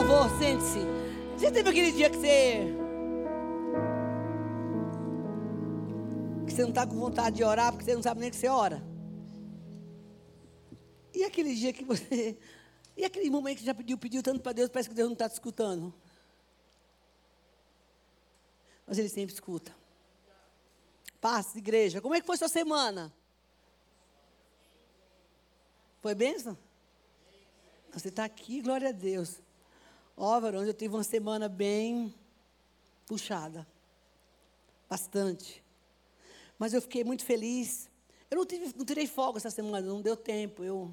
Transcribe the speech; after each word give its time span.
favor, 0.00 0.30
sente-se. 0.38 0.78
Você 1.36 1.50
teve 1.50 1.68
aquele 1.68 1.92
dia 1.92 2.08
que 2.08 2.16
você. 2.16 2.76
que 6.46 6.52
você 6.54 6.62
não 6.62 6.70
está 6.70 6.86
com 6.86 6.98
vontade 6.98 7.36
de 7.36 7.44
orar 7.44 7.70
porque 7.70 7.84
você 7.84 7.94
não 7.94 8.02
sabe 8.02 8.20
nem 8.20 8.30
que 8.30 8.36
você 8.36 8.48
ora? 8.48 8.82
E 11.14 11.22
aquele 11.22 11.54
dia 11.54 11.72
que 11.72 11.84
você. 11.84 12.38
E 12.96 13.04
aquele 13.04 13.30
momento 13.30 13.58
que 13.58 13.60
você 13.60 13.66
já 13.66 13.74
pediu, 13.74 13.98
pediu 13.98 14.22
tanto 14.22 14.40
para 14.40 14.52
Deus, 14.52 14.68
parece 14.68 14.88
que 14.88 14.94
Deus 14.94 15.08
não 15.08 15.12
está 15.14 15.28
te 15.28 15.34
escutando. 15.34 15.94
Mas 18.86 18.98
Ele 18.98 19.08
sempre 19.08 19.34
escuta. 19.34 19.74
Paz, 21.20 21.54
igreja. 21.54 22.00
Como 22.00 22.14
é 22.14 22.20
que 22.20 22.26
foi 22.26 22.36
sua 22.36 22.48
semana? 22.48 23.12
Foi 26.00 26.14
bênção? 26.14 26.56
Você 27.92 28.08
está 28.08 28.24
aqui, 28.24 28.62
glória 28.62 28.88
a 28.88 28.92
Deus. 28.92 29.40
Ó, 30.22 30.38
oh, 30.38 30.46
eu 30.48 30.74
tive 30.74 30.94
uma 30.94 31.02
semana 31.02 31.48
bem 31.48 32.14
puxada. 33.06 33.66
Bastante. 34.86 35.64
Mas 36.58 36.74
eu 36.74 36.82
fiquei 36.82 37.02
muito 37.02 37.24
feliz. 37.24 37.88
Eu 38.30 38.36
não, 38.36 38.44
tive, 38.44 38.70
não 38.76 38.84
tirei 38.84 39.06
folga 39.06 39.38
essa 39.38 39.48
semana, 39.48 39.80
não 39.80 40.02
deu 40.02 40.14
tempo. 40.14 40.62
Eu 40.62 40.92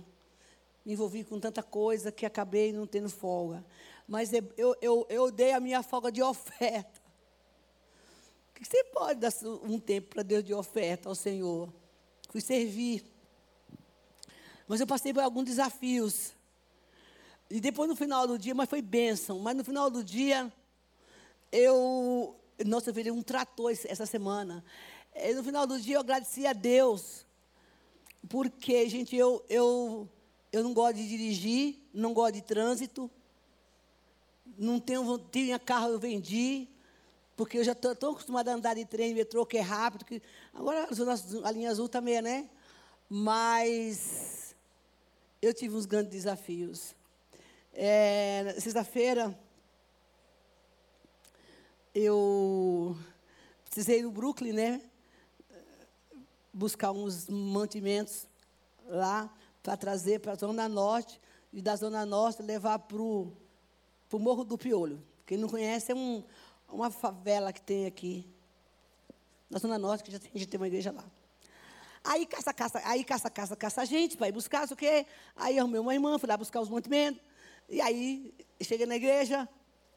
me 0.85 0.93
envolvi 0.93 1.25
com 1.25 1.41
tanta 1.41 1.61
coisa 1.61 2.09
que 2.09 2.25
acabei 2.25 2.71
não 2.71 2.87
tendo 2.87 3.09
folga. 3.09 3.65
Mas 4.07 4.31
eu, 4.31 4.77
eu, 4.81 5.05
eu 5.09 5.29
dei 5.29 5.51
a 5.51 5.59
minha 5.59 5.83
folga 5.83 6.09
de 6.09 6.23
oferta. 6.23 7.01
Que 8.55 8.63
você 8.63 8.81
pode 8.85 9.19
dar 9.19 9.33
um 9.61 9.77
tempo 9.77 10.07
para 10.07 10.23
Deus 10.23 10.41
de 10.41 10.53
oferta 10.53 11.09
ao 11.09 11.15
Senhor? 11.15 11.67
Fui 12.29 12.39
servir. 12.39 13.03
Mas 14.69 14.79
eu 14.79 14.87
passei 14.87 15.13
por 15.13 15.21
alguns 15.21 15.43
desafios. 15.43 16.36
E 17.49 17.61
depois 17.61 17.89
no 17.89 17.95
final 17.95 18.27
do 18.27 18.37
dia, 18.37 18.53
mas 18.53 18.69
foi 18.69 18.81
bênção. 18.81 19.39
Mas 19.39 19.55
no 19.55 19.63
final 19.63 19.89
do 19.89 20.03
dia, 20.03 20.51
eu. 21.51 22.35
Nossa, 22.65 22.89
eu 22.89 22.93
virei 22.93 23.11
um 23.11 23.21
trator 23.21 23.71
essa 23.71 24.05
semana. 24.05 24.63
E 25.15 25.33
no 25.33 25.43
final 25.43 25.65
do 25.65 25.79
dia 25.79 25.95
eu 25.95 26.01
agradeci 26.01 26.45
a 26.45 26.53
Deus. 26.53 27.25
Porque, 28.27 28.89
gente, 28.89 29.15
eu, 29.15 29.43
eu, 29.47 30.09
eu 30.51 30.63
não 30.63 30.73
gosto 30.73 30.95
de 30.95 31.07
dirigir, 31.07 31.79
não 31.93 32.13
gosto 32.13 32.35
de 32.35 32.41
trânsito. 32.41 33.09
Não 34.57 34.79
tenho, 34.79 35.17
tinha 35.31 35.59
carro, 35.59 35.89
eu 35.89 35.99
vendi. 35.99 36.67
Porque 37.35 37.59
eu 37.59 37.63
já 37.63 37.73
estou 37.73 37.95
tão 37.95 38.11
acostumada 38.11 38.51
a 38.51 38.55
andar 38.55 38.73
de 38.73 38.83
trem, 38.83 39.13
metrô, 39.13 39.45
que 39.45 39.57
é 39.57 39.61
rápido. 39.61 40.03
Que, 40.03 40.21
agora 40.53 40.89
a 41.43 41.51
linha 41.51 41.69
azul 41.69 41.87
também, 41.87 42.15
tá 42.15 42.21
né? 42.23 42.49
Mas 43.09 44.55
eu 45.41 45.53
tive 45.53 45.75
uns 45.75 45.85
grandes 45.85 46.11
desafios. 46.11 46.95
É, 47.79 48.55
Sexta-feira, 48.59 49.37
eu 51.93 52.97
precisei 53.65 53.99
ir 53.99 54.01
no 54.01 54.09
Brooklyn, 54.09 54.51
né? 54.51 54.81
Buscar 56.51 56.91
uns 56.91 57.29
mantimentos 57.29 58.25
lá 58.87 59.31
para 59.61 59.77
trazer 59.77 60.21
para 60.21 60.31
a 60.31 60.35
Zona 60.35 60.67
Norte 60.67 61.21
e 61.53 61.61
da 61.61 61.75
Zona 61.75 62.03
Norte 62.03 62.41
levar 62.41 62.79
para 62.79 62.97
o 62.97 63.31
Morro 64.11 64.43
do 64.43 64.57
Piolho. 64.57 64.99
Quem 65.23 65.37
não 65.37 65.47
conhece 65.47 65.91
é 65.91 65.95
um, 65.95 66.23
uma 66.67 66.89
favela 66.89 67.53
que 67.53 67.61
tem 67.61 67.85
aqui 67.85 68.27
na 69.51 69.59
Zona 69.59 69.77
Norte, 69.77 70.03
que 70.03 70.11
já 70.11 70.17
tem, 70.17 70.31
já 70.33 70.47
tem 70.47 70.59
uma 70.59 70.65
igreja 70.65 70.91
lá. 70.91 71.05
Aí 72.03 72.25
caça, 72.25 72.51
caça, 72.51 72.81
aí 72.83 73.03
caça, 73.03 73.29
caça, 73.29 73.55
caça 73.55 73.81
a 73.83 73.85
gente 73.85 74.17
para 74.17 74.29
ir 74.29 74.31
buscar, 74.31 74.65
o 74.65 74.75
quê. 74.75 75.05
Aí 75.35 75.59
arrumei 75.59 75.79
uma 75.79 75.93
irmã, 75.93 76.17
fui 76.17 76.27
lá 76.27 76.35
buscar 76.35 76.59
os 76.59 76.69
mantimentos. 76.69 77.21
E 77.69 77.81
aí, 77.81 78.33
cheguei 78.61 78.85
na 78.85 78.95
igreja, 78.95 79.47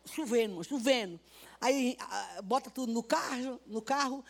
chovendo, 0.05 0.63
chovendo. 0.65 1.21
Aí, 1.61 1.97
bota 2.45 2.71
tudo 2.71 2.93
no 2.93 3.03
carro, 3.03 3.61
no 3.67 3.83
carro, 3.83 4.25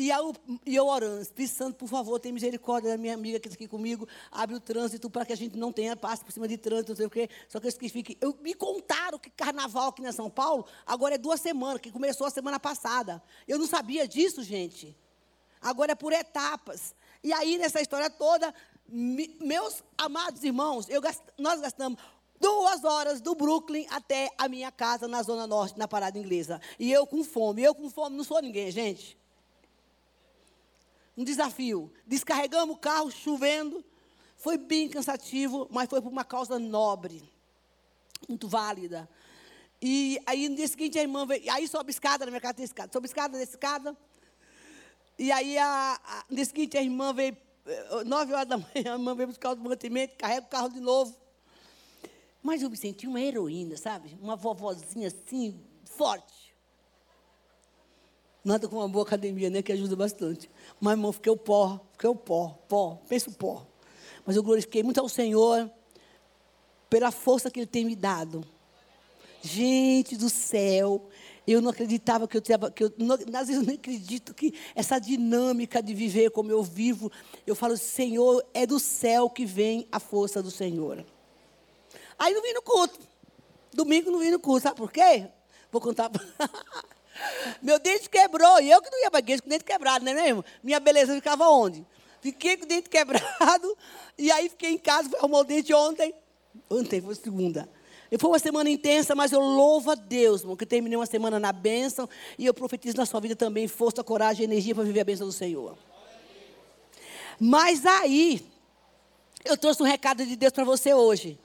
e 0.00 0.08
eu, 0.08 0.34
e 0.64 0.76
eu 0.76 0.86
orando, 0.86 1.20
Espírito 1.20 1.54
Santo, 1.54 1.76
por 1.76 1.86
favor, 1.86 2.18
tem 2.18 2.32
misericórdia 2.32 2.90
da 2.90 2.96
minha 2.96 3.12
amiga 3.12 3.38
que 3.38 3.48
está 3.48 3.54
aqui 3.54 3.68
comigo, 3.68 4.08
abre 4.30 4.56
o 4.56 4.60
trânsito 4.60 5.10
para 5.10 5.26
que 5.26 5.32
a 5.34 5.36
gente 5.36 5.58
não 5.58 5.70
tenha 5.70 5.94
passe 5.94 6.24
por 6.24 6.32
cima 6.32 6.48
de 6.48 6.56
trânsito, 6.56 6.92
não 6.92 6.96
sei 6.96 7.04
o 7.04 7.10
quê. 7.10 7.28
Só 7.48 7.60
que 7.60 7.68
isso 7.68 7.78
que 7.78 7.88
fique. 7.90 8.16
Eu, 8.18 8.34
me 8.40 8.54
contaram 8.54 9.18
que 9.18 9.28
carnaval 9.28 9.90
aqui 9.90 10.00
na 10.00 10.10
São 10.10 10.30
Paulo 10.30 10.64
agora 10.86 11.16
é 11.16 11.18
duas 11.18 11.40
semanas, 11.40 11.82
que 11.82 11.92
começou 11.92 12.26
a 12.26 12.30
semana 12.30 12.58
passada. 12.58 13.22
Eu 13.46 13.58
não 13.58 13.66
sabia 13.66 14.08
disso, 14.08 14.42
gente. 14.42 14.96
Agora 15.60 15.92
é 15.92 15.94
por 15.94 16.14
etapas. 16.14 16.94
E 17.22 17.30
aí, 17.34 17.58
nessa 17.58 17.82
história 17.82 18.08
toda, 18.08 18.54
me, 18.88 19.36
meus 19.38 19.84
amados 19.98 20.42
irmãos, 20.42 20.88
eu, 20.88 21.02
nós 21.36 21.60
gastamos 21.60 22.00
duas 22.40 22.82
horas 22.84 23.20
do 23.20 23.34
Brooklyn 23.34 23.86
até 23.90 24.30
a 24.38 24.48
minha 24.48 24.72
casa 24.72 25.06
na 25.06 25.22
Zona 25.22 25.46
Norte, 25.46 25.78
na 25.78 25.86
Parada 25.86 26.18
Inglesa. 26.18 26.60
E 26.78 26.90
eu 26.90 27.06
com 27.06 27.22
fome. 27.22 27.62
Eu 27.62 27.74
com 27.74 27.90
fome 27.90 28.16
não 28.16 28.24
sou 28.24 28.40
ninguém, 28.40 28.70
gente. 28.70 29.16
Um 31.16 31.22
desafio. 31.22 31.92
Descarregamos 32.06 32.74
o 32.74 32.78
carro 32.78 33.10
chovendo. 33.10 33.84
Foi 34.36 34.56
bem 34.56 34.88
cansativo, 34.88 35.68
mas 35.70 35.88
foi 35.88 36.00
por 36.00 36.10
uma 36.10 36.24
causa 36.24 36.58
nobre. 36.58 37.30
Muito 38.26 38.48
válida. 38.48 39.08
E 39.82 40.20
aí 40.26 40.48
no 40.48 40.56
dia 40.56 40.66
seguinte 40.66 40.98
a 40.98 41.02
irmã 41.02 41.26
veio. 41.26 41.50
Aí 41.52 41.68
sobe 41.68 41.90
escada, 41.90 42.24
na 42.24 42.30
minha 42.30 42.40
casa 42.40 42.54
tem 42.54 42.64
escada. 42.64 42.90
Sobe 42.92 43.06
escada, 43.06 43.38
desce 43.38 43.52
escada. 43.52 43.96
E 45.18 45.30
aí 45.30 45.58
a, 45.58 46.00
a, 46.02 46.24
no 46.30 46.36
dia 46.36 46.44
seguinte 46.46 46.78
a 46.78 46.82
irmã 46.82 47.12
veio. 47.12 47.36
Eh, 47.66 48.04
nove 48.04 48.32
horas 48.32 48.48
da 48.48 48.56
manhã, 48.56 48.94
a 48.94 48.98
irmã 48.98 49.14
veio 49.14 49.28
buscar 49.28 49.52
o 49.52 49.56
mantimento, 49.58 50.16
carrega 50.16 50.46
o 50.46 50.48
carro 50.48 50.70
de 50.70 50.80
novo. 50.80 51.14
Mas 52.42 52.62
eu 52.62 52.70
me 52.70 52.76
senti 52.76 53.06
uma 53.06 53.20
heroína, 53.20 53.76
sabe? 53.76 54.16
Uma 54.20 54.34
vovozinha 54.34 55.08
assim, 55.08 55.60
forte. 55.84 56.54
Nada 58.42 58.66
com 58.66 58.76
uma 58.76 58.88
boa 58.88 59.04
academia, 59.04 59.50
né? 59.50 59.60
Que 59.60 59.72
ajuda 59.72 59.94
bastante. 59.94 60.50
Mas, 60.80 60.92
irmão, 60.92 61.12
fiquei 61.12 61.30
o 61.30 61.36
pó, 61.36 61.78
fiquei 61.92 62.08
o 62.08 62.14
pó, 62.14 62.58
pó, 62.66 62.96
pensa 63.08 63.28
o 63.28 63.34
pó. 63.34 63.66
Mas 64.24 64.36
eu 64.36 64.42
glorifiquei 64.42 64.82
muito 64.82 64.98
ao 64.98 65.08
Senhor 65.08 65.70
pela 66.88 67.10
força 67.10 67.50
que 67.50 67.60
Ele 67.60 67.66
tem 67.66 67.84
me 67.84 67.94
dado. 67.94 68.42
Gente 69.42 70.16
do 70.16 70.30
céu, 70.30 71.08
eu 71.46 71.60
não 71.60 71.70
acreditava 71.70 72.26
que 72.26 72.36
eu 72.36 72.40
tinha. 72.40 72.58
Que 72.70 72.84
eu, 72.84 72.92
não, 72.96 73.14
às 73.14 73.48
vezes 73.48 73.56
eu 73.56 73.62
não 73.62 73.74
acredito 73.74 74.32
que 74.32 74.54
essa 74.74 74.98
dinâmica 74.98 75.82
de 75.82 75.92
viver 75.92 76.30
como 76.30 76.50
eu 76.50 76.62
vivo. 76.62 77.12
Eu 77.46 77.54
falo, 77.54 77.76
Senhor, 77.76 78.42
é 78.54 78.66
do 78.66 78.78
céu 78.78 79.28
que 79.28 79.44
vem 79.44 79.86
a 79.92 80.00
força 80.00 80.42
do 80.42 80.50
Senhor. 80.50 81.04
Aí 82.20 82.34
não 82.34 82.42
vim 82.42 82.52
no 82.52 82.60
culto. 82.60 83.00
Domingo 83.72 84.10
não 84.10 84.18
vim 84.18 84.30
no 84.30 84.38
culto. 84.38 84.64
Sabe 84.64 84.76
por 84.76 84.92
quê? 84.92 85.26
Vou 85.72 85.80
contar. 85.80 86.10
Meu 87.62 87.78
dente 87.78 88.10
quebrou. 88.10 88.60
E 88.60 88.70
eu 88.70 88.82
que 88.82 88.90
não 88.90 89.00
ia 89.00 89.10
para 89.10 89.20
a 89.20 89.20
igreja 89.20 89.40
com 89.40 89.48
o 89.48 89.50
dente 89.50 89.64
quebrado, 89.64 90.04
não 90.04 90.12
é 90.12 90.14
mesmo? 90.14 90.44
Minha 90.62 90.78
beleza 90.78 91.14
ficava 91.14 91.48
onde? 91.48 91.84
Fiquei 92.20 92.58
com 92.58 92.64
o 92.64 92.68
dente 92.68 92.90
quebrado. 92.90 93.74
E 94.18 94.30
aí 94.30 94.50
fiquei 94.50 94.72
em 94.72 94.78
casa, 94.78 95.08
fui 95.08 95.18
arrumar 95.18 95.38
o 95.38 95.44
dente 95.44 95.72
ontem. 95.72 96.14
Ontem, 96.68 97.00
foi 97.00 97.14
segunda. 97.14 97.66
E 98.12 98.18
foi 98.18 98.28
uma 98.28 98.38
semana 98.38 98.68
intensa, 98.68 99.14
mas 99.14 99.32
eu 99.32 99.40
louvo 99.40 99.90
a 99.90 99.94
Deus, 99.94 100.42
irmão, 100.42 100.56
que 100.56 100.66
terminei 100.66 100.98
uma 100.98 101.06
semana 101.06 101.40
na 101.40 101.52
bênção. 101.52 102.06
E 102.38 102.44
eu 102.44 102.52
profetizo 102.52 102.98
na 102.98 103.06
sua 103.06 103.20
vida 103.20 103.34
também 103.34 103.66
força, 103.66 104.04
coragem 104.04 104.42
e 104.42 104.44
energia 104.44 104.74
para 104.74 104.84
viver 104.84 105.00
a 105.00 105.04
bênção 105.04 105.26
do 105.26 105.32
Senhor. 105.32 105.78
Mas 107.38 107.86
aí, 107.86 108.46
eu 109.42 109.56
trouxe 109.56 109.82
um 109.82 109.86
recado 109.86 110.26
de 110.26 110.36
Deus 110.36 110.52
para 110.52 110.64
você 110.64 110.92
hoje. 110.92 111.38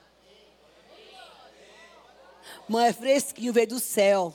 Mãe, 2.68 2.88
é 2.88 2.94
fresquinho, 2.94 3.53
veio 3.53 3.68
do 3.68 3.80
céu. 3.80 4.34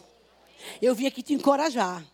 Eu 0.80 0.94
vim 0.94 1.06
aqui 1.06 1.22
te 1.22 1.34
encorajar. 1.34 2.04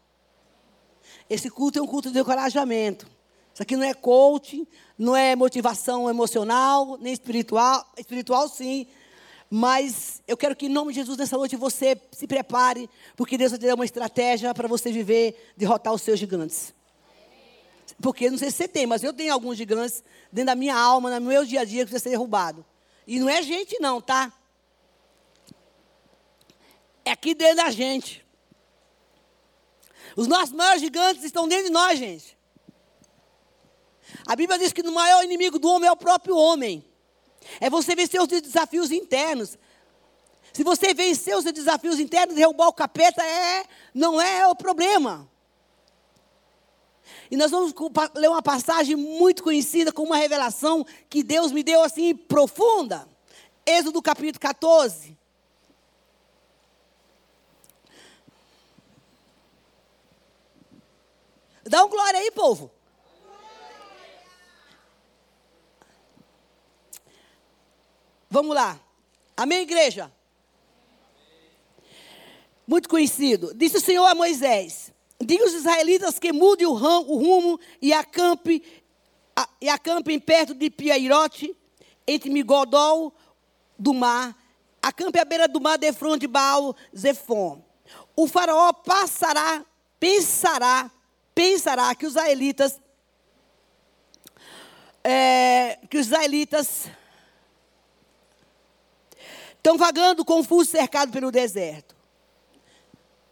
Esse 1.29 1.51
culto 1.51 1.79
é 1.79 1.83
um 1.83 1.87
culto 1.87 2.11
de 2.11 2.19
encorajamento. 2.19 3.07
Isso 3.53 3.63
aqui 3.63 3.77
não 3.77 3.85
é 3.85 3.93
coaching, 3.93 4.67
não 4.99 5.15
é 5.15 5.37
motivação 5.37 6.09
emocional, 6.09 6.97
nem 7.01 7.13
espiritual. 7.13 7.87
Espiritual, 7.99 8.49
sim. 8.49 8.87
Mas 9.51 10.23
eu 10.27 10.37
quero 10.37 10.57
que, 10.57 10.67
em 10.67 10.71
nome 10.71 10.93
de 10.93 11.01
Jesus, 11.01 11.19
nessa 11.19 11.37
noite 11.37 11.55
você 11.55 12.01
se 12.13 12.27
prepare, 12.27 12.89
porque 13.15 13.37
Deus 13.37 13.53
vai 13.53 13.61
te 13.61 13.67
dar 13.67 13.75
uma 13.75 13.85
estratégia 13.85 14.55
para 14.55 14.67
você 14.67 14.91
viver, 14.91 15.53
derrotar 15.57 15.93
os 15.93 16.03
seus 16.03 16.19
gigantes. 16.19 16.75
Porque 18.01 18.31
não 18.31 18.39
sei 18.39 18.51
se 18.51 18.57
você 18.57 18.69
tem, 18.69 18.87
mas 18.87 19.03
eu 19.03 19.13
tenho 19.13 19.33
alguns 19.33 19.57
gigantes 19.57 20.03
dentro 20.33 20.47
da 20.47 20.55
minha 20.55 20.77
alma, 20.77 21.21
no 21.21 21.27
meu 21.27 21.45
dia 21.45 21.61
a 21.61 21.65
dia, 21.65 21.85
que 21.85 21.91
precisa 21.91 22.03
ser 22.03 22.11
derrubado. 22.11 22.65
E 23.07 23.21
não 23.21 23.29
é 23.29 23.43
gente, 23.43 23.79
não, 23.81 24.01
tá? 24.01 24.33
É 27.07 27.13
aqui 27.13 27.35
dentro 27.35 27.57
da 27.57 27.71
gente. 27.71 28.27
Os 30.17 30.27
nossos 30.27 30.53
maiores 30.53 30.81
gigantes 30.81 31.23
estão 31.23 31.47
dentro 31.47 31.67
de 31.67 31.71
nós, 31.71 31.99
gente. 31.99 32.37
A 34.27 34.35
Bíblia 34.35 34.59
diz 34.59 34.73
que 34.73 34.83
o 34.83 34.93
maior 34.93 35.23
inimigo 35.23 35.59
do 35.59 35.69
homem 35.69 35.89
é 35.89 35.93
o 35.93 35.97
próprio 35.97 36.37
homem. 36.37 36.85
É 37.61 37.71
você 37.71 37.95
vencer 37.95 38.21
os 38.21 38.27
desafios 38.27 38.91
internos. 38.91 39.57
Se 40.53 40.65
você 40.65 40.93
vencer 40.95 41.37
os 41.37 41.45
desafios 41.45 42.01
internos, 42.01 42.35
derrubar 42.35 42.69
o 42.69 42.73
capeta 42.73 43.23
é, 43.23 43.65
não 43.95 44.21
é 44.21 44.47
o 44.49 44.57
problema. 44.57 45.31
E 47.31 47.37
nós 47.37 47.51
vamos 47.51 47.73
ler 48.15 48.29
uma 48.29 48.43
passagem 48.43 48.97
muito 48.97 49.43
conhecida 49.43 49.93
com 49.93 50.03
uma 50.03 50.17
revelação 50.17 50.85
que 51.09 51.23
Deus 51.23 51.53
me 51.53 51.63
deu 51.63 51.83
assim 51.83 52.15
profunda. 52.17 53.09
Êxodo 53.65 54.03
capítulo 54.03 54.41
14. 54.41 55.16
Dá 61.69 61.85
um 61.85 61.89
glória 61.89 62.21
aí, 62.21 62.31
povo. 62.31 62.71
Vamos 68.31 68.55
lá. 68.55 68.79
Amém, 69.37 69.63
igreja? 69.63 70.13
Muito 72.67 72.89
conhecido. 72.89 73.53
Disse 73.55 73.79
o 73.79 73.81
Senhor 73.81 74.07
a 74.07 74.15
Moisés: 74.15 74.93
Diga 75.21 75.45
aos 75.45 75.55
israelitas 75.55 76.19
que 76.19 76.33
mudem 76.33 76.67
o, 76.67 76.73
rumo 76.73 77.59
e 77.81 77.93
acampe, 77.93 78.63
e 79.61 79.69
acampem 79.69 80.19
perto 80.21 80.55
de 80.55 80.71
Piairote, 80.71 81.57
entre 82.07 82.31
Migodol 82.31 83.13
do 83.79 83.93
mar. 83.93 84.37
Acampe 84.83 85.19
à 85.19 85.25
beira 85.25 85.49
do 85.49 85.61
mar, 85.61 85.79
de 85.79 85.93
frente 85.93 86.21
de 86.21 86.27
Baal 86.29 86.77
Zefon. 86.97 87.65
O 88.15 88.29
faraó 88.29 88.73
passará, 88.73 89.65
pensará, 89.99 90.91
pensará 91.37 91.95
que 91.95 92.07
os 92.07 92.13
israelitas, 92.13 92.81
é, 95.05 95.79
que 95.91 95.99
os 95.99 96.07
israelitas 96.07 96.87
estão 99.55 99.77
vagando 99.77 100.25
confusos, 100.25 100.71
cercados 100.71 101.13
pelo 101.13 101.31
deserto. 101.31 101.95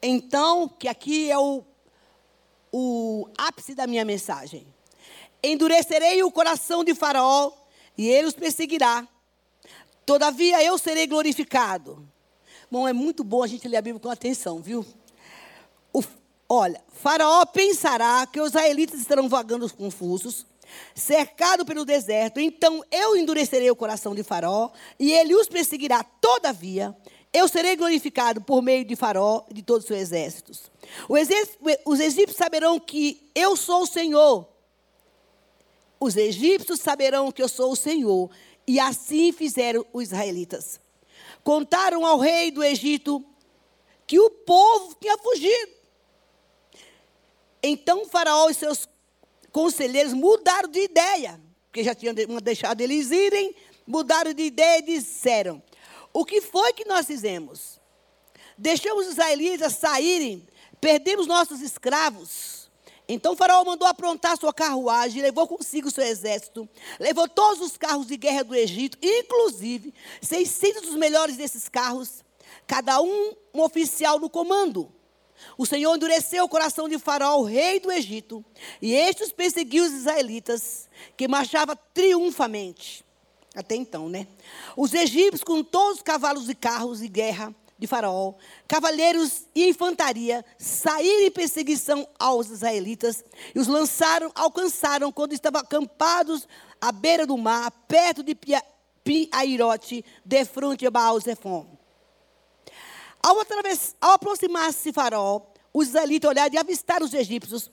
Então, 0.03 0.69
que 0.69 0.87
aqui 0.87 1.31
é 1.31 1.39
o, 1.39 1.65
o 2.71 3.27
ápice 3.39 3.75
da 3.75 3.87
minha 3.87 4.05
mensagem. 4.05 4.67
Endurecerei 5.43 6.23
o 6.23 6.31
coração 6.31 6.85
de 6.85 6.95
Faraó 6.95 7.53
e 7.97 8.07
ele 8.07 8.29
os 8.29 8.35
perseguirá. 8.35 9.09
Todavia 10.05 10.63
eu 10.63 10.77
serei 10.77 11.07
glorificado. 11.07 12.07
Bom, 12.71 12.87
é 12.87 12.93
muito 12.93 13.25
bom 13.25 13.43
a 13.43 13.47
gente 13.47 13.67
ler 13.67 13.79
a 13.79 13.83
Bíblia 13.83 14.01
com 14.01 14.11
atenção, 14.11 14.61
viu? 14.61 14.85
O, 15.91 16.03
olha, 16.49 16.81
Faraó 16.93 17.45
pensará 17.47 18.27
que 18.27 18.41
os 18.41 18.49
israelitas 18.49 19.01
estarão 19.01 19.29
vagando 19.29 19.73
confusos, 19.73 20.47
cercado 20.95 21.65
pelo 21.65 21.85
deserto. 21.85 22.41
Então 22.41 22.83
eu 22.91 23.17
endurecerei 23.17 23.71
o 23.71 23.77
coração 23.77 24.15
de 24.15 24.23
Faraó 24.23 24.71
e 24.99 25.13
ele 25.13 25.35
os 25.35 25.49
perseguirá. 25.49 26.03
Todavia, 26.03 26.97
eu 27.33 27.49
serei 27.49 27.77
glorificado 27.77 28.41
por 28.41 28.63
meio 28.63 28.85
de 28.85 28.95
Faraó 28.95 29.45
e 29.51 29.55
de 29.55 29.63
todos 29.63 29.83
os 29.83 29.89
seus 29.89 30.01
exércitos. 30.01 30.71
Os 31.85 32.01
egípcios 32.01 32.37
saberão 32.37 32.79
que 32.79 33.29
eu 33.35 33.57
sou 33.57 33.83
o 33.83 33.87
Senhor. 33.87 34.49
Os 35.99 36.17
egípcios 36.17 36.81
saberão 36.81 37.33
que 37.33 37.43
eu 37.43 37.49
sou 37.49 37.73
o 37.73 37.77
Senhor. 37.77 38.31
E 38.67 38.79
assim 38.79 39.33
fizeram 39.33 39.85
os 39.93 40.05
israelitas. 40.05 40.81
Contaram 41.43 42.07
ao 42.07 42.19
rei 42.19 42.51
do 42.51 42.63
Egito 42.63 43.23
que 44.07 44.19
o 44.19 44.31
povo 44.31 44.97
tinha 45.01 45.19
fugido. 45.19 45.73
Então 47.67 48.07
Faraó 48.07 48.51
e 48.51 48.55
seus 48.55 48.87
conselheiros 49.51 50.13
mudaram 50.13 50.69
de 50.69 50.81
ideia, 50.81 51.41
porque 51.65 51.83
já 51.83 51.95
tinham 51.95 52.13
deixado 52.43 52.83
eles 52.83 53.11
irem, 53.11 53.57
mudaram 53.87 54.35
de 54.35 54.43
ideia 54.43 54.81
e 54.81 54.83
disseram: 54.83 55.63
O 56.13 56.27
que 56.27 56.43
foi 56.43 56.75
que 56.75 56.85
nós 56.85 57.07
fizemos? 57.07 57.81
Deixamos 58.59 59.07
os 59.07 59.13
israelitas 59.13 59.73
saírem, 59.77 60.47
perdemos 60.79 61.27
nossos 61.27 61.63
escravos. 61.63 62.71
Então 63.09 63.35
Faraó 63.35 63.65
mandou 63.65 63.89
aprontar 63.89 64.37
sua 64.37 64.53
carruagem, 64.53 65.23
levou 65.23 65.49
consigo 65.49 65.91
seu 65.91 66.05
exército, 66.05 66.69
levou 67.01 67.27
todos 67.27 67.63
os 67.63 67.79
carros 67.79 68.07
de 68.07 68.19
guerra 68.19 68.45
do 68.45 68.55
Egito, 68.55 68.99
inclusive 69.01 69.95
600 70.21 70.83
dos 70.83 70.97
melhores 70.97 71.39
desses 71.39 71.67
carros, 71.67 72.23
cada 72.67 73.01
um 73.01 73.33
um 73.55 73.63
oficial 73.63 74.19
no 74.19 74.29
comando. 74.29 74.93
O 75.57 75.67
Senhor 75.67 75.95
endureceu 75.95 76.45
o 76.45 76.49
coração 76.49 76.89
de 76.89 76.99
Faraó, 76.99 77.43
rei 77.43 77.81
do 77.81 77.91
Egito, 77.91 78.45
e 78.81 78.93
estes 78.95 79.33
perseguiu 79.33 79.85
os 79.85 79.93
israelitas, 79.93 80.89
que 81.17 81.29
marchavam 81.29 81.77
triunfamente. 81.93 83.05
Até 83.55 83.77
então, 83.77 84.09
né? 84.09 84.27
Os 84.77 84.93
egípcios, 84.95 85.45
com 85.45 85.63
todos 85.63 85.99
os 85.99 86.03
cavalos 86.03 86.49
e 86.49 86.55
carros 86.55 86.99
de 86.99 87.09
guerra 87.09 87.55
de 87.79 87.87
Faraó, 87.87 88.35
cavaleiros 88.67 89.47
e 89.55 89.69
infantaria, 89.69 90.45
saíram 90.59 91.27
em 91.27 91.31
perseguição 91.31 92.09
aos 92.19 92.49
israelitas 92.51 93.25
e 93.55 93.59
os 93.59 93.67
lançaram, 93.67 94.31
alcançaram 94.35 95.13
quando 95.13 95.33
estavam 95.33 95.61
acampados 95.61 96.49
à 96.81 96.91
beira 96.91 97.27
do 97.27 97.37
mar, 97.37 97.71
perto 97.87 98.23
de 98.23 98.37
Piairote, 99.05 100.05
de 100.25 100.45
frente 100.45 100.87
a 100.87 100.91
Baal 100.91 101.21
Zephon. 101.21 101.74
Ao, 103.25 103.39
ao 104.03 104.13
aproximar-se 104.13 104.93
Faraó, 104.93 105.41
os 105.73 105.89
israelitas 105.89 106.29
olharam 106.29 106.55
e 106.55 106.59
avistaram 106.59 107.07
os 107.07 107.15
egípcios 107.15 107.71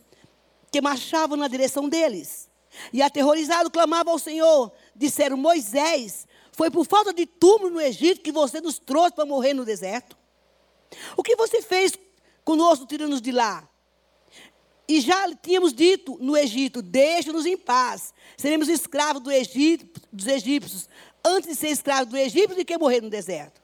que 0.71 0.79
marchavam 0.79 1.35
na 1.35 1.49
direção 1.49 1.89
deles. 1.89 2.49
E 2.93 3.01
aterrorizado 3.01 3.69
clamavam 3.69 4.13
ao 4.13 4.19
Senhor. 4.19 4.71
Disseram: 4.95 5.35
Moisés, 5.35 6.25
foi 6.53 6.71
por 6.71 6.85
falta 6.85 7.13
de 7.13 7.25
túmulo 7.25 7.69
no 7.69 7.81
Egito 7.81 8.21
que 8.21 8.31
você 8.31 8.61
nos 8.61 8.79
trouxe 8.79 9.13
para 9.13 9.25
morrer 9.25 9.53
no 9.53 9.65
deserto? 9.65 10.17
O 11.17 11.23
que 11.23 11.35
você 11.35 11.61
fez 11.61 11.91
conosco, 12.45 12.85
tirando-nos 12.85 13.21
de 13.21 13.33
lá? 13.33 13.67
E 14.87 15.01
já 15.01 15.35
tínhamos 15.35 15.73
dito 15.73 16.17
no 16.21 16.37
Egito: 16.37 16.81
deixa-nos 16.81 17.45
em 17.45 17.57
paz. 17.57 18.13
Seremos 18.37 18.69
escravos 18.69 19.21
do 19.21 19.29
Egito, 19.29 20.01
dos 20.13 20.27
egípcios, 20.27 20.87
antes 21.25 21.49
de 21.49 21.55
ser 21.55 21.71
escravos 21.71 22.07
do 22.07 22.15
Egito 22.17 22.55
do 22.55 22.63
que 22.63 22.77
morrer 22.77 23.01
no 23.01 23.09
deserto. 23.09 23.60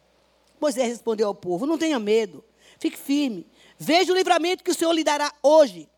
Moisés 0.60 0.88
respondeu 0.88 1.28
ao 1.28 1.36
povo: 1.36 1.66
Não 1.66 1.78
tenha 1.78 2.00
medo, 2.00 2.44
fique 2.80 2.98
firme. 2.98 3.46
Veja 3.78 4.12
o 4.12 4.16
livramento 4.16 4.64
que 4.64 4.72
o 4.72 4.76
Senhor 4.76 4.92
lhe 4.92 5.04
dará 5.04 5.32
hoje. 5.42 5.90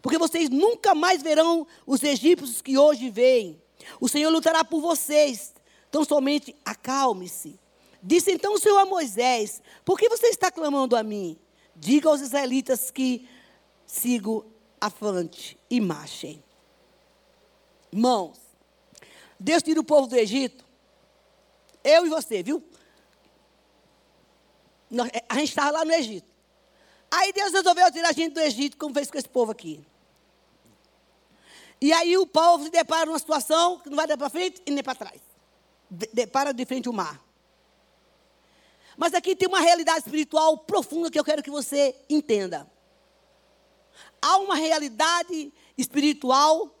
Porque 0.00 0.18
vocês 0.18 0.50
nunca 0.50 0.94
mais 0.94 1.22
verão 1.22 1.66
os 1.86 2.02
egípcios 2.02 2.60
que 2.60 2.76
hoje 2.76 3.10
veem. 3.10 3.60
O 4.00 4.08
Senhor 4.08 4.30
lutará 4.30 4.64
por 4.64 4.80
vocês. 4.80 5.54
Então 5.88 6.04
somente 6.04 6.54
acalme-se. 6.64 7.58
Disse 8.02 8.32
então 8.32 8.54
o 8.54 8.58
Senhor 8.58 8.78
a 8.78 8.84
Moisés: 8.84 9.62
Por 9.84 9.98
que 9.98 10.08
você 10.08 10.26
está 10.26 10.50
clamando 10.50 10.94
a 10.94 11.02
mim? 11.02 11.38
Diga 11.74 12.08
aos 12.08 12.20
israelitas 12.20 12.90
que 12.90 13.28
sigo 13.86 14.46
afante 14.80 15.58
e 15.70 15.80
marchem. 15.80 16.42
Irmãos, 17.92 18.38
Deus 19.38 19.62
tira 19.62 19.80
o 19.80 19.84
povo 19.84 20.06
do 20.06 20.16
Egito. 20.16 20.64
Eu 21.82 22.06
e 22.06 22.10
você, 22.10 22.42
viu? 22.42 22.62
É, 25.12 25.24
a 25.28 25.34
gente 25.36 25.48
estava 25.48 25.70
lá 25.70 25.84
no 25.84 25.92
Egito. 25.92 26.28
Aí 27.10 27.32
Deus 27.32 27.52
resolveu 27.52 27.90
tirar 27.92 28.10
a 28.10 28.12
gente 28.12 28.32
do 28.32 28.40
Egito, 28.40 28.76
como 28.76 28.94
fez 28.94 29.10
com 29.10 29.18
esse 29.18 29.28
povo 29.28 29.52
aqui. 29.52 29.84
E 31.80 31.92
aí 31.92 32.16
o 32.16 32.26
povo 32.26 32.64
se 32.64 32.70
depara 32.70 33.06
numa 33.06 33.18
situação 33.18 33.78
que 33.78 33.90
não 33.90 33.96
vai 33.96 34.06
dar 34.06 34.16
para 34.16 34.30
frente 34.30 34.62
e 34.64 34.70
nem 34.70 34.82
para 34.82 34.94
trás. 34.94 35.20
Depara 35.90 36.52
de 36.52 36.64
frente 36.64 36.88
o 36.88 36.92
mar. 36.92 37.22
Mas 38.96 39.12
aqui 39.12 39.34
tem 39.34 39.48
uma 39.48 39.60
realidade 39.60 39.98
espiritual 39.98 40.58
profunda 40.58 41.10
que 41.10 41.18
eu 41.18 41.24
quero 41.24 41.42
que 41.42 41.50
você 41.50 41.94
entenda. 42.08 42.70
Há 44.22 44.38
uma 44.38 44.54
realidade 44.54 45.52
espiritual, 45.76 46.74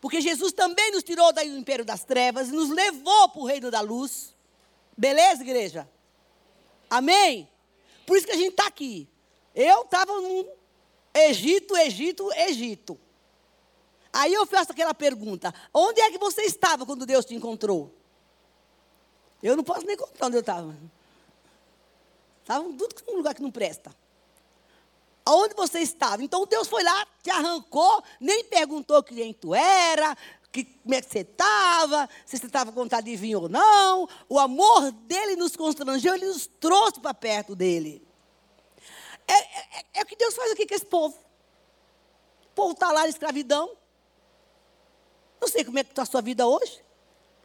porque 0.00 0.20
Jesus 0.20 0.52
também 0.52 0.92
nos 0.92 1.02
tirou 1.02 1.32
do 1.32 1.40
império 1.40 1.84
das 1.84 2.04
trevas 2.04 2.48
e 2.48 2.52
nos 2.52 2.70
levou 2.70 3.28
para 3.30 3.40
o 3.40 3.46
reino 3.46 3.70
da 3.70 3.80
luz. 3.80 4.34
Beleza, 4.96 5.42
igreja? 5.42 5.88
Amém? 6.94 7.48
Por 8.06 8.16
isso 8.16 8.24
que 8.24 8.32
a 8.32 8.36
gente 8.36 8.50
está 8.50 8.68
aqui. 8.68 9.08
Eu 9.52 9.82
estava 9.82 10.20
no 10.20 10.48
Egito, 11.12 11.76
Egito, 11.76 12.32
Egito. 12.32 13.00
Aí 14.12 14.32
eu 14.32 14.46
faço 14.46 14.70
aquela 14.70 14.94
pergunta: 14.94 15.52
onde 15.72 16.00
é 16.00 16.10
que 16.12 16.18
você 16.18 16.42
estava 16.42 16.86
quando 16.86 17.04
Deus 17.04 17.24
te 17.24 17.34
encontrou? 17.34 17.92
Eu 19.42 19.56
não 19.56 19.64
posso 19.64 19.84
nem 19.84 19.96
contar 19.96 20.26
onde 20.26 20.36
eu 20.36 20.40
estava. 20.40 20.76
Estava 22.42 22.64
tudo 22.64 22.94
num 23.08 23.16
lugar 23.16 23.34
que 23.34 23.42
não 23.42 23.50
presta. 23.50 23.94
Aonde 25.26 25.54
você 25.54 25.80
estava? 25.80 26.22
Então 26.22 26.46
Deus 26.46 26.68
foi 26.68 26.82
lá, 26.82 27.06
te 27.22 27.30
arrancou, 27.30 28.02
nem 28.20 28.44
perguntou 28.44 29.02
quem 29.02 29.32
tu 29.32 29.54
era, 29.54 30.16
que, 30.52 30.64
como 30.64 30.94
é 30.94 31.00
que 31.00 31.10
você 31.10 31.20
estava, 31.20 32.08
se 32.24 32.38
você 32.38 32.46
estava 32.46 32.70
com 32.70 32.80
vontade 32.80 33.10
de 33.10 33.16
vir 33.16 33.34
ou 33.34 33.48
não. 33.48 34.08
O 34.28 34.38
amor 34.38 34.92
dele 34.92 35.34
nos 35.34 35.56
constrangeu, 35.56 36.14
ele 36.14 36.26
nos 36.26 36.46
trouxe 36.46 37.00
para 37.00 37.12
perto 37.12 37.56
dele. 37.56 38.06
É, 39.26 39.32
é, 39.32 39.84
é, 39.94 40.02
o 40.02 40.06
que 40.06 40.14
Deus 40.14 40.34
faz 40.34 40.52
aqui 40.52 40.66
com 40.66 40.74
esse 40.74 40.86
povo. 40.86 41.16
O 42.44 42.54
povo 42.54 42.72
está 42.72 42.92
lá 42.92 43.02
na 43.02 43.08
escravidão. 43.08 43.76
Não 45.40 45.48
sei 45.48 45.64
como 45.64 45.78
é 45.78 45.84
que 45.84 45.90
está 45.90 46.02
a 46.02 46.06
sua 46.06 46.20
vida 46.20 46.46
hoje. 46.46 46.82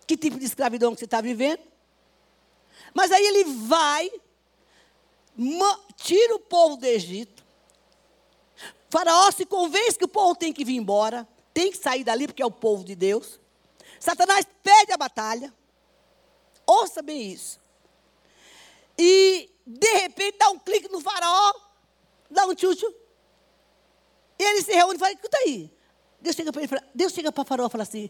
Que 0.06 0.16
tipo 0.16 0.38
de 0.38 0.46
escravidão 0.46 0.94
que 0.94 1.00
você 1.00 1.06
está 1.06 1.22
vivendo. 1.22 1.62
Mas 2.94 3.12
aí 3.12 3.26
ele 3.26 3.44
vai, 3.66 4.12
tira 5.96 6.36
o 6.36 6.40
povo 6.40 6.78
do 6.78 6.86
Egito. 6.86 7.39
Faraó 8.90 9.32
se 9.32 9.46
convence 9.46 9.98
que 9.98 10.06
o 10.06 10.10
povo 10.10 10.36
tem 10.36 10.52
que 10.52 10.66
vir 10.66 10.76
embora 10.76 11.28
tem 11.54 11.72
que 11.72 11.78
sair 11.78 12.04
dali 12.04 12.28
porque 12.28 12.42
é 12.42 12.46
o 12.46 12.52
povo 12.52 12.84
de 12.84 12.96
Deus. 12.96 13.40
Satanás 14.00 14.46
perde 14.64 14.94
a 14.94 14.98
batalha. 14.98 15.54
Ouça 16.66 17.02
bem 17.02 17.34
isso. 17.34 17.60
E, 18.98 19.50
de 19.66 19.94
repente, 19.96 20.38
dá 20.38 20.50
um 20.50 20.60
clique 20.60 20.88
no 20.90 21.02
faraó, 21.02 21.54
dá 22.30 22.46
um 22.46 22.54
tchutchu. 22.54 22.94
E 24.38 24.44
ele 24.44 24.62
se 24.62 24.72
reúne 24.72 24.96
e 24.96 25.00
fala, 25.00 25.12
escuta 25.12 25.38
aí. 25.40 25.70
Deus 26.22 26.36
chega 26.36 26.52
para 26.54 26.62
ele, 26.62 26.72
Deus 26.94 27.14
chega 27.14 27.32
para 27.32 27.46
Faraó 27.46 27.68
e 27.68 27.70
fala 27.70 27.84
assim, 27.84 28.10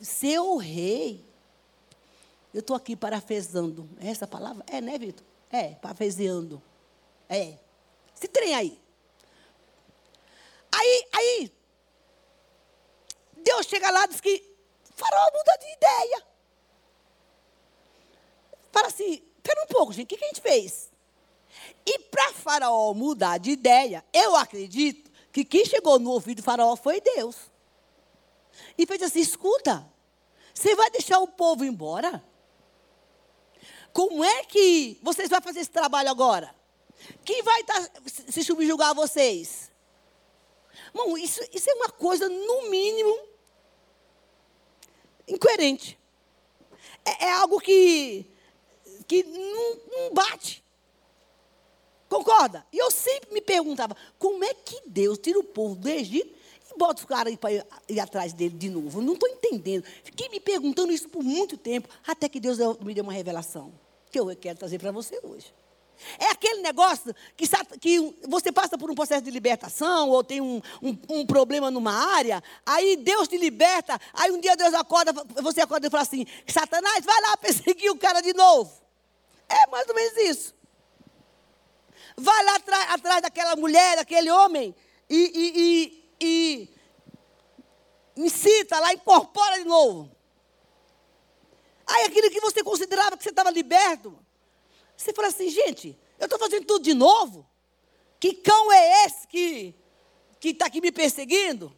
seu 0.00 0.56
rei, 0.56 1.24
eu 2.52 2.60
estou 2.60 2.76
aqui 2.76 2.94
parafesando. 2.96 3.88
Essa 4.00 4.26
palavra? 4.26 4.64
É, 4.66 4.80
né, 4.80 4.98
Vitor? 4.98 5.24
É, 5.50 5.74
parafeseando. 5.74 6.62
É. 7.28 7.58
Se 8.14 8.28
trem 8.28 8.54
aí. 8.54 8.83
Aí, 10.76 11.06
aí, 11.12 11.52
Deus 13.36 13.66
chega 13.66 13.90
lá 13.90 14.04
e 14.04 14.08
diz 14.08 14.20
que 14.20 14.56
Faraó 14.96 15.30
muda 15.32 15.56
de 15.58 15.72
ideia. 15.72 16.26
Fala 18.72 18.88
assim, 18.88 19.22
espera 19.36 19.62
um 19.62 19.66
pouco, 19.68 19.92
gente, 19.92 20.06
o 20.06 20.08
que, 20.08 20.16
que 20.16 20.24
a 20.24 20.28
gente 20.28 20.40
fez? 20.40 20.90
E 21.86 21.98
para 21.98 22.32
Faraó 22.32 22.92
mudar 22.92 23.38
de 23.38 23.50
ideia, 23.50 24.04
eu 24.12 24.34
acredito 24.34 25.10
que 25.30 25.44
quem 25.44 25.64
chegou 25.64 25.98
no 25.98 26.10
ouvido 26.10 26.38
do 26.38 26.44
Faraó 26.44 26.74
foi 26.74 27.00
Deus. 27.00 27.36
E 28.76 28.86
fez 28.86 29.02
assim: 29.02 29.20
escuta, 29.20 29.86
você 30.52 30.74
vai 30.74 30.90
deixar 30.90 31.18
o 31.18 31.28
povo 31.28 31.64
embora? 31.64 32.24
Como 33.92 34.24
é 34.24 34.44
que 34.44 34.98
vocês 35.02 35.28
vão 35.28 35.40
fazer 35.40 35.60
esse 35.60 35.70
trabalho 35.70 36.08
agora? 36.08 36.54
Quem 37.24 37.42
vai 37.42 37.62
tá, 37.64 37.90
se 38.06 38.42
subjugar 38.42 38.90
a 38.90 38.94
vocês? 38.94 39.70
Bom, 40.94 41.18
isso, 41.18 41.40
isso 41.52 41.68
é 41.68 41.74
uma 41.74 41.88
coisa, 41.88 42.28
no 42.28 42.70
mínimo, 42.70 43.18
incoerente. 45.26 45.98
É, 47.04 47.24
é 47.24 47.32
algo 47.32 47.60
que, 47.60 48.24
que 49.08 49.24
não, 49.24 49.76
não 49.90 50.14
bate. 50.14 50.62
Concorda? 52.08 52.64
E 52.72 52.78
eu 52.78 52.92
sempre 52.92 53.32
me 53.32 53.40
perguntava, 53.40 53.96
como 54.20 54.44
é 54.44 54.54
que 54.54 54.80
Deus 54.86 55.18
tira 55.18 55.36
o 55.36 55.42
povo 55.42 55.74
do 55.74 55.88
Egito 55.88 56.32
e 56.72 56.78
bota 56.78 57.00
os 57.00 57.06
caras 57.06 57.34
para 57.34 57.52
ir, 57.52 57.66
ir, 57.88 57.98
atrás 57.98 58.32
dele 58.32 58.56
de 58.56 58.70
novo? 58.70 59.00
Eu 59.00 59.04
não 59.04 59.14
estou 59.14 59.28
entendendo. 59.28 59.84
Fiquei 60.04 60.28
me 60.28 60.38
perguntando 60.38 60.92
isso 60.92 61.08
por 61.08 61.24
muito 61.24 61.56
tempo, 61.56 61.88
até 62.06 62.28
que 62.28 62.38
Deus 62.38 62.58
me 62.80 62.94
deu 62.94 63.02
uma 63.02 63.12
revelação, 63.12 63.72
que 64.12 64.20
eu 64.20 64.34
quero 64.36 64.58
trazer 64.58 64.78
para 64.78 64.92
você 64.92 65.18
hoje. 65.24 65.52
É 66.18 66.30
aquele 66.30 66.60
negócio 66.60 67.14
que, 67.36 67.46
que, 67.80 68.16
você 68.26 68.52
passa 68.52 68.76
por 68.76 68.90
um 68.90 68.94
processo 68.94 69.22
de 69.22 69.30
libertação, 69.30 70.10
ou 70.10 70.22
tem 70.22 70.40
um, 70.40 70.60
um, 70.82 70.98
um, 71.08 71.26
problema 71.26 71.70
numa 71.70 71.92
área, 71.92 72.42
aí 72.64 72.96
Deus 72.96 73.28
te 73.28 73.36
liberta, 73.36 74.00
aí 74.12 74.30
um 74.30 74.40
dia 74.40 74.56
Deus 74.56 74.74
acorda, 74.74 75.12
você 75.42 75.60
acorda 75.60 75.86
e 75.86 75.90
fala 75.90 76.02
assim, 76.02 76.26
Satanás, 76.46 77.04
vai 77.04 77.20
lá 77.22 77.36
perseguir 77.38 77.90
o 77.90 77.98
cara 77.98 78.20
de 78.20 78.32
novo. 78.34 78.72
É 79.48 79.66
mais 79.68 79.88
ou 79.88 79.94
menos 79.94 80.16
isso. 80.18 80.54
Vai 82.16 82.44
lá 82.44 82.56
atrás, 82.90 83.22
daquela 83.22 83.56
mulher, 83.56 83.96
daquele 83.96 84.30
homem, 84.30 84.74
e, 85.10 85.32
e, 85.34 85.60
e, 85.60 86.68
e 88.16 88.24
incita 88.24 88.78
lá, 88.78 88.92
incorpora 88.92 89.58
de 89.58 89.64
novo. 89.64 90.10
Aí 91.86 92.04
aquilo 92.06 92.30
que 92.30 92.40
você 92.40 92.62
considerava 92.62 93.16
que 93.16 93.22
você 93.22 93.30
estava 93.30 93.50
liberto, 93.50 94.18
você 95.04 95.12
fala 95.12 95.28
assim, 95.28 95.50
gente, 95.50 95.98
eu 96.18 96.24
estou 96.24 96.38
fazendo 96.38 96.64
tudo 96.64 96.82
de 96.82 96.94
novo? 96.94 97.46
Que 98.18 98.32
cão 98.32 98.72
é 98.72 99.04
esse 99.04 99.26
que 99.26 99.74
está 100.42 100.64
aqui 100.66 100.80
me 100.80 100.90
perseguindo? 100.90 101.76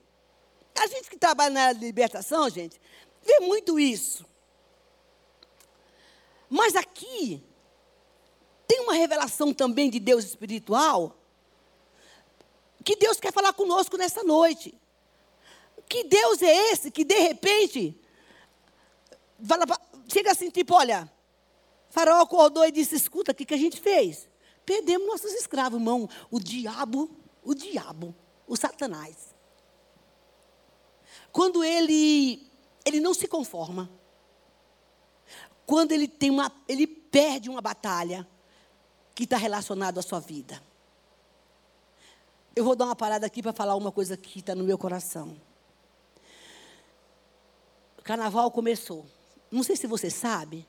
A 0.79 0.87
gente 0.87 1.11
que 1.11 1.19
trabalha 1.19 1.51
na 1.51 1.73
libertação, 1.73 2.49
gente, 2.49 2.81
vê 3.25 3.41
muito 3.41 3.81
isso. 3.81 4.25
Mas 6.49 6.77
aqui, 6.77 7.43
tem 8.69 8.81
uma 8.81 8.95
revelação 8.95 9.53
também 9.53 9.91
de 9.91 9.99
Deus 9.99 10.25
espiritual, 10.25 11.19
que 12.85 12.95
Deus 12.95 13.19
quer 13.19 13.33
falar 13.33 13.53
conosco 13.53 13.97
nessa 13.97 14.23
noite. 14.23 14.73
Que 15.89 16.05
Deus 16.05 16.41
é 16.43 16.71
esse 16.71 16.93
que, 16.93 17.05
de 17.05 17.19
repente, 17.19 18.01
fala, 19.45 19.65
chega 20.07 20.31
assim, 20.31 20.49
tipo, 20.49 20.75
olha, 20.75 21.11
Faraó 21.97 22.21
acordou 22.21 22.63
e 22.67 22.71
disse: 22.71 22.95
Escuta, 22.95 23.33
o 23.33 23.35
que, 23.35 23.47
que 23.47 23.55
a 23.55 23.57
gente 23.57 23.81
fez? 23.81 24.29
Perdemos 24.67 25.07
nossos 25.07 25.33
escravos, 25.33 25.79
irmão. 25.79 26.07
O 26.31 26.39
diabo, 26.39 27.11
o 27.43 27.55
diabo, 27.55 28.15
o 28.47 28.55
Satanás. 28.55 29.35
Quando 31.33 31.65
ele, 31.65 32.47
ele 32.85 33.01
não 33.01 33.15
se 33.15 33.27
conforma, 33.27 33.91
quando 35.65 35.93
ele 35.93 36.07
tem 36.07 36.29
uma, 36.29 36.53
ele 36.69 36.87
perde 36.87 37.49
uma 37.49 37.63
batalha 37.63 38.29
que 39.15 39.25
está 39.25 39.39
relacionada 39.39 40.01
à 40.01 40.03
sua 40.03 40.21
vida. 40.21 40.63
Eu 42.55 42.63
vou 42.63 42.77
dar 42.77 42.85
uma 42.85 42.97
parada 42.97 43.25
aqui 43.25 43.43
para 43.43 43.55
falar 43.55 43.75
uma 43.75 43.91
coisa 43.91 44.19
que 44.19 44.41
está 44.41 44.55
no 44.55 44.65
meu 44.65 44.77
coração. 44.77 45.35
O 47.97 48.03
carnaval 48.03 48.51
começou. 48.51 49.07
Não 49.51 49.63
sei 49.63 49.77
se 49.77 49.87
você 49.87 50.11
sabe, 50.11 50.69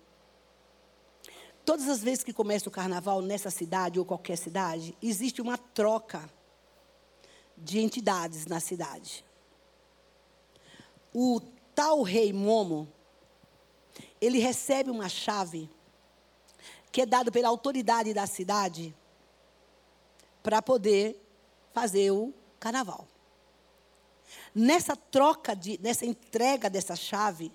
Todas 1.67 1.89
as 1.89 2.01
vezes 2.01 2.23
que 2.23 2.31
começa 2.31 2.69
o 2.69 2.71
carnaval 2.71 3.21
nessa 3.21 3.51
cidade 3.51 3.99
ou 3.99 4.05
qualquer 4.05 4.37
cidade, 4.37 4.97
existe 5.03 5.41
uma 5.41 5.57
troca 5.57 6.29
de 7.57 7.81
entidades 7.81 8.45
na 8.45 8.61
cidade. 8.61 9.25
O 11.13 11.41
tal 11.75 12.03
rei 12.03 12.31
Momo, 12.31 12.87
ele 14.21 14.39
recebe 14.39 14.89
uma 14.89 15.09
chave 15.09 15.69
que 16.89 17.01
é 17.01 17.05
dada 17.05 17.33
pela 17.33 17.49
autoridade 17.49 18.13
da 18.13 18.25
cidade 18.25 18.95
para 20.41 20.61
poder 20.61 21.21
fazer 21.73 22.11
o 22.11 22.33
carnaval. 22.61 23.05
Nessa 24.55 24.95
troca, 24.95 25.53
de, 25.53 25.77
nessa 25.81 26.05
entrega 26.05 26.69
dessa 26.69 26.95
chave, 26.95 27.51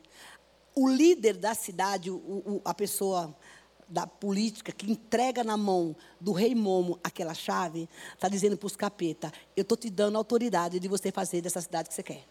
o 0.75 0.87
líder 0.87 1.39
da 1.39 1.55
cidade, 1.55 2.11
o, 2.11 2.17
o, 2.17 2.61
a 2.63 2.75
pessoa 2.75 3.35
da 3.93 4.07
política 4.07 4.73
que 4.73 4.91
entrega 4.91 5.45
na 5.45 5.57
mão 5.57 5.95
do 6.19 6.33
rei 6.33 6.55
Momo 6.55 6.99
aquela 7.05 7.35
chave, 7.35 7.89
está 8.15 8.27
dizendo 8.27 8.57
para 8.57 8.67
os 8.67 8.75
capeta: 8.75 9.31
eu 9.55 9.63
estou 9.63 9.77
te 9.77 9.91
dando 9.91 10.17
a 10.17 10.19
autoridade 10.19 10.81
de 10.81 10.89
você 10.89 11.13
fazer 11.13 11.43
dessa 11.43 11.61
cidade 11.61 11.91
que 11.91 11.95
você 11.95 12.03
quer. 12.03 12.27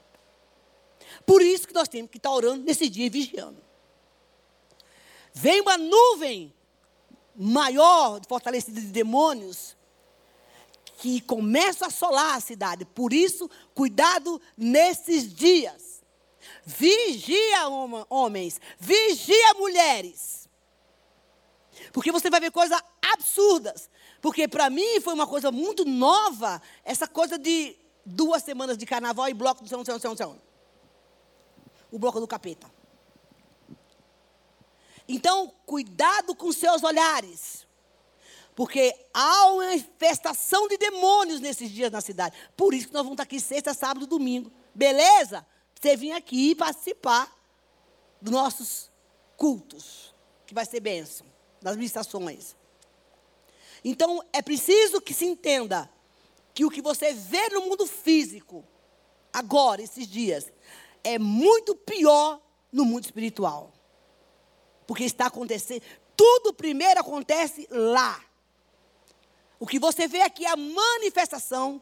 Por 1.25 1.41
isso 1.41 1.67
que 1.67 1.73
nós 1.73 1.87
temos 1.87 2.09
que 2.09 2.17
estar 2.17 2.29
tá 2.29 2.35
orando 2.35 2.63
nesse 2.63 2.89
dia 2.89 3.05
e 3.05 3.09
vigiando. 3.09 3.61
Vem 5.33 5.61
uma 5.61 5.77
nuvem 5.77 6.53
maior, 7.35 8.19
fortalecida 8.27 8.81
de 8.81 8.87
demônios, 8.87 9.77
que 10.97 11.21
começa 11.21 11.85
a 11.85 11.87
assolar 11.87 12.35
a 12.35 12.41
cidade. 12.41 12.85
Por 12.85 13.13
isso, 13.13 13.49
cuidado 13.73 14.41
nesses 14.57 15.31
dias. 15.33 16.01
Vigia, 16.65 17.67
homens, 18.09 18.59
vigia, 18.79 19.53
mulheres. 19.55 20.40
Porque 21.91 22.11
você 22.11 22.29
vai 22.29 22.39
ver 22.39 22.51
coisas 22.51 22.79
absurdas. 23.01 23.89
Porque 24.21 24.47
para 24.47 24.69
mim 24.69 24.99
foi 25.01 25.13
uma 25.13 25.27
coisa 25.27 25.51
muito 25.51 25.85
nova, 25.85 26.61
essa 26.83 27.07
coisa 27.07 27.37
de 27.37 27.75
duas 28.05 28.43
semanas 28.43 28.77
de 28.77 28.85
carnaval 28.85 29.29
e 29.29 29.33
bloco 29.33 29.63
do 29.63 29.69
São, 29.69 29.83
São, 29.83 29.99
São, 29.99 30.15
São. 30.15 30.41
O 31.91 31.99
bloco 31.99 32.19
do 32.19 32.27
capeta. 32.27 32.71
Então, 35.07 35.53
cuidado 35.65 36.35
com 36.35 36.51
seus 36.51 36.83
olhares. 36.83 37.67
Porque 38.55 38.93
há 39.13 39.47
uma 39.47 39.73
infestação 39.73 40.67
de 40.67 40.77
demônios 40.77 41.39
nesses 41.39 41.69
dias 41.71 41.91
na 41.91 42.01
cidade. 42.01 42.35
Por 42.55 42.73
isso 42.73 42.87
que 42.87 42.93
nós 42.93 43.03
vamos 43.03 43.13
estar 43.13 43.23
aqui 43.23 43.39
sexta, 43.39 43.73
sábado, 43.73 44.05
domingo. 44.05 44.51
Beleza? 44.73 45.45
Você 45.73 45.97
vir 45.97 46.11
aqui 46.11 46.53
participar 46.53 47.31
dos 48.21 48.31
nossos 48.31 48.91
cultos, 49.35 50.13
que 50.45 50.53
vai 50.53 50.65
ser 50.65 50.79
bênção 50.79 51.30
das 51.61 51.75
ministrações. 51.75 52.55
Então, 53.83 54.23
é 54.31 54.41
preciso 54.41 55.01
que 55.01 55.13
se 55.13 55.25
entenda 55.25 55.89
que 56.53 56.65
o 56.65 56.69
que 56.69 56.81
você 56.81 57.13
vê 57.13 57.49
no 57.49 57.61
mundo 57.61 57.87
físico, 57.87 58.65
agora, 59.31 59.81
esses 59.81 60.07
dias, 60.07 60.51
é 61.03 61.17
muito 61.17 61.75
pior 61.75 62.39
no 62.71 62.85
mundo 62.85 63.05
espiritual. 63.05 63.73
Porque 64.85 65.03
está 65.03 65.27
acontecendo, 65.27 65.83
tudo 66.15 66.53
primeiro 66.53 66.99
acontece 66.99 67.67
lá. 67.71 68.23
O 69.59 69.65
que 69.65 69.79
você 69.79 70.07
vê 70.07 70.21
aqui 70.21 70.45
é 70.45 70.49
a 70.49 70.55
manifestação 70.55 71.81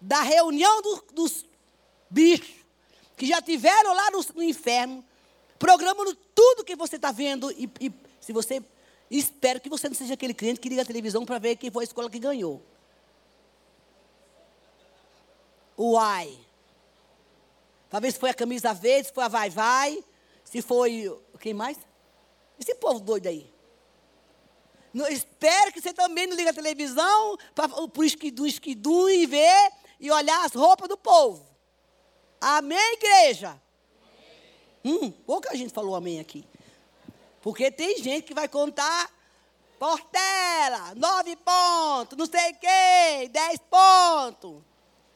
da 0.00 0.22
reunião 0.22 0.82
do, 0.82 1.04
dos 1.12 1.46
bichos 2.10 2.56
que 3.16 3.26
já 3.26 3.42
tiveram 3.42 3.92
lá 3.92 4.10
no, 4.10 4.24
no 4.34 4.42
inferno, 4.42 5.04
programando 5.58 6.14
tudo 6.14 6.64
que 6.64 6.76
você 6.76 6.96
está 6.96 7.10
vendo. 7.10 7.50
E, 7.52 7.68
e 7.80 7.92
se 8.20 8.32
você 8.32 8.62
espero 9.10 9.60
que 9.60 9.68
você 9.68 9.88
não 9.88 9.94
seja 9.94 10.14
aquele 10.14 10.34
cliente 10.34 10.60
que 10.60 10.68
liga 10.68 10.82
a 10.82 10.84
televisão 10.84 11.24
para 11.24 11.38
ver 11.38 11.56
quem 11.56 11.70
foi 11.70 11.84
a 11.84 11.86
escola 11.86 12.10
que 12.10 12.18
ganhou. 12.18 12.62
Uai. 15.78 16.38
Ver 18.00 18.12
se 18.12 18.18
foi 18.18 18.30
a 18.30 18.34
camisa 18.34 18.74
verde, 18.74 19.08
se 19.08 19.14
foi 19.14 19.24
a 19.24 19.28
vai-vai, 19.28 20.04
se 20.44 20.60
foi. 20.60 21.16
Quem 21.40 21.54
mais? 21.54 21.78
Esse 22.58 22.74
povo 22.74 23.00
doido 23.00 23.28
aí. 23.28 23.50
Não, 24.92 25.06
espero 25.06 25.72
que 25.72 25.80
você 25.80 25.92
também 25.92 26.26
não 26.26 26.36
liga 26.36 26.50
a 26.50 26.54
televisão 26.54 27.38
para 27.54 27.70
o 27.80 28.04
esquidu, 28.04 28.46
esquidu 28.46 29.08
e 29.08 29.26
ver 29.26 29.72
e 30.00 30.10
olhar 30.10 30.44
as 30.44 30.54
roupas 30.54 30.88
do 30.88 30.96
povo. 30.96 31.46
Amém, 32.40 32.94
igreja? 32.94 33.60
Hum, 34.84 35.10
pouca 35.10 35.56
gente 35.56 35.72
falou 35.72 35.94
amém 35.94 36.20
aqui. 36.20 36.44
Porque 37.40 37.70
tem 37.70 38.02
gente 38.02 38.26
que 38.26 38.34
vai 38.34 38.48
contar 38.48 39.10
Portela, 39.78 40.92
nove 40.96 41.36
pontos, 41.36 42.18
não 42.18 42.26
sei 42.26 42.52
quê, 42.54 43.28
dez 43.30 43.60
pontos. 43.70 44.60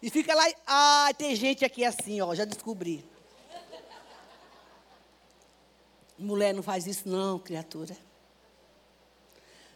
E 0.01 0.09
fica 0.09 0.35
lá, 0.35 0.45
ah, 0.67 1.11
tem 1.19 1.35
gente 1.35 1.65
aqui 1.65 1.85
assim, 1.85 2.21
ó, 2.21 2.35
já 2.35 2.45
descobri. 2.45 3.05
Mulher 6.17 6.55
não 6.55 6.63
faz 6.63 6.87
isso 6.87 7.09
não, 7.09 7.39
criatura. 7.39 7.97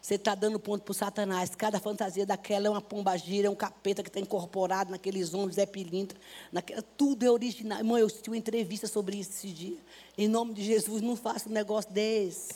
Você 0.07 0.15
está 0.15 0.37
dando 0.37 0.61
ponto 0.61 0.85
para 0.85 0.93
o 0.93 0.95
Satanás. 0.95 1.53
Cada 1.57 1.81
fantasia 1.81 2.25
daquela 2.25 2.69
é 2.69 2.71
uma 2.71 2.81
pombagira, 2.81 3.49
é 3.49 3.51
um 3.51 3.57
capeta 3.57 4.05
que 4.05 4.09
está 4.09 4.21
incorporado 4.21 4.93
naqueles 4.93 5.35
ombros, 5.35 5.59
é 5.59 5.67
pilintra. 5.67 6.17
Naquela, 6.53 6.81
tudo 6.81 7.27
é 7.27 7.29
original. 7.29 7.79
Irmão, 7.79 7.99
eu 7.99 8.07
assisti 8.07 8.31
uma 8.31 8.37
entrevista 8.37 8.87
sobre 8.87 9.17
isso 9.17 9.31
esse 9.31 9.49
dia. 9.49 9.77
Em 10.17 10.29
nome 10.29 10.55
de 10.55 10.63
Jesus, 10.63 11.03
não 11.03 11.17
faça 11.17 11.49
um 11.49 11.53
negócio 11.53 11.91
desse. 11.91 12.55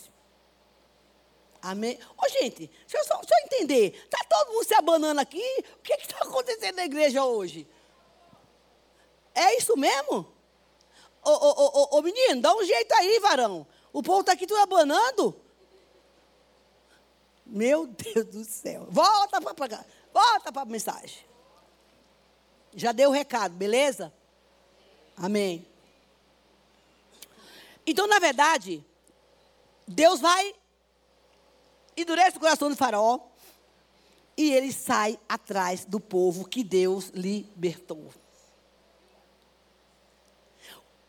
Amém? 1.61 1.99
Ô, 2.17 2.29
gente, 2.29 2.71
deixa 2.89 2.99
eu, 2.99 3.05
só, 3.05 3.17
deixa 3.17 3.35
eu 3.35 3.47
entender. 3.47 4.01
Está 4.05 4.25
todo 4.29 4.53
mundo 4.53 4.65
se 4.65 4.75
abanando 4.75 5.21
aqui? 5.21 5.65
O 5.75 5.83
que 5.83 5.93
está 5.95 6.19
acontecendo 6.19 6.77
na 6.77 6.85
igreja 6.85 7.25
hoje? 7.25 7.67
É 9.35 9.59
isso 9.59 9.77
mesmo? 9.77 10.25
Ô, 11.25 11.31
ô, 11.31 11.97
ô, 11.97 11.99
ô, 11.99 12.03
menino, 12.03 12.41
dá 12.41 12.55
um 12.55 12.65
jeito 12.65 12.95
aí, 12.95 13.19
varão. 13.19 13.67
O 13.93 14.05
povo 14.05 14.21
está 14.21 14.35
aqui 14.35 14.47
tudo 14.47 14.61
abanando. 14.61 15.50
Meu 17.51 17.87
Deus 17.87 18.27
do 18.27 18.45
céu. 18.45 18.87
Volta 18.89 19.41
para 19.41 19.69
cá. 19.69 19.85
Volta 20.15 20.53
para 20.53 20.63
a 20.63 20.65
mensagem. 20.65 21.19
Já 22.75 22.93
deu 22.93 23.11
o 23.11 23.13
recado, 23.13 23.55
beleza? 23.55 24.13
Amém. 25.17 25.67
Então, 27.85 28.07
na 28.07 28.21
verdade, 28.21 28.85
Deus 29.87 30.21
vai 30.21 30.55
endurece 31.97 32.37
o 32.37 32.41
coração 32.41 32.71
do 32.71 32.77
faraó 32.77 33.19
e 34.37 34.53
ele 34.53 34.73
sai 34.73 35.19
atrás 35.29 35.85
do 35.85 36.01
povo 36.01 36.49
que 36.49 36.65
Deus 36.65 37.11
libertou. 37.11 38.11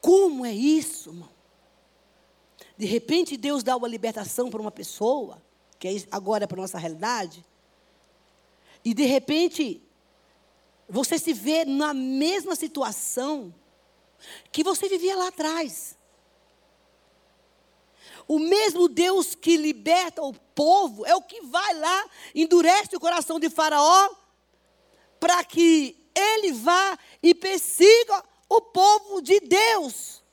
Como 0.02 0.46
é 0.46 0.52
isso, 0.52 1.12
irmão? 1.12 1.30
De 2.76 2.86
repente 2.86 3.38
Deus 3.38 3.64
dá 3.64 3.78
uma 3.78 3.88
libertação 3.88 4.50
para 4.50 4.60
uma 4.60 4.72
pessoa 4.72 5.42
que 5.82 5.88
é 5.88 5.96
agora 6.12 6.48
para 6.48 6.60
a 6.60 6.62
nossa 6.62 6.78
realidade, 6.78 7.44
e 8.86 8.94
de 8.94 9.04
repente 9.04 9.82
você 10.88 11.18
se 11.18 11.34
vê 11.34 11.66
na 11.66 11.92
mesma 11.92 12.56
situação 12.56 13.52
que 14.52 14.64
você 14.64 14.88
vivia 14.88 15.16
lá 15.16 15.30
atrás. 15.30 15.98
O 18.28 18.38
mesmo 18.38 18.88
Deus 18.88 19.34
que 19.34 19.58
liberta 19.58 20.22
o 20.22 20.34
povo 20.34 21.04
é 21.04 21.16
o 21.16 21.24
que 21.24 21.42
vai 21.42 21.74
lá, 21.74 22.10
endurece 22.36 22.96
o 22.96 23.00
coração 23.00 23.40
de 23.40 23.50
Faraó, 23.50 24.10
para 25.20 25.44
que 25.44 26.08
ele 26.14 26.52
vá 26.52 26.96
e 27.24 27.34
persiga 27.34 28.24
o 28.48 28.62
povo 28.62 29.20
de 29.20 29.40
Deus. 29.40 30.24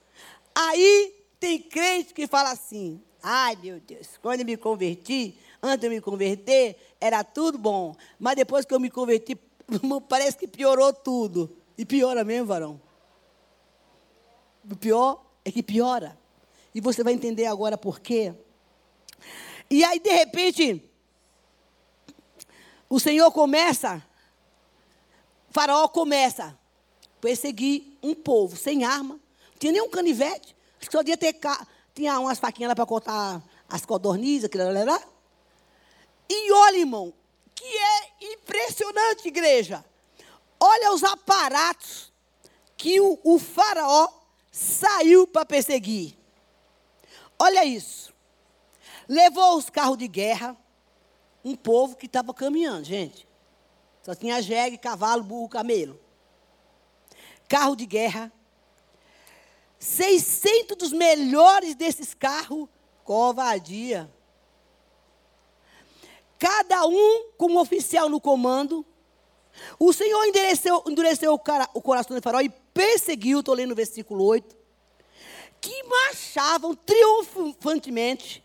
Aí 0.55 1.27
tem 1.41 1.59
crente 1.59 2.13
que 2.13 2.27
fala 2.27 2.51
assim: 2.51 3.03
Ai, 3.23 3.57
meu 3.63 3.81
Deus, 3.81 4.19
quando 4.23 4.41
eu 4.41 4.47
me 4.47 4.57
converti, 4.57 5.37
antes 5.63 5.81
de 5.81 5.87
eu 5.87 5.91
me 5.91 6.01
converter, 6.01 6.77
era 7.01 7.25
tudo 7.25 7.59
bom. 7.59 7.95
Mas 8.19 8.37
depois 8.37 8.65
que 8.65 8.75
eu 8.75 8.81
me 8.81 8.91
converti, 8.91 9.37
parece 10.09 10.37
que 10.37 10.47
piorou 10.47 10.93
tudo. 10.93 11.57
E 11.77 11.85
piora 11.85 12.25
mesmo, 12.25 12.47
varão. 12.47 12.81
O 14.71 14.77
pior 14.77 15.25
é 15.45 15.51
que 15.51 15.63
piora. 15.63 16.19
E 16.75 16.81
você 16.81 17.03
vai 17.03 17.13
entender 17.13 17.47
agora 17.47 17.77
por 17.77 18.01
quê. 18.01 18.35
E 19.71 19.85
aí, 19.85 19.99
de 19.99 20.11
repente, 20.11 20.83
o 22.89 22.99
Senhor 22.99 23.31
começa, 23.31 24.03
faraó 25.51 25.87
começa 25.89 26.47
a 26.47 27.21
perseguir 27.21 27.99
um 28.03 28.15
povo 28.15 28.57
sem 28.57 28.85
arma, 28.85 29.15
não 29.15 29.59
tinha 29.59 29.73
nenhum 29.73 29.91
canivete, 29.91 30.57
só 30.81 30.99
podia 30.99 31.17
ter 31.17 31.35
tinha 31.99 32.21
umas 32.21 32.39
faquinhas 32.39 32.69
lá 32.69 32.77
para 32.77 32.87
cortar 32.87 33.43
as 33.69 33.85
codornizes, 33.85 34.45
aquilo 34.45 34.73
lá. 34.73 35.03
E 36.31 36.53
olha, 36.53 36.77
irmão, 36.77 37.13
que 37.57 37.65
é 37.65 38.33
impressionante, 38.35 39.27
igreja. 39.27 39.85
Olha 40.61 40.93
os 40.93 41.03
aparatos 41.03 42.13
que 42.77 43.01
o, 43.01 43.19
o 43.25 43.37
faraó 43.37 44.09
saiu 44.53 45.27
para 45.27 45.45
perseguir. 45.45 46.17
Olha 47.37 47.65
isso. 47.65 48.15
Levou 49.09 49.57
os 49.57 49.69
carros 49.69 49.99
de 49.99 50.07
guerra, 50.07 50.57
um 51.45 51.57
povo 51.57 51.97
que 51.97 52.07
estava 52.07 52.33
caminhando, 52.33 52.85
gente. 52.85 53.27
Só 54.05 54.15
tinha 54.15 54.41
jegue, 54.41 54.79
cavalo, 54.79 55.25
burro, 55.25 55.49
camelo. 55.49 55.99
Carro 57.49 57.75
de 57.75 57.87
guerra, 57.87 58.33
600 59.79 60.77
dos 60.77 60.93
melhores 60.93 61.75
desses 61.75 62.15
carros, 62.15 62.69
covardia. 63.05 64.11
Cada 66.39 66.87
um 66.87 67.31
com 67.37 67.53
um 67.53 67.59
oficial 67.59 68.09
no 68.09 68.21
comando. 68.21 68.85
O 69.79 69.93
Senhor 69.93 70.25
endureceu, 70.27 70.85
endureceu 70.87 71.33
o, 71.33 71.39
cara, 71.39 71.69
o 71.75 71.83
coração 71.83 72.17
de 72.17 72.23
Faraó 72.23 72.41
e 72.41 72.49
perseguiu, 72.49 73.41
estou 73.41 73.55
lendo 73.55 73.73
o 73.73 73.77
versículo 73.77 74.25
8, 74.25 74.57
que 75.61 75.83
marchavam 75.85 76.75
triunfantemente. 76.75 78.45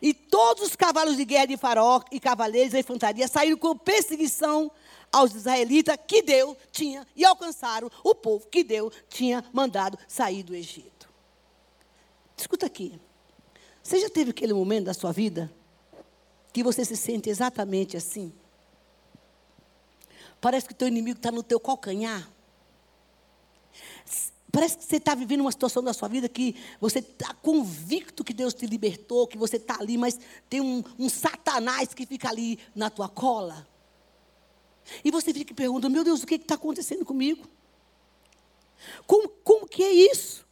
E 0.00 0.14
todos 0.14 0.62
os 0.62 0.76
cavalos 0.76 1.16
de 1.16 1.24
guerra 1.24 1.46
de 1.46 1.56
Faraó 1.56 2.00
e 2.10 2.18
cavaleiros 2.18 2.72
da 2.72 2.78
infantaria 2.78 3.28
saíram 3.28 3.58
com 3.58 3.76
perseguição 3.76 4.70
aos 5.12 5.34
israelitas 5.34 5.96
que 6.08 6.22
Deus 6.22 6.56
tinha 6.72 7.06
e 7.14 7.24
alcançaram 7.24 7.90
o 8.02 8.14
povo 8.14 8.46
que 8.48 8.64
Deus 8.64 8.94
tinha 9.08 9.44
mandado 9.52 9.98
sair 10.08 10.42
do 10.42 10.54
Egito. 10.54 11.08
Escuta 12.36 12.66
aqui. 12.66 12.98
Você 13.82 14.00
já 14.00 14.08
teve 14.08 14.30
aquele 14.30 14.54
momento 14.54 14.86
da 14.86 14.94
sua 14.94 15.12
vida 15.12 15.52
que 16.52 16.62
você 16.62 16.84
se 16.84 16.96
sente 16.96 17.28
exatamente 17.28 17.96
assim? 17.96 18.32
Parece 20.40 20.66
que 20.66 20.72
o 20.72 20.76
teu 20.76 20.88
inimigo 20.88 21.18
está 21.18 21.30
no 21.30 21.42
teu 21.42 21.60
calcanhar. 21.60 22.28
Parece 24.50 24.76
que 24.76 24.84
você 24.84 24.96
está 24.96 25.14
vivendo 25.14 25.40
uma 25.40 25.52
situação 25.52 25.82
da 25.82 25.92
sua 25.92 26.08
vida 26.08 26.28
que 26.28 26.54
você 26.78 26.98
está 26.98 27.32
convicto 27.34 28.22
que 28.22 28.34
Deus 28.34 28.52
te 28.52 28.66
libertou, 28.66 29.26
que 29.26 29.38
você 29.38 29.56
está 29.56 29.78
ali, 29.80 29.96
mas 29.96 30.18
tem 30.50 30.60
um, 30.60 30.84
um 30.98 31.08
satanás 31.08 31.94
que 31.94 32.04
fica 32.04 32.28
ali 32.28 32.58
na 32.74 32.90
tua 32.90 33.08
cola. 33.08 33.66
E 35.04 35.10
você 35.10 35.32
fica 35.32 35.54
perguntando, 35.54 35.92
meu 35.92 36.04
Deus, 36.04 36.22
o 36.22 36.26
que 36.26 36.34
está 36.34 36.54
acontecendo 36.54 37.04
comigo? 37.04 37.46
Como, 39.06 39.28
como 39.28 39.68
que 39.68 39.82
é 39.82 39.92
isso? 39.92 40.46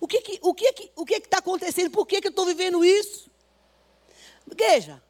O 0.00 0.06
que 0.06 0.20
que 0.20 0.38
o 0.42 0.52
que 0.52 0.72
que 0.72 0.92
o 0.96 1.04
que 1.04 1.14
está 1.14 1.38
acontecendo? 1.38 1.90
Por 1.90 2.06
que, 2.06 2.20
que 2.20 2.26
eu 2.26 2.30
estou 2.30 2.44
vivendo 2.44 2.84
isso? 2.84 3.30
Igreja, 4.50 5.02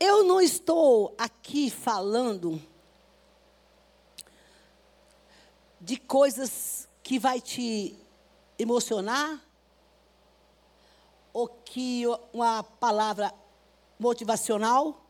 eu 0.00 0.24
não 0.24 0.40
estou 0.40 1.14
aqui 1.16 1.70
falando 1.70 2.60
de 5.80 5.96
coisas 5.96 6.88
que 7.02 7.18
vai 7.18 7.40
te 7.40 7.96
emocionar 8.58 9.40
ou 11.32 11.46
que 11.46 12.02
uma 12.32 12.64
palavra 12.64 13.32
motivacional? 13.98 15.04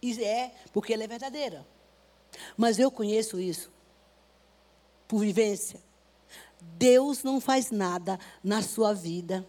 E 0.00 0.22
é, 0.22 0.54
porque 0.72 0.92
ela 0.92 1.04
é 1.04 1.08
verdadeira. 1.08 1.66
Mas 2.56 2.78
eu 2.78 2.90
conheço 2.90 3.38
isso 3.38 3.70
por 5.06 5.20
vivência. 5.20 5.80
Deus 6.60 7.22
não 7.22 7.40
faz 7.40 7.70
nada 7.70 8.18
na 8.42 8.62
sua 8.62 8.92
vida 8.92 9.46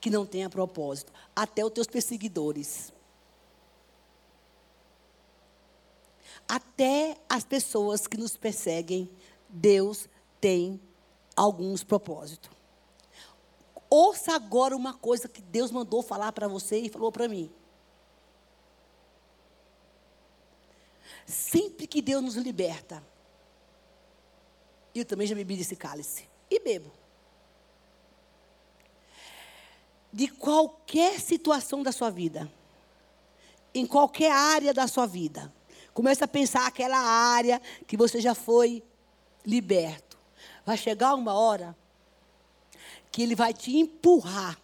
que 0.00 0.10
não 0.10 0.24
tenha 0.24 0.48
propósito, 0.48 1.12
até 1.34 1.64
os 1.64 1.72
teus 1.72 1.86
perseguidores. 1.86 2.92
Até 6.48 7.16
as 7.28 7.44
pessoas 7.44 8.06
que 8.06 8.16
nos 8.16 8.36
perseguem, 8.36 9.10
Deus 9.48 10.08
tem 10.40 10.80
alguns 11.34 11.82
propósitos. 11.82 12.55
Ouça 13.88 14.34
agora 14.34 14.76
uma 14.76 14.94
coisa 14.94 15.28
que 15.28 15.40
Deus 15.40 15.70
mandou 15.70 16.02
falar 16.02 16.32
para 16.32 16.48
você 16.48 16.78
e 16.78 16.88
falou 16.88 17.12
para 17.12 17.28
mim. 17.28 17.50
Sempre 21.24 21.86
que 21.86 22.02
Deus 22.02 22.22
nos 22.22 22.36
liberta, 22.36 23.02
eu 24.94 25.04
também 25.04 25.26
já 25.26 25.34
bebi 25.34 25.56
desse 25.56 25.76
cálice 25.76 26.28
e 26.50 26.60
bebo. 26.60 26.92
De 30.12 30.28
qualquer 30.28 31.20
situação 31.20 31.82
da 31.82 31.92
sua 31.92 32.10
vida 32.10 32.50
em 33.76 33.86
qualquer 33.86 34.32
área 34.32 34.72
da 34.72 34.86
sua 34.86 35.06
vida. 35.06 35.52
Comece 35.92 36.24
a 36.24 36.28
pensar 36.28 36.66
aquela 36.66 36.98
área 36.98 37.60
que 37.86 37.96
você 37.96 38.20
já 38.20 38.34
foi 38.34 38.82
liberto. 39.44 40.18
Vai 40.64 40.78
chegar 40.78 41.14
uma 41.14 41.34
hora 41.34 41.76
que 43.16 43.22
ele 43.22 43.34
vai 43.34 43.54
te 43.54 43.74
empurrar 43.74 44.60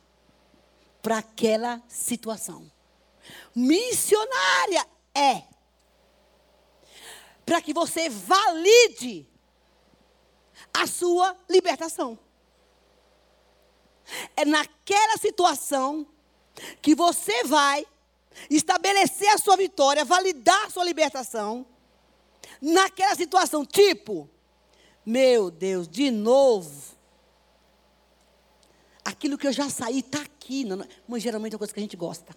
para 1.01 1.17
aquela 1.17 1.83
situação. 1.88 2.71
Missionária 3.55 4.87
é 5.15 5.45
para 7.47 7.62
que 7.62 7.73
você 7.73 8.11
valide 8.11 9.27
a 10.71 10.87
sua 10.87 11.35
libertação. 11.49 12.19
É 14.37 14.45
naquela 14.45 15.17
situação 15.17 16.07
que 16.83 16.95
você 16.95 17.45
vai 17.45 17.87
estabelecer 18.51 19.31
a 19.31 19.38
sua 19.38 19.57
vitória, 19.57 20.05
validar 20.05 20.67
a 20.67 20.71
sua 20.71 20.85
libertação. 20.85 21.65
Naquela 22.61 23.15
situação, 23.15 23.65
tipo, 23.65 24.29
meu 25.07 25.51
Deus, 25.51 25.88
de 25.88 26.11
novo. 26.11 27.01
Aquilo 29.05 29.37
que 29.37 29.47
eu 29.47 29.53
já 29.53 29.69
saí 29.69 30.01
está 30.01 30.23
aqui. 30.23 30.65
Mas 31.09 31.23
geralmente 31.23 31.53
é 31.53 31.57
uma 31.57 31.59
coisa 31.59 31.73
que 31.73 31.81
a 31.81 31.83
gente 31.83 31.97
gosta. 31.97 32.35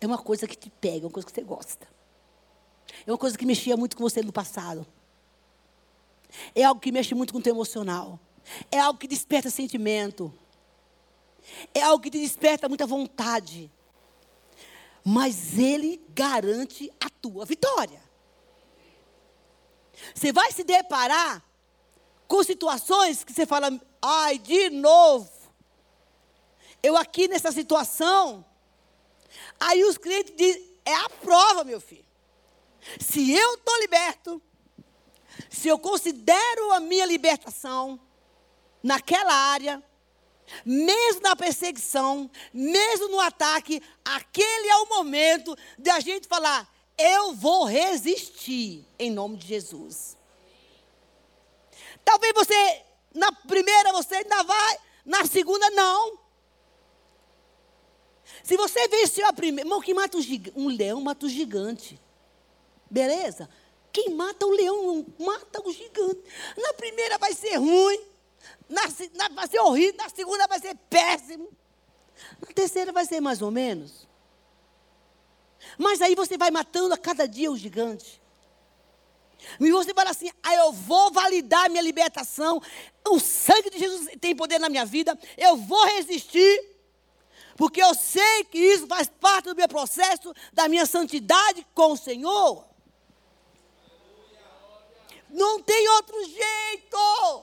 É 0.00 0.06
uma 0.06 0.18
coisa 0.18 0.46
que 0.46 0.56
te 0.56 0.68
pega, 0.68 1.04
é 1.04 1.06
uma 1.06 1.10
coisa 1.10 1.26
que 1.26 1.32
você 1.32 1.42
gosta. 1.42 1.86
É 3.06 3.10
uma 3.10 3.18
coisa 3.18 3.38
que 3.38 3.46
mexia 3.46 3.76
muito 3.76 3.96
com 3.96 4.02
você 4.02 4.22
no 4.22 4.32
passado. 4.32 4.86
É 6.54 6.64
algo 6.64 6.80
que 6.80 6.90
mexe 6.90 7.14
muito 7.14 7.32
com 7.32 7.38
o 7.38 7.42
teu 7.42 7.54
emocional. 7.54 8.18
É 8.70 8.78
algo 8.78 8.98
que 8.98 9.06
desperta 9.06 9.50
sentimento. 9.50 10.32
É 11.74 11.82
algo 11.82 12.02
que 12.02 12.10
te 12.10 12.18
desperta 12.18 12.68
muita 12.68 12.86
vontade. 12.86 13.70
Mas 15.04 15.58
ele 15.58 16.00
garante 16.10 16.90
a 17.00 17.08
tua 17.10 17.44
vitória. 17.44 18.00
Você 20.14 20.32
vai 20.32 20.50
se 20.52 20.64
deparar 20.64 21.44
com 22.26 22.42
situações 22.42 23.24
que 23.24 23.32
você 23.32 23.46
fala, 23.46 23.70
ai, 24.00 24.38
de 24.38 24.70
novo. 24.70 25.30
Eu 26.82 26.96
aqui 26.96 27.28
nessa 27.28 27.52
situação. 27.52 28.44
Aí 29.60 29.84
os 29.84 29.96
clientes 29.96 30.34
dizem, 30.36 30.72
é 30.84 30.94
a 30.94 31.08
prova, 31.08 31.64
meu 31.64 31.80
filho. 31.80 32.04
Se 32.98 33.32
eu 33.32 33.54
estou 33.54 33.78
liberto, 33.80 34.42
se 35.48 35.68
eu 35.68 35.78
considero 35.78 36.72
a 36.72 36.80
minha 36.80 37.04
libertação 37.04 38.00
naquela 38.82 39.32
área, 39.32 39.82
mesmo 40.64 41.22
na 41.22 41.36
perseguição, 41.36 42.30
mesmo 42.52 43.08
no 43.08 43.20
ataque, 43.20 43.80
aquele 44.04 44.68
é 44.68 44.76
o 44.78 44.88
momento 44.88 45.56
de 45.78 45.90
a 45.90 46.00
gente 46.00 46.26
falar: 46.26 46.68
eu 46.98 47.34
vou 47.34 47.64
resistir 47.64 48.86
em 48.98 49.10
nome 49.10 49.36
de 49.36 49.46
Jesus. 49.46 50.16
Talvez 52.04 52.32
você, 52.34 52.82
na 53.14 53.32
primeira 53.32 53.92
você 53.92 54.16
ainda 54.16 54.42
vai, 54.42 54.78
na 55.04 55.24
segunda 55.24 55.68
não. 55.70 56.18
Se 58.42 58.56
você 58.56 58.88
venceu 58.88 59.26
a 59.26 59.32
primeira, 59.32 59.68
irmão, 59.68 59.80
que 59.80 59.94
mata 59.94 60.16
um, 60.16 60.22
um 60.56 60.68
leão 60.68 61.00
mata 61.00 61.26
um 61.26 61.28
gigante. 61.28 62.00
Beleza? 62.90 63.48
Quem 63.92 64.10
mata 64.10 64.46
o 64.46 64.50
leão 64.50 65.06
mata 65.18 65.60
o 65.66 65.72
gigante. 65.72 66.22
Na 66.56 66.72
primeira 66.72 67.18
vai 67.18 67.34
ser 67.34 67.56
ruim, 67.56 68.00
na, 68.68 68.82
na, 69.14 69.28
vai 69.34 69.46
ser 69.48 69.60
horrível, 69.60 69.96
na 69.98 70.08
segunda 70.08 70.46
vai 70.46 70.58
ser 70.58 70.74
péssimo. 70.88 71.48
Na 72.40 72.48
terceira 72.54 72.92
vai 72.92 73.04
ser 73.04 73.20
mais 73.20 73.42
ou 73.42 73.50
menos. 73.50 74.08
Mas 75.78 76.00
aí 76.00 76.14
você 76.14 76.38
vai 76.38 76.50
matando 76.50 76.94
a 76.94 76.98
cada 76.98 77.26
dia 77.26 77.50
o 77.50 77.56
gigante. 77.56 78.21
E 79.60 79.70
você 79.70 79.92
fala 79.94 80.10
assim: 80.10 80.30
ah, 80.42 80.54
eu 80.54 80.72
vou 80.72 81.12
validar 81.12 81.70
minha 81.70 81.82
libertação. 81.82 82.60
O 83.08 83.18
sangue 83.18 83.70
de 83.70 83.78
Jesus 83.78 84.08
tem 84.20 84.34
poder 84.34 84.58
na 84.58 84.68
minha 84.68 84.84
vida. 84.84 85.18
Eu 85.36 85.56
vou 85.56 85.84
resistir. 85.86 86.70
Porque 87.56 87.82
eu 87.82 87.94
sei 87.94 88.44
que 88.44 88.58
isso 88.58 88.86
faz 88.86 89.08
parte 89.08 89.44
do 89.44 89.54
meu 89.54 89.68
processo, 89.68 90.34
da 90.52 90.68
minha 90.68 90.86
santidade 90.86 91.66
com 91.74 91.92
o 91.92 91.96
Senhor. 91.96 92.66
Não 95.28 95.62
tem 95.62 95.88
outro 95.88 96.24
jeito. 96.24 97.42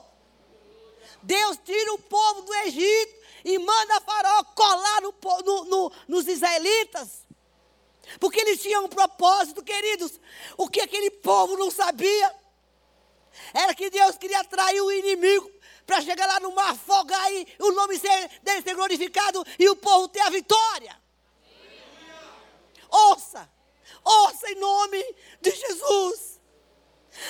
Deus 1.22 1.58
tira 1.64 1.92
o 1.94 1.98
povo 1.98 2.42
do 2.42 2.54
Egito 2.54 3.20
e 3.44 3.58
manda 3.58 4.00
Faraó 4.00 4.44
colar 4.44 5.02
no, 5.02 5.14
no, 5.44 5.64
no, 5.64 5.92
nos 6.08 6.26
israelitas. 6.26 7.26
Porque 8.18 8.40
eles 8.40 8.60
tinham 8.60 8.84
um 8.84 8.88
propósito, 8.88 9.62
queridos. 9.62 10.20
O 10.56 10.68
que 10.68 10.80
aquele 10.80 11.10
povo 11.10 11.56
não 11.56 11.70
sabia 11.70 12.34
era 13.54 13.74
que 13.74 13.90
Deus 13.90 14.16
queria 14.16 14.40
atrair 14.40 14.80
o 14.80 14.90
inimigo 14.90 15.50
para 15.86 16.00
chegar 16.00 16.26
lá 16.26 16.40
no 16.40 16.52
mar, 16.52 16.70
afogar 16.70 17.32
e 17.32 17.46
o 17.58 17.72
nome 17.72 17.98
dele 18.42 18.62
ser 18.62 18.74
glorificado 18.74 19.44
e 19.58 19.68
o 19.68 19.76
povo 19.76 20.08
ter 20.08 20.20
a 20.20 20.30
vitória. 20.30 20.96
Ouça, 22.90 23.48
ouça 24.04 24.50
em 24.50 24.56
nome 24.56 25.02
de 25.40 25.50
Jesus. 25.50 26.40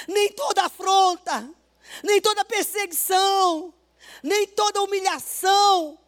Nem 0.06 0.32
toda 0.32 0.64
afronta, 0.64 1.48
nem 2.02 2.20
toda 2.20 2.44
perseguição, 2.44 3.74
nem 4.22 4.46
toda 4.46 4.82
humilhação, 4.82 5.98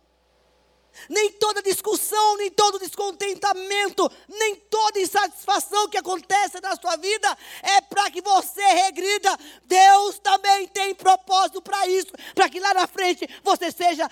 nem 1.09 1.33
toda 1.33 1.63
discussão, 1.63 2.37
nem 2.37 2.51
todo 2.51 2.79
descontentamento, 2.79 4.11
nem 4.29 4.57
toda 4.57 5.01
insatisfação 5.01 5.89
que 5.89 5.99
acontece 5.99 6.61
na 6.61 6.77
sua 6.77 6.97
vida 6.97 7.37
é 7.63 7.81
para 7.81 8.11
que 8.11 8.21
você 8.21 8.63
regrida. 8.63 9.39
Deus 9.65 10.19
também 10.19 10.67
tem 10.69 10.95
propósito 10.95 11.61
para 11.61 11.87
isso, 11.87 12.13
para 12.35 12.49
que 12.49 12.61
lá 12.61 12.75
na 12.75 12.87
frente 12.87 13.29
você 13.43 13.71
seja 13.71 14.09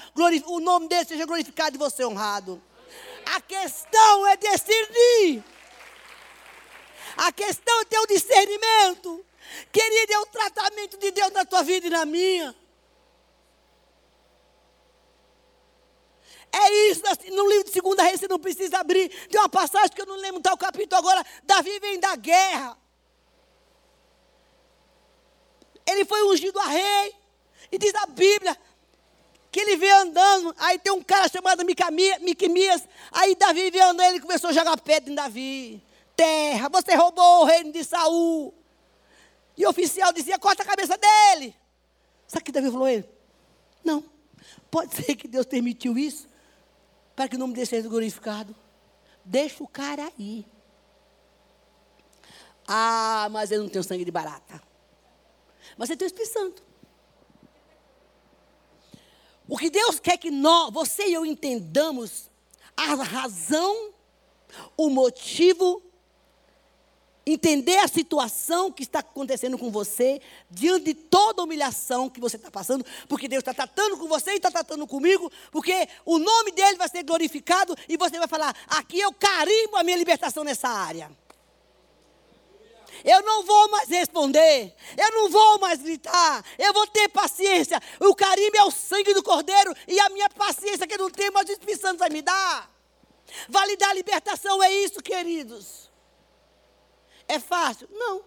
o 0.46 0.60
nome 0.60 0.88
dele 0.88 1.04
seja 1.04 1.26
glorificado 1.26 1.76
e 1.76 1.78
você 1.78 2.04
honrado. 2.04 2.62
A 3.26 3.40
questão 3.40 4.26
é 4.26 4.36
discernir. 4.36 5.44
A 7.16 7.32
questão 7.32 7.80
é 7.80 7.84
ter 7.84 7.98
o 7.98 8.06
discernimento. 8.06 9.24
Querido, 9.72 10.12
é 10.12 10.18
o 10.18 10.26
tratamento 10.26 10.96
de 10.96 11.10
Deus 11.10 11.32
na 11.32 11.44
tua 11.44 11.62
vida 11.62 11.86
e 11.86 11.90
na 11.90 12.04
minha. 12.04 12.54
É 16.52 16.90
isso, 16.90 17.02
no 17.30 17.48
livro 17.48 17.64
de 17.64 17.70
Segunda 17.70 18.02
Reis 18.02 18.18
você 18.18 18.26
não 18.26 18.38
precisa 18.38 18.78
abrir. 18.78 19.08
Tem 19.28 19.40
uma 19.40 19.48
passagem 19.48 19.90
que 19.90 20.02
eu 20.02 20.06
não 20.06 20.16
lembro 20.16 20.40
tal 20.40 20.56
capítulo 20.56 20.98
agora. 20.98 21.24
Davi 21.44 21.78
vem 21.78 22.00
da 22.00 22.16
guerra. 22.16 22.76
Ele 25.86 26.04
foi 26.04 26.22
ungido 26.28 26.58
a 26.58 26.66
rei. 26.66 27.14
E 27.70 27.78
diz 27.78 27.94
a 27.94 28.06
Bíblia 28.06 28.56
que 29.52 29.60
ele 29.60 29.76
veio 29.76 29.96
andando. 29.98 30.54
Aí 30.58 30.78
tem 30.78 30.92
um 30.92 31.02
cara 31.02 31.28
chamado 31.28 31.64
Miquimias. 31.64 32.82
Aí 33.12 33.36
Davi 33.36 33.70
veio 33.70 33.84
andando, 33.84 34.08
ele 34.08 34.20
começou 34.20 34.50
a 34.50 34.52
jogar 34.52 34.76
pedra 34.80 35.10
em 35.10 35.14
Davi. 35.14 35.82
Terra, 36.16 36.68
você 36.68 36.94
roubou 36.96 37.42
o 37.42 37.44
reino 37.44 37.72
de 37.72 37.84
Saul. 37.84 38.52
E 39.56 39.64
o 39.64 39.70
oficial 39.70 40.12
dizia: 40.12 40.38
corta 40.38 40.64
a 40.64 40.66
cabeça 40.66 40.98
dele. 40.98 41.54
Sabe 42.26 42.42
o 42.42 42.44
que 42.44 42.52
Davi 42.52 42.70
falou 42.70 42.86
a 42.86 42.92
ele? 42.92 43.08
Não. 43.84 44.04
Pode 44.68 44.94
ser 44.94 45.14
que 45.14 45.28
Deus 45.28 45.46
permitiu 45.46 45.96
isso 45.96 46.29
para 47.20 47.28
que 47.28 47.36
o 47.36 47.38
nome 47.38 47.52
dele 47.52 47.66
seja 47.66 47.86
glorificado. 47.86 48.56
Deixa 49.22 49.62
o 49.62 49.68
cara 49.68 50.10
aí. 50.18 50.46
Ah, 52.66 53.28
mas 53.30 53.50
ele 53.50 53.60
não 53.60 53.68
tem 53.68 53.78
o 53.78 53.84
sangue 53.84 54.06
de 54.06 54.10
barata. 54.10 54.58
Mas 55.76 55.90
ele 55.90 55.98
tem 55.98 56.06
o 56.06 56.08
Espírito 56.08 56.32
Santo. 56.32 56.62
O 59.46 59.58
que 59.58 59.68
Deus 59.68 60.00
quer 60.00 60.16
que 60.16 60.30
nós, 60.30 60.72
você 60.72 61.08
e 61.08 61.12
eu 61.12 61.26
entendamos 61.26 62.30
a 62.74 62.94
razão, 62.94 63.92
o 64.74 64.88
motivo 64.88 65.82
entender 67.26 67.76
a 67.78 67.88
situação 67.88 68.72
que 68.72 68.82
está 68.82 69.00
acontecendo 69.00 69.58
com 69.58 69.70
você, 69.70 70.20
diante 70.50 70.86
de 70.86 70.94
toda 70.94 71.42
humilhação 71.42 72.08
que 72.08 72.20
você 72.20 72.36
está 72.36 72.50
passando, 72.50 72.84
porque 73.08 73.28
Deus 73.28 73.40
está 73.40 73.52
tratando 73.52 73.96
com 73.96 74.08
você 74.08 74.32
e 74.32 74.36
está 74.36 74.50
tratando 74.50 74.86
comigo, 74.86 75.30
porque 75.50 75.88
o 76.04 76.18
nome 76.18 76.52
dele 76.52 76.76
vai 76.76 76.88
ser 76.88 77.02
glorificado 77.02 77.76
e 77.88 77.96
você 77.96 78.18
vai 78.18 78.28
falar: 78.28 78.54
aqui 78.66 78.98
eu 78.98 79.12
carimbo 79.12 79.76
a 79.76 79.84
minha 79.84 79.96
libertação 79.96 80.44
nessa 80.44 80.68
área. 80.68 81.10
Eu 83.02 83.22
não 83.22 83.44
vou 83.44 83.70
mais 83.70 83.88
responder, 83.88 84.74
eu 84.96 85.12
não 85.12 85.30
vou 85.30 85.58
mais 85.58 85.80
gritar, 85.80 86.44
eu 86.58 86.72
vou 86.72 86.86
ter 86.86 87.08
paciência. 87.08 87.80
O 87.98 88.14
carimbo 88.14 88.56
é 88.58 88.64
o 88.64 88.70
sangue 88.70 89.14
do 89.14 89.22
cordeiro 89.22 89.74
e 89.88 89.98
a 89.98 90.10
minha 90.10 90.28
paciência 90.28 90.86
que 90.86 90.94
eu 90.94 90.98
não 90.98 91.10
tenho, 91.10 91.32
mas 91.32 91.48
o 91.48 91.52
Espírito 91.52 91.80
Santo 91.80 91.98
vai 91.98 92.10
me 92.10 92.20
dar. 92.20 92.70
Validar 93.48 93.90
a 93.90 93.94
libertação 93.94 94.62
é 94.62 94.70
isso, 94.72 95.00
queridos. 95.02 95.89
É 97.30 97.38
fácil? 97.38 97.88
Não. 97.92 98.24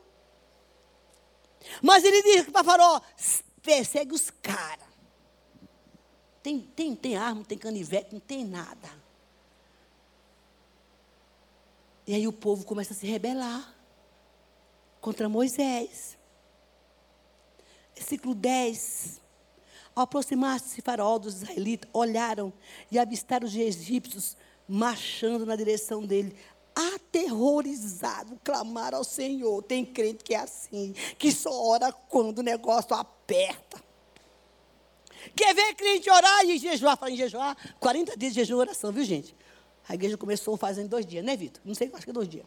Mas 1.81 2.05
ele 2.05 2.23
diz 2.23 2.49
para 2.49 2.63
Farol: 2.63 3.01
persegue 3.61 4.13
os 4.13 4.29
caras. 4.29 4.87
Tem, 6.41 6.59
tem, 6.59 6.95
tem 6.95 7.17
arma, 7.17 7.43
tem 7.43 7.57
canivete, 7.57 8.13
não 8.13 8.19
tem 8.21 8.45
nada. 8.45 8.89
E 12.07 12.13
aí 12.13 12.27
o 12.27 12.33
povo 12.33 12.65
começa 12.65 12.93
a 12.93 12.95
se 12.95 13.05
rebelar 13.05 13.73
contra 15.01 15.27
Moisés. 15.27 16.17
Versículo 17.93 18.33
10. 18.33 19.21
Ao 19.93 20.03
aproximar-se 20.03 20.81
Faraó 20.81 21.17
dos 21.17 21.35
israelitas, 21.35 21.89
olharam 21.93 22.51
e 22.89 22.97
avistaram 22.97 23.45
os 23.45 23.55
egípcios 23.55 24.35
marchando 24.67 25.45
na 25.45 25.55
direção 25.55 26.05
dele. 26.05 26.35
Aterrorizado, 26.75 28.39
clamaram 28.43 28.97
ao 28.99 29.03
Senhor. 29.03 29.62
Tem 29.63 29.86
crente 29.86 30.23
que 30.23 30.33
é 30.33 30.39
assim, 30.39 30.93
que 31.17 31.31
só 31.31 31.51
ora 31.67 31.91
quando 31.91 32.39
o 32.39 32.43
negócio 32.43 32.95
aperta. 32.95 33.81
Quer 35.36 35.53
ver 35.55 35.75
crente 35.75 36.09
orar 36.09 36.45
e 36.45 36.57
jejuar? 36.57 36.97
Fala 36.97 37.12
em 37.12 37.17
jejuar, 37.17 37.55
40 37.79 38.17
dias 38.17 38.33
de 38.33 38.39
jejum 38.41 38.55
e 38.55 38.59
oração, 38.59 38.91
viu 38.91 39.03
gente? 39.03 39.36
A 39.88 39.95
igreja 39.95 40.17
começou 40.17 40.57
fazendo 40.57 40.89
dois 40.89 41.05
dias, 41.05 41.23
né, 41.23 41.36
Vitor? 41.36 41.62
Não 41.65 41.75
sei, 41.75 41.89
acho 41.93 42.03
que 42.03 42.09
é 42.09 42.13
dois 42.13 42.27
dias. 42.27 42.45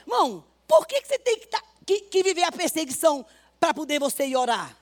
Irmão, 0.00 0.44
por 0.66 0.86
que, 0.86 1.00
que 1.00 1.08
você 1.08 1.18
tem 1.18 1.38
que, 1.38 1.46
tá, 1.46 1.62
que, 1.84 2.00
que 2.02 2.22
viver 2.22 2.44
a 2.44 2.52
perseguição 2.52 3.26
para 3.58 3.74
poder 3.74 3.98
você 3.98 4.26
ir 4.26 4.36
orar? 4.36 4.76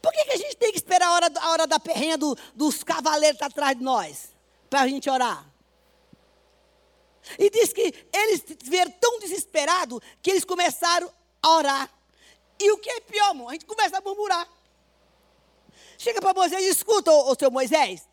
Por 0.00 0.12
que, 0.12 0.24
que 0.24 0.32
a 0.32 0.36
gente 0.36 0.56
tem 0.56 0.70
que 0.70 0.76
esperar 0.76 1.08
a 1.08 1.12
hora, 1.12 1.32
a 1.40 1.50
hora 1.50 1.66
da 1.66 1.80
perrenha 1.80 2.18
do, 2.18 2.36
dos 2.54 2.82
cavaleiros 2.82 3.40
atrás 3.40 3.76
de 3.76 3.82
nós? 3.82 4.33
Para 4.74 4.82
a 4.82 4.88
gente 4.88 5.08
orar? 5.08 5.48
E 7.38 7.48
diz 7.48 7.72
que 7.72 7.94
eles 8.12 8.42
viram 8.64 8.90
tão 8.90 9.20
desesperados 9.20 10.00
que 10.20 10.32
eles 10.32 10.44
começaram 10.44 11.08
a 11.40 11.48
orar. 11.50 11.90
E 12.58 12.72
o 12.72 12.78
que 12.78 12.90
é 12.90 12.98
pior, 12.98 13.28
irmão? 13.28 13.48
A 13.48 13.52
gente 13.52 13.66
começa 13.66 13.98
a 13.98 14.00
murmurar. 14.00 14.48
Chega 15.96 16.20
para 16.20 16.34
Moisés 16.34 16.60
e 16.60 16.70
escuta, 16.70 17.12
ô 17.12 17.36
seu 17.38 17.52
Moisés. 17.52 18.08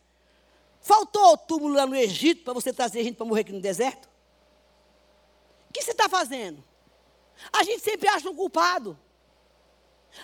Faltou 0.82 1.34
o 1.34 1.38
túmulo 1.38 1.74
lá 1.74 1.88
no 1.88 1.95
Egito 1.95 2.43
para 2.43 2.54
você 2.54 2.71
trazer 2.71 3.04
gente 3.04 3.15
para 3.15 3.26
morrer 3.26 3.41
aqui 3.41 3.54
no 3.54 3.60
deserto? 3.60 4.08
O 5.67 5.74
que 5.74 5.82
você 5.82 5.93
está 5.93 6.08
fazendo? 6.08 6.63
A 7.52 7.63
gente 7.63 7.82
sempre 7.82 8.08
acha 8.08 8.30
um 8.30 8.36
culpado. 8.36 8.95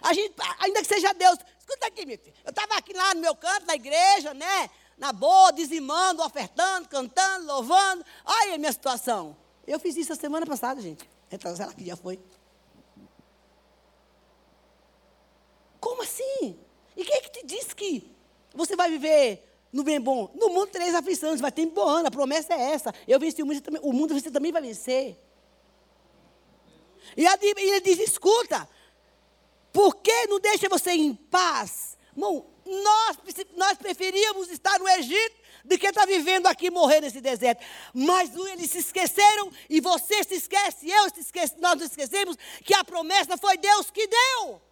A 0.03 0.13
gente, 0.13 0.35
ainda 0.59 0.81
que 0.81 0.87
seja 0.87 1.11
Deus. 1.15 1.39
Escuta 1.57 1.87
aqui, 1.87 2.05
meu 2.05 2.19
filho. 2.19 2.35
Eu 2.45 2.51
estava 2.51 2.75
aqui 2.75 2.93
lá 2.93 3.15
no 3.15 3.21
meu 3.21 3.35
canto, 3.35 3.65
na 3.65 3.73
igreja, 3.73 4.35
né? 4.35 4.69
Na 4.97 5.13
boa, 5.13 5.51
dizimando, 5.51 6.23
ofertando, 6.23 6.89
cantando, 6.89 7.45
louvando. 7.45 8.03
Olha 8.25 8.55
a 8.55 8.57
minha 8.57 8.71
situação. 8.71 9.37
Eu 9.65 9.79
fiz 9.79 9.95
isso 9.95 10.13
a 10.13 10.15
semana 10.15 10.45
passada, 10.45 10.81
gente. 10.81 11.07
Então, 11.31 11.55
sei 11.55 11.65
lá 11.65 11.73
que 11.73 11.83
dia 11.83 11.95
foi. 11.95 12.19
Como 15.79 16.01
assim? 16.01 16.57
E 16.95 17.03
quem 17.05 17.15
é 17.15 17.21
que 17.21 17.29
te 17.29 17.45
disse 17.45 17.75
que 17.75 18.11
você 18.55 18.75
vai 18.75 18.89
viver 18.89 19.43
no 19.71 19.83
bem 19.83 20.01
bom? 20.01 20.31
No 20.33 20.49
mundo 20.49 20.67
três 20.67 20.95
aflições, 20.95 21.39
vai 21.39 21.51
ter 21.51 21.65
bom 21.67 21.87
ano, 21.87 22.07
a 22.07 22.11
promessa 22.11 22.53
é 22.53 22.71
essa. 22.71 22.93
Eu 23.07 23.19
venci 23.19 23.43
o 23.43 23.45
mundo, 23.45 23.61
o 23.83 23.93
mundo 23.93 24.13
você 24.19 24.31
também 24.31 24.51
vai 24.51 24.61
vencer. 24.61 25.17
E 27.15 27.25
ele 27.25 27.81
diz: 27.81 27.99
escuta, 27.99 28.67
por 29.71 29.95
que 29.97 30.27
não 30.27 30.39
deixa 30.39 30.67
você 30.67 30.91
em 30.91 31.13
paz? 31.13 31.97
Irmão, 32.11 32.47
nós, 32.67 33.17
nós 33.55 33.77
preferíamos 33.77 34.49
estar 34.49 34.77
no 34.79 34.87
Egito 34.89 35.35
do 35.65 35.77
que 35.77 35.87
estar 35.87 36.05
vivendo 36.05 36.47
aqui 36.47 36.69
morrer 36.69 37.01
nesse 37.01 37.19
deserto. 37.19 37.63
Mas 37.93 38.35
eles 38.35 38.71
se 38.71 38.79
esqueceram 38.79 39.51
e 39.69 39.79
você 39.81 40.23
se 40.23 40.35
esquece, 40.35 40.89
eu 40.89 41.09
se 41.09 41.59
nós 41.59 41.75
nos 41.75 41.89
esquecemos 41.91 42.37
que 42.63 42.73
a 42.73 42.83
promessa 42.83 43.37
foi 43.37 43.57
Deus 43.57 43.91
que 43.91 44.07
deu. 44.07 44.66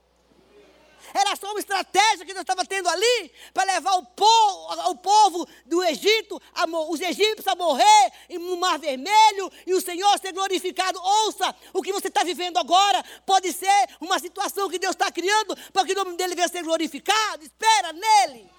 Era 1.18 1.34
só 1.38 1.50
uma 1.52 1.62
estratégia 1.62 2.26
que 2.26 2.34
Deus 2.34 2.42
estava 2.42 2.66
tendo 2.66 2.90
ali 2.90 3.32
para 3.54 3.72
levar 3.72 3.94
o 3.94 4.06
povo, 4.06 4.90
o 4.90 4.96
povo 4.98 5.48
do 5.66 5.82
Egito, 5.82 6.42
a, 6.54 6.66
os 6.90 7.00
egípcios 7.00 7.48
a 7.48 7.56
morrer 7.56 8.12
no 8.32 8.58
Mar 8.58 8.78
Vermelho 8.78 9.50
e 9.66 9.74
o 9.74 9.80
Senhor 9.80 10.20
ser 10.20 10.34
glorificado. 10.34 11.00
Ouça, 11.02 11.56
o 11.72 11.82
que 11.82 11.94
você 11.94 12.10
está 12.10 12.22
vivendo 12.26 12.58
agora 12.58 13.02
pode 13.26 13.54
ser 13.54 13.88
uma 14.02 14.20
situação 14.20 14.70
que 14.70 14.78
Deus 14.78 14.94
está 14.94 15.10
criando 15.10 15.56
para 15.72 15.86
que 15.86 15.94
o 15.94 15.96
nome 15.96 16.18
dele 16.18 16.36
venha 16.36 16.50
ser 16.50 16.64
glorificado. 16.64 17.46
Espera 17.46 17.94
nele. 17.94 18.50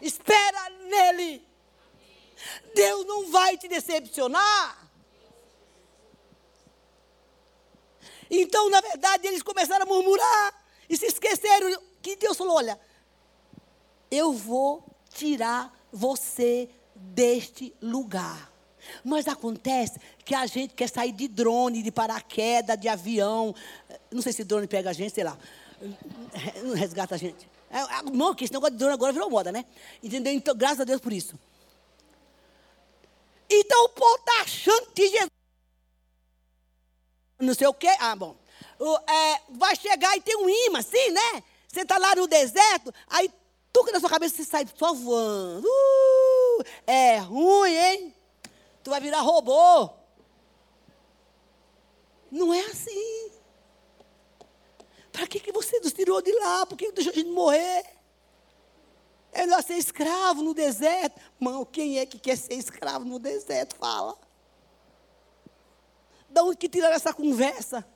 Espera 0.00 0.70
nele. 0.70 1.46
Deus 2.74 3.04
não 3.04 3.30
vai 3.30 3.58
te 3.58 3.68
decepcionar. 3.68 4.79
Então, 8.30 8.70
na 8.70 8.80
verdade, 8.80 9.26
eles 9.26 9.42
começaram 9.42 9.84
a 9.84 9.88
murmurar 9.88 10.54
e 10.88 10.96
se 10.96 11.06
esqueceram 11.06 11.80
que 12.00 12.16
Deus 12.16 12.36
falou: 12.36 12.56
Olha, 12.56 12.78
eu 14.10 14.32
vou 14.32 14.84
tirar 15.12 15.74
você 15.92 16.68
deste 16.94 17.74
lugar. 17.80 18.50
Mas 19.04 19.28
acontece 19.28 20.00
que 20.24 20.34
a 20.34 20.46
gente 20.46 20.74
quer 20.74 20.88
sair 20.88 21.12
de 21.12 21.28
drone, 21.28 21.82
de 21.82 21.92
paraquedas, 21.92 22.78
de 22.80 22.88
avião. 22.88 23.54
Não 24.10 24.22
sei 24.22 24.32
se 24.32 24.44
drone 24.44 24.66
pega 24.66 24.90
a 24.90 24.92
gente, 24.92 25.14
sei 25.14 25.24
lá. 25.24 25.36
Não 26.62 26.74
resgata 26.74 27.14
a 27.14 27.18
gente. 27.18 27.48
É, 27.70 28.02
não, 28.10 28.34
que 28.34 28.44
esse 28.44 28.52
negócio 28.52 28.72
de 28.72 28.78
drone 28.78 28.94
agora 28.94 29.12
virou 29.12 29.30
moda, 29.30 29.52
né? 29.52 29.64
Entendeu? 30.02 30.32
Então, 30.32 30.54
graças 30.56 30.80
a 30.80 30.84
Deus 30.84 31.00
por 31.00 31.12
isso. 31.12 31.38
Então 33.48 33.84
o 33.84 33.88
povo 33.88 34.16
está 34.16 34.42
achando 34.42 34.86
que 34.92 35.08
Jesus 35.08 35.30
não 37.40 37.54
sei 37.54 37.66
o 37.66 37.74
quê. 37.74 37.94
Ah, 37.98 38.14
bom. 38.14 38.36
O, 38.78 38.96
é, 39.10 39.40
vai 39.50 39.74
chegar 39.76 40.16
e 40.16 40.20
tem 40.20 40.36
um 40.36 40.48
imã, 40.48 40.78
assim, 40.78 41.10
né? 41.10 41.42
Você 41.68 41.82
está 41.82 41.98
lá 41.98 42.14
no 42.14 42.26
deserto, 42.26 42.92
aí 43.08 43.30
tudo 43.72 43.92
na 43.92 44.00
sua 44.00 44.10
cabeça 44.10 44.36
você 44.36 44.44
sai 44.44 44.66
só 44.76 44.92
voando. 44.92 45.66
Uh, 45.66 46.64
é 46.86 47.18
ruim, 47.18 47.72
hein? 47.72 48.14
Tu 48.82 48.90
vai 48.90 49.00
virar 49.00 49.20
robô. 49.20 49.90
Não 52.30 52.52
é 52.52 52.60
assim. 52.60 53.30
Para 55.12 55.26
que, 55.26 55.40
que 55.40 55.52
você 55.52 55.78
nos 55.80 55.92
tirou 55.92 56.22
de 56.22 56.32
lá? 56.32 56.66
Por 56.66 56.76
que 56.76 56.92
deixou 56.92 57.12
a 57.12 57.16
gente 57.16 57.30
morrer? 57.30 57.84
É 59.32 59.42
melhor 59.42 59.62
ser 59.62 59.74
escravo 59.74 60.42
no 60.42 60.54
deserto. 60.54 61.20
Mão, 61.38 61.64
quem 61.64 61.98
é 61.98 62.06
que 62.06 62.18
quer 62.18 62.36
ser 62.36 62.54
escravo 62.54 63.04
no 63.04 63.18
deserto? 63.18 63.76
Fala. 63.76 64.16
Da 66.30 66.42
onde 66.44 66.56
que 66.56 66.68
tiraram 66.68 66.94
essa 66.94 67.12
conversa? 67.12 67.86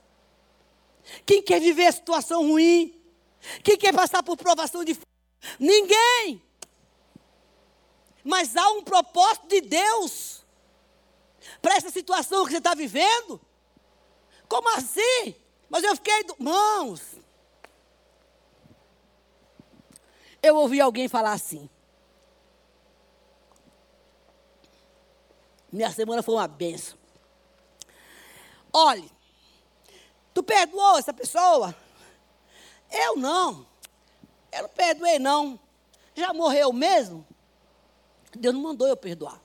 Quem 1.25 1.41
quer 1.41 1.59
viver 1.59 1.87
a 1.87 1.91
situação 1.91 2.41
ruim? 2.41 3.01
Quem 3.63 3.77
quer 3.77 3.93
passar 3.93 4.23
por 4.23 4.37
provação 4.37 4.83
de 4.83 4.97
Ninguém. 5.59 6.41
Mas 8.23 8.55
há 8.57 8.69
um 8.71 8.83
propósito 8.83 9.47
de 9.47 9.61
Deus 9.61 10.43
para 11.61 11.75
essa 11.75 11.91
situação 11.91 12.43
que 12.43 12.51
você 12.51 12.57
está 12.57 12.73
vivendo. 12.73 13.39
Como 14.47 14.67
assim? 14.75 15.35
Mas 15.69 15.83
eu 15.83 15.95
fiquei. 15.95 16.23
Do... 16.23 16.35
Mãos. 16.39 17.01
Eu 20.41 20.55
ouvi 20.55 20.81
alguém 20.81 21.07
falar 21.07 21.33
assim. 21.33 21.69
Minha 25.71 25.91
semana 25.91 26.23
foi 26.23 26.35
uma 26.35 26.47
benção. 26.47 26.97
Olhe, 28.77 29.09
tu 30.33 30.43
perdoou 30.43 30.97
essa 30.97 31.13
pessoa? 31.13 31.73
Eu 32.91 33.15
não. 33.15 33.65
Eu 34.51 34.63
não 34.63 34.69
perdoei, 34.69 35.17
não. 35.17 35.57
Já 36.13 36.33
morreu 36.33 36.73
mesmo? 36.73 37.25
Deus 38.33 38.53
não 38.53 38.61
mandou 38.61 38.85
eu 38.85 38.97
perdoar. 38.97 39.41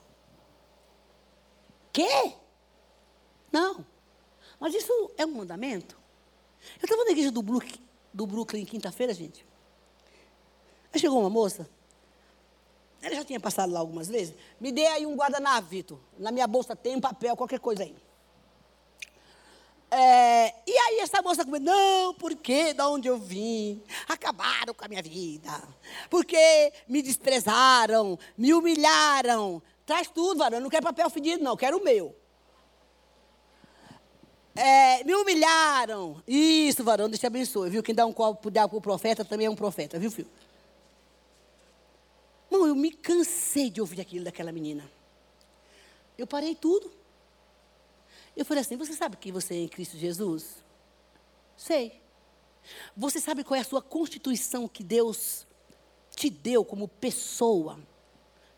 Quê? 1.93 2.33
Não. 3.53 3.85
Mas 4.59 4.73
isso 4.73 4.91
é 5.17 5.25
um 5.25 5.31
mandamento? 5.31 5.97
Eu 6.81 6.83
estava 6.83 7.05
na 7.05 7.11
igreja 7.11 7.31
do 7.31 7.41
Brooklyn, 7.41 7.81
do 8.13 8.27
Brooklyn 8.27 8.65
quinta-feira, 8.65 9.13
gente. 9.13 9.47
Aí 10.93 10.99
chegou 10.99 11.21
uma 11.21 11.29
moça. 11.29 11.69
Ela 13.01 13.15
já 13.15 13.23
tinha 13.23 13.39
passado 13.39 13.71
lá 13.71 13.79
algumas 13.79 14.09
vezes. 14.09 14.35
Me 14.59 14.73
dê 14.73 14.87
aí 14.87 15.05
um 15.05 15.15
guardanapo, 15.15 15.69
Vitor. 15.69 15.99
Na 16.19 16.31
minha 16.33 16.47
bolsa 16.47 16.75
tem 16.75 16.97
um 16.97 17.01
papel, 17.01 17.37
qualquer 17.37 17.61
coisa 17.61 17.83
aí. 17.83 17.95
É, 19.93 20.55
e 20.65 20.71
aí 20.71 20.99
essa 20.99 21.21
moça 21.21 21.43
comigo, 21.43 21.65
não, 21.65 22.13
porque 22.13 22.73
da 22.73 22.87
onde 22.89 23.09
eu 23.09 23.17
vim? 23.17 23.83
Acabaram 24.07 24.73
com 24.73 24.85
a 24.85 24.87
minha 24.87 25.01
vida. 25.03 25.51
Porque 26.09 26.71
me 26.87 27.01
desprezaram, 27.01 28.17
me 28.37 28.53
humilharam. 28.53 29.61
Traz 29.85 30.07
tudo, 30.07 30.37
varão. 30.37 30.59
Eu 30.59 30.61
não 30.61 30.69
quero 30.69 30.83
papel 30.83 31.09
fedido, 31.09 31.43
não, 31.43 31.57
quero 31.57 31.77
o 31.77 31.83
meu. 31.83 32.15
É, 34.55 35.03
me 35.03 35.13
humilharam. 35.13 36.23
Isso, 36.25 36.85
varão, 36.85 37.09
Deus 37.09 37.19
te 37.19 37.27
abençoe, 37.27 37.69
viu? 37.69 37.83
Quem 37.83 37.93
dá 37.93 38.05
um 38.05 38.13
copo 38.13 38.49
para 38.49 38.65
o 38.65 38.81
profeta 38.81 39.25
também 39.25 39.47
é 39.47 39.49
um 39.49 39.55
profeta, 39.55 39.99
viu, 39.99 40.09
filho? 40.09 40.29
Não, 42.49 42.65
eu 42.65 42.75
me 42.75 42.91
cansei 42.91 43.69
de 43.69 43.81
ouvir 43.81 43.99
aquilo 43.99 44.23
daquela 44.23 44.53
menina. 44.53 44.89
Eu 46.17 46.25
parei 46.25 46.55
tudo. 46.55 46.91
Eu 48.41 48.45
falei 48.45 48.61
assim: 48.61 48.75
Você 48.75 48.93
sabe 48.93 49.17
que 49.17 49.31
você 49.31 49.53
é 49.53 49.57
em 49.59 49.67
Cristo 49.67 49.97
Jesus? 49.97 50.63
Sei. 51.55 52.01
Você 52.97 53.19
sabe 53.19 53.43
qual 53.43 53.55
é 53.55 53.61
a 53.61 53.63
sua 53.63 53.83
constituição 53.83 54.67
que 54.67 54.83
Deus 54.83 55.45
te 56.15 56.27
deu 56.27 56.65
como 56.65 56.87
pessoa? 56.87 57.79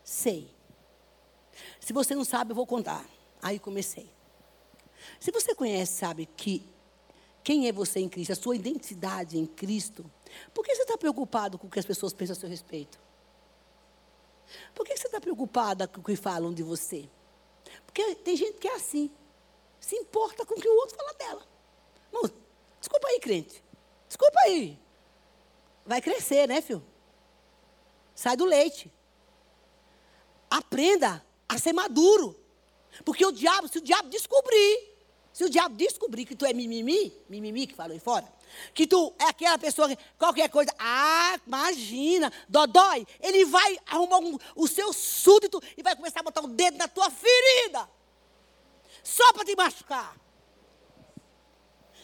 Sei. 0.02 0.50
Se 1.78 1.92
você 1.92 2.14
não 2.14 2.24
sabe, 2.24 2.52
eu 2.52 2.56
vou 2.56 2.66
contar. 2.66 3.06
Aí 3.42 3.58
comecei. 3.58 4.10
Se 5.20 5.30
você 5.30 5.54
conhece, 5.54 5.98
sabe 5.98 6.24
que 6.34 6.66
quem 7.42 7.68
é 7.68 7.72
você 7.72 8.00
em 8.00 8.08
Cristo, 8.08 8.32
a 8.32 8.36
sua 8.36 8.56
identidade 8.56 9.38
em 9.38 9.44
Cristo, 9.44 10.10
por 10.54 10.64
que 10.64 10.74
você 10.74 10.82
está 10.82 10.96
preocupado 10.96 11.58
com 11.58 11.66
o 11.66 11.70
que 11.70 11.78
as 11.78 11.84
pessoas 11.84 12.14
pensam 12.14 12.34
a 12.34 12.40
seu 12.40 12.48
respeito? 12.48 12.98
Por 14.74 14.86
que 14.86 14.96
você 14.96 15.08
está 15.08 15.20
preocupada 15.20 15.86
com 15.86 16.00
o 16.00 16.04
que 16.04 16.16
falam 16.16 16.54
de 16.54 16.62
você? 16.62 17.06
Porque 17.84 18.14
tem 18.14 18.34
gente 18.34 18.56
que 18.58 18.68
é 18.68 18.76
assim. 18.76 19.10
Se 19.84 19.96
importa 19.96 20.46
com 20.46 20.54
o 20.54 20.60
que 20.60 20.66
o 20.66 20.76
outro 20.76 20.96
fala 20.96 21.12
dela. 21.12 21.46
Não, 22.10 22.22
desculpa 22.80 23.06
aí, 23.06 23.20
crente. 23.20 23.62
Desculpa 24.08 24.40
aí. 24.46 24.78
Vai 25.84 26.00
crescer, 26.00 26.48
né, 26.48 26.62
filho? 26.62 26.82
Sai 28.14 28.34
do 28.34 28.46
leite. 28.46 28.90
Aprenda 30.48 31.22
a 31.46 31.58
ser 31.58 31.74
maduro. 31.74 32.34
Porque 33.04 33.26
o 33.26 33.30
diabo, 33.30 33.68
se 33.68 33.76
o 33.76 33.82
diabo 33.82 34.08
descobrir, 34.08 34.96
se 35.34 35.44
o 35.44 35.50
diabo 35.50 35.74
descobrir 35.74 36.24
que 36.24 36.34
tu 36.34 36.46
é 36.46 36.54
mimimi, 36.54 37.12
mimimi 37.28 37.66
que 37.66 37.74
falou 37.74 37.92
aí 37.92 38.00
fora, 38.00 38.26
que 38.72 38.86
tu 38.86 39.12
é 39.18 39.24
aquela 39.24 39.58
pessoa 39.58 39.86
que 39.86 39.98
qualquer 40.16 40.48
coisa, 40.48 40.74
ah, 40.78 41.38
imagina, 41.46 42.32
dodói, 42.48 43.06
ele 43.20 43.44
vai 43.44 43.78
arrumar 43.84 44.18
um, 44.20 44.38
o 44.56 44.66
seu 44.66 44.94
súdito 44.94 45.62
e 45.76 45.82
vai 45.82 45.94
começar 45.94 46.20
a 46.20 46.22
botar 46.22 46.40
o 46.40 46.46
dedo 46.46 46.78
na 46.78 46.88
tua 46.88 47.10
ferida. 47.10 47.86
Só 49.04 49.32
para 49.32 49.44
te 49.44 49.54
machucar. 49.54 50.18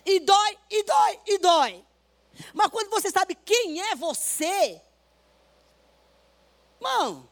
E 0.06 0.20
dói, 0.20 0.58
e 0.70 0.82
dói, 0.84 1.20
e 1.26 1.38
dói. 1.38 1.84
Mas 2.54 2.68
quando 2.68 2.90
você 2.90 3.10
sabe 3.10 3.34
quem 3.34 3.82
é 3.82 3.96
você, 3.96 4.80
Irmão, 6.80 7.28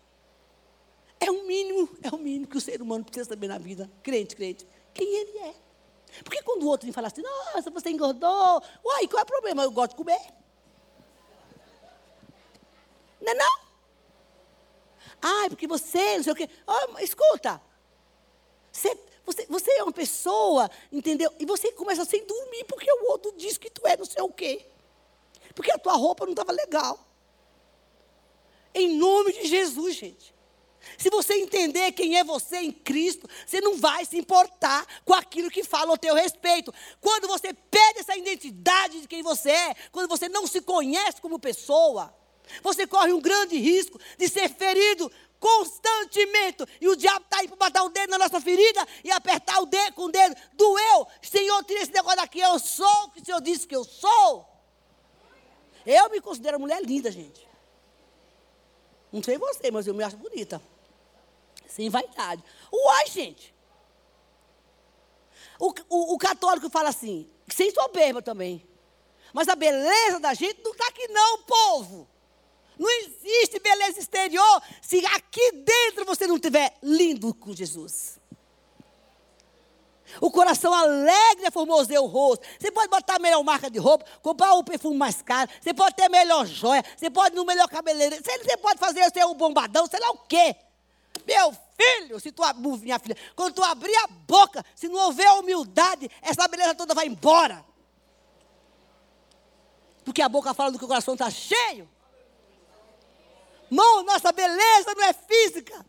é 1.19 1.31
o 1.31 1.47
mínimo, 1.47 1.89
é 2.03 2.15
o 2.15 2.19
mínimo 2.19 2.47
que 2.47 2.59
o 2.59 2.61
ser 2.61 2.83
humano 2.83 3.05
precisa 3.05 3.31
saber 3.31 3.49
na 3.49 3.57
vida. 3.57 3.91
Crente, 4.03 4.37
crente. 4.37 4.67
Quem 4.93 5.07
ele 5.07 5.39
é. 5.39 5.55
Porque 6.23 6.43
quando 6.43 6.65
o 6.65 6.67
outro 6.67 6.87
me 6.87 6.93
fala 6.93 7.07
assim, 7.07 7.23
nossa, 7.23 7.71
você 7.71 7.91
engordou. 7.91 8.63
Uai, 8.85 9.09
qual 9.09 9.21
é 9.21 9.23
o 9.23 9.27
problema? 9.27 9.63
Eu 9.63 9.71
gosto 9.71 9.91
de 9.91 9.97
comer. 9.97 10.21
Não 13.21 13.33
é 13.33 13.35
não? 13.35 13.69
É 15.45 15.49
porque 15.49 15.67
você, 15.67 16.19
não 16.19 16.25
sei 16.25 16.33
o 16.33 16.37
quê. 16.37 16.49
Oh, 16.67 16.99
escuta. 16.99 17.61
Você, 18.71 18.95
você, 19.29 19.45
você 19.47 19.71
é 19.73 19.83
uma 19.83 19.93
pessoa, 19.93 20.71
entendeu? 20.91 21.31
E 21.39 21.45
você 21.45 21.71
começa 21.73 22.03
sem 22.07 22.25
dormir 22.25 22.65
porque 22.65 22.91
o 22.91 23.11
outro 23.11 23.35
diz 23.37 23.59
que 23.59 23.69
tu 23.69 23.87
é 23.87 23.95
não 23.95 24.07
sei 24.07 24.23
o 24.23 24.33
quê. 24.33 24.67
Porque 25.55 25.71
a 25.71 25.79
tua 25.79 25.93
roupa 25.95 26.25
não 26.25 26.33
estava 26.33 26.51
legal. 26.51 26.99
Em 28.75 28.97
nome 28.97 29.35
de 29.35 29.47
Jesus, 29.47 29.97
gente. 29.97 30.35
Se 30.97 31.11
você 31.11 31.35
entender 31.35 31.93
quem 31.93 32.17
é 32.17 32.25
você 32.25 32.57
em 32.57 32.73
Cristo, 32.73 33.29
você 33.47 33.61
não 33.61 33.77
vai 33.77 34.07
se 34.07 34.17
importar 34.17 34.87
com 35.05 35.13
aquilo 35.13 35.51
que 35.51 35.63
fala 35.63 35.91
ao 35.91 35.99
teu 35.99 36.15
respeito. 36.15 36.73
Quando 36.99 37.29
você 37.29 37.53
perde 37.53 38.01
essa 38.01 38.17
identidade 38.17 39.03
de 39.03 39.09
quem 39.09 39.23
você 39.23 39.51
é, 39.51 39.77
quando 39.93 40.09
você 40.09 40.27
não 40.29 40.47
se 40.47 40.63
conhece 40.63 41.21
como 41.21 41.39
pessoa, 41.39 42.15
você 42.63 42.87
corre 42.87 43.13
um 43.13 43.21
grande 43.21 43.59
risco 43.59 44.01
de 44.17 44.27
ser 44.27 44.49
ferido 44.49 45.13
constantemente. 45.39 46.65
E 46.81 46.89
o 46.89 46.97
diabo 46.97 47.25
está 47.25 47.39
aí 47.39 47.49
para 47.49 47.57
botar 47.57 47.85
o 47.85 47.89
dedo 47.89 48.11
na 48.11 48.19
nossa 48.19 48.41
ferida 48.41 48.87
e 49.05 49.11
apertar 49.11 49.61
o 49.61 49.67
dedo 49.67 49.95
com 49.95 50.05
o 50.05 50.13
dedo. 50.13 50.35
Doeu. 50.53 51.07
Senhor, 51.23 51.65
tira 51.65 51.83
esse 51.83 51.93
negócio 51.93 52.19
daqui. 52.19 52.41
Eu 52.41 52.59
sou 52.59 53.05
o 53.05 53.11
que 53.11 53.21
o 53.21 53.25
Senhor 53.25 53.41
disse 53.41 53.67
que 53.67 53.77
eu 53.77 53.85
sou. 53.85 54.47
Eu 55.87 56.11
me 56.11 56.21
considero 56.21 56.61
mulher 56.61 56.83
linda, 56.83 57.11
gente. 57.11 57.49
Não 59.11 59.23
sei 59.23 59.39
você, 59.39 59.71
mas 59.71 59.87
eu 59.87 59.95
me 59.95 60.05
acho 60.05 60.17
bonita. 60.17 60.61
Sem 61.67 61.89
vaidade. 61.89 62.43
Uai, 62.73 63.07
gente. 63.07 63.55
O, 65.59 65.73
o, 65.89 66.15
o 66.15 66.19
católico 66.19 66.69
fala 66.69 66.91
assim, 66.91 67.29
sem 67.49 67.71
soberba 67.73 68.21
também. 68.21 68.67
Mas 69.33 69.49
a 69.49 69.57
beleza 69.57 70.21
da 70.21 70.35
gente 70.35 70.63
não 70.63 70.73
está 70.73 70.87
aqui 70.89 71.09
não, 71.09 71.43
povo. 71.43 72.09
Não 72.79 72.89
existe 73.03 73.59
beleza 73.59 73.99
exterior 73.99 74.63
se 74.81 75.05
aqui 75.07 75.53
dentro 75.53 76.05
você 76.05 76.27
não 76.27 76.37
estiver 76.37 76.77
lindo 76.83 77.35
com 77.35 77.55
Jesus. 77.55 78.19
O 80.21 80.31
coração 80.31 80.73
alegre 80.73 81.47
é 81.47 81.51
formoseia 81.51 82.01
o 82.01 82.07
rosto. 82.07 82.47
Você 82.59 82.71
pode 82.71 82.89
botar 82.89 83.17
a 83.17 83.19
melhor 83.19 83.43
marca 83.43 83.71
de 83.71 83.79
roupa, 83.79 84.07
comprar 84.23 84.55
o 84.55 84.61
um 84.61 84.65
perfume 84.65 84.97
mais 84.97 85.21
caro, 85.21 85.51
você 85.61 85.75
pode 85.75 85.95
ter 85.95 86.05
a 86.05 86.09
melhor 86.09 86.47
joia, 86.47 86.83
você 86.97 87.11
pode 87.11 87.35
no 87.35 87.45
melhor 87.45 87.69
cabeleireiro, 87.69 88.25
você 88.25 88.57
pode 88.57 88.79
fazer 88.79 89.07
o 89.07 89.13
seu 89.13 89.35
bombadão, 89.35 89.87
sei 89.87 90.01
lá 90.01 90.11
o 90.11 90.19
quê. 90.19 90.57
Meu 91.27 91.55
filho, 91.77 92.19
se 92.21 92.33
tu, 92.33 92.43
minha 92.81 92.99
filha, 92.99 93.17
quando 93.37 93.55
tu 93.55 93.63
abrir 93.63 93.95
a 93.97 94.07
boca, 94.07 94.65
se 94.75 94.89
não 94.89 94.99
houver 95.07 95.31
humildade, 95.33 96.11
essa 96.23 96.49
beleza 96.49 96.75
toda 96.75 96.95
vai 96.95 97.07
embora. 97.07 97.65
Porque 100.05 100.23
a 100.23 100.29
boca 100.29 100.55
fala 100.55 100.73
do 100.73 100.79
que 100.79 100.85
o 100.85 100.89
coração 100.89 101.15
está 101.15 101.29
cheio. 101.31 101.89
Mão, 103.71 104.03
nossa 104.03 104.33
beleza 104.33 104.95
não 104.97 105.05
é 105.05 105.13
física. 105.13 105.85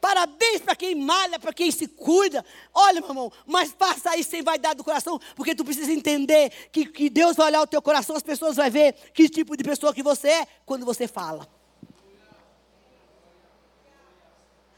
Parabéns 0.00 0.62
para 0.62 0.74
quem 0.74 0.94
malha, 0.94 1.38
para 1.38 1.52
quem 1.52 1.70
se 1.70 1.86
cuida. 1.86 2.44
Olha, 2.72 3.00
meu 3.00 3.10
irmão, 3.10 3.32
mas 3.46 3.74
faça 3.78 4.16
isso 4.16 4.30
sem 4.30 4.42
vaidade 4.42 4.76
do 4.76 4.84
coração, 4.84 5.20
porque 5.36 5.54
tu 5.54 5.62
precisa 5.62 5.92
entender 5.92 6.50
que, 6.72 6.86
que 6.86 7.10
Deus 7.10 7.36
vai 7.36 7.48
olhar 7.48 7.60
o 7.60 7.66
teu 7.66 7.82
coração, 7.82 8.16
as 8.16 8.22
pessoas 8.22 8.56
vão 8.56 8.70
ver 8.70 8.94
que 9.12 9.28
tipo 9.28 9.56
de 9.56 9.62
pessoa 9.62 9.92
que 9.92 10.02
você 10.02 10.28
é 10.28 10.46
quando 10.64 10.86
você 10.86 11.06
fala. 11.06 11.46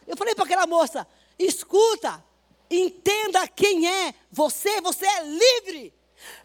Eu 0.07 0.17
falei 0.17 0.35
para 0.35 0.45
aquela 0.45 0.67
moça: 0.67 1.07
escuta, 1.39 2.23
entenda 2.69 3.47
quem 3.47 3.89
é 3.89 4.15
você, 4.31 4.81
você 4.81 5.07
é 5.07 5.23
livre. 5.25 5.95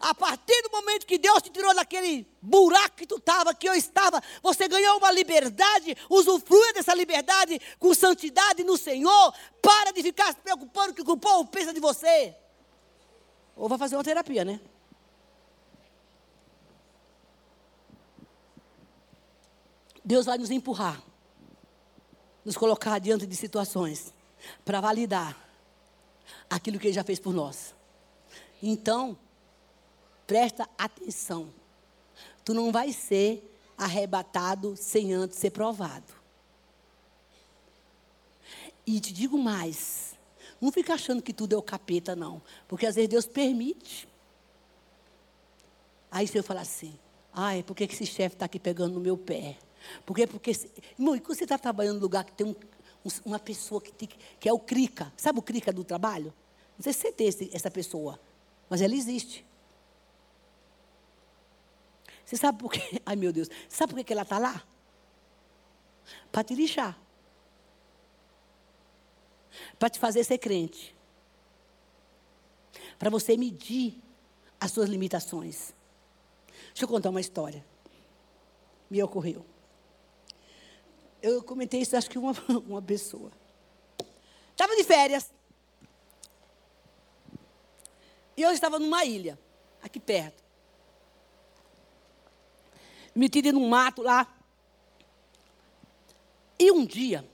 A 0.00 0.14
partir 0.14 0.62
do 0.62 0.70
momento 0.70 1.06
que 1.06 1.18
Deus 1.18 1.42
te 1.42 1.50
tirou 1.50 1.74
daquele 1.74 2.26
buraco 2.40 2.96
que 2.96 3.06
tu 3.06 3.16
estava, 3.16 3.54
que 3.54 3.68
eu 3.68 3.74
estava, 3.74 4.22
você 4.42 4.68
ganhou 4.68 4.98
uma 4.98 5.10
liberdade, 5.10 5.96
usufrua 6.08 6.72
dessa 6.72 6.94
liberdade 6.94 7.60
com 7.78 7.92
santidade 7.94 8.64
no 8.64 8.76
Senhor. 8.76 9.34
Para 9.62 9.92
de 9.92 10.02
ficar 10.02 10.32
se 10.32 10.40
preocupando 10.40 10.94
que 10.94 11.02
o 11.02 11.16
povo 11.16 11.48
pensa 11.48 11.72
de 11.72 11.80
você. 11.80 12.34
Ou 13.56 13.68
vai 13.68 13.78
fazer 13.78 13.96
uma 13.96 14.04
terapia, 14.04 14.44
né? 14.44 14.60
Deus 20.04 20.24
vai 20.24 20.38
nos 20.38 20.50
empurrar, 20.50 21.02
nos 22.42 22.56
colocar 22.56 22.98
diante 22.98 23.26
de 23.26 23.36
situações 23.36 24.14
para 24.64 24.80
validar 24.80 25.36
aquilo 26.48 26.78
que 26.78 26.86
Ele 26.86 26.94
já 26.94 27.04
fez 27.04 27.20
por 27.20 27.34
nós. 27.34 27.74
Então, 28.62 29.18
Presta 30.28 30.68
atenção. 30.76 31.48
Tu 32.44 32.52
não 32.52 32.70
vai 32.70 32.92
ser 32.92 33.42
arrebatado 33.78 34.76
sem 34.76 35.14
antes 35.14 35.38
ser 35.38 35.50
provado. 35.50 36.12
E 38.86 39.00
te 39.00 39.10
digo 39.10 39.38
mais. 39.38 40.14
Não 40.60 40.70
fica 40.70 40.92
achando 40.92 41.22
que 41.22 41.32
tudo 41.32 41.54
é 41.54 41.56
o 41.56 41.62
capeta, 41.62 42.14
não. 42.14 42.42
Porque 42.68 42.84
às 42.84 42.96
vezes 42.96 43.08
Deus 43.08 43.26
permite. 43.26 44.06
Aí 46.10 46.28
você 46.28 46.42
fala 46.42 46.60
assim, 46.60 46.92
ai, 47.32 47.62
por 47.62 47.74
que 47.74 47.84
esse 47.84 48.04
chefe 48.04 48.36
está 48.36 48.44
aqui 48.44 48.60
pegando 48.60 48.92
no 48.92 49.00
meu 49.00 49.16
pé? 49.16 49.56
Por 50.04 50.14
quê? 50.14 50.26
Porque, 50.26 50.52
irmão, 50.98 51.16
e 51.16 51.20
quando 51.20 51.38
você 51.38 51.44
está 51.44 51.56
trabalhando 51.56 51.96
num 51.96 52.02
lugar 52.02 52.24
que 52.24 52.32
tem 52.32 52.46
um, 52.46 52.54
uma 53.24 53.38
pessoa 53.38 53.80
que, 53.80 53.92
tem, 53.92 54.06
que 54.38 54.46
é 54.46 54.52
o 54.52 54.58
crica, 54.58 55.10
sabe 55.16 55.38
o 55.38 55.42
crica 55.42 55.72
do 55.72 55.84
trabalho? 55.84 56.34
Não 56.76 56.82
sei 56.82 56.92
se 56.92 56.98
você 56.98 57.12
tem 57.12 57.28
esse, 57.28 57.50
essa 57.50 57.70
pessoa, 57.70 58.20
mas 58.68 58.82
ela 58.82 58.94
existe. 58.94 59.47
Você 62.28 62.36
sabe 62.36 62.58
por 62.58 62.70
quê? 62.70 63.00
Ai, 63.06 63.16
meu 63.16 63.32
Deus. 63.32 63.48
Sabe 63.70 63.94
por 63.94 64.04
que 64.04 64.12
ela 64.12 64.20
está 64.20 64.38
lá? 64.38 64.62
Para 66.30 66.44
te 66.44 66.54
lixar. 66.54 66.98
Para 69.78 69.88
te 69.88 69.98
fazer 69.98 70.22
ser 70.24 70.36
crente. 70.36 70.94
Para 72.98 73.08
você 73.08 73.34
medir 73.34 73.98
as 74.60 74.72
suas 74.72 74.90
limitações. 74.90 75.72
Deixa 76.66 76.84
eu 76.84 76.88
contar 76.88 77.08
uma 77.08 77.20
história. 77.20 77.64
Me 78.90 79.02
ocorreu. 79.02 79.42
Eu 81.22 81.42
comentei 81.42 81.80
isso, 81.80 81.96
acho 81.96 82.10
que 82.10 82.18
uma, 82.18 82.32
uma 82.68 82.82
pessoa. 82.82 83.32
Estava 84.50 84.76
de 84.76 84.84
férias. 84.84 85.32
E 88.36 88.42
eu 88.42 88.50
estava 88.50 88.78
numa 88.78 89.02
ilha, 89.06 89.38
aqui 89.82 89.98
perto 89.98 90.47
metida 93.14 93.52
num 93.52 93.68
mato 93.68 94.02
lá. 94.02 94.26
E 96.58 96.72
um 96.72 96.84
dia, 96.84 97.24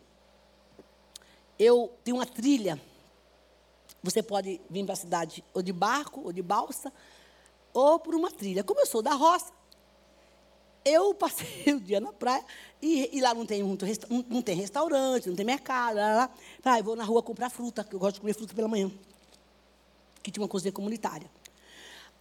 eu 1.58 1.92
tenho 2.04 2.18
uma 2.18 2.26
trilha. 2.26 2.80
Você 4.02 4.22
pode 4.22 4.60
vir 4.68 4.84
para 4.84 4.92
a 4.92 4.96
cidade 4.96 5.42
ou 5.54 5.62
de 5.62 5.72
barco, 5.72 6.20
ou 6.24 6.32
de 6.32 6.42
balsa, 6.42 6.92
ou 7.72 7.98
por 7.98 8.14
uma 8.14 8.30
trilha. 8.30 8.62
Como 8.62 8.80
eu 8.80 8.86
sou 8.86 9.00
da 9.00 9.14
roça, 9.14 9.52
eu 10.84 11.14
passei 11.14 11.72
o 11.72 11.80
dia 11.80 12.00
na 12.00 12.12
praia 12.12 12.44
e, 12.82 13.16
e 13.16 13.20
lá 13.20 13.32
não 13.32 13.46
tem, 13.46 13.62
muito, 13.62 13.86
não, 14.28 14.42
tem 14.42 14.54
restaurante, 14.54 15.28
não 15.28 15.36
tem 15.36 15.46
mercado. 15.46 15.96
Lá, 15.96 16.14
lá. 16.16 16.30
Ah, 16.64 16.78
eu 16.78 16.84
vou 16.84 16.94
na 16.94 17.04
rua 17.04 17.22
comprar 17.22 17.48
fruta, 17.48 17.82
que 17.82 17.94
eu 17.94 17.98
gosto 17.98 18.16
de 18.16 18.20
comer 18.20 18.34
fruta 18.34 18.54
pela 18.54 18.68
manhã. 18.68 18.90
Que 20.22 20.30
tinha 20.30 20.42
uma 20.42 20.48
cozinha 20.48 20.72
comunitária. 20.72 21.30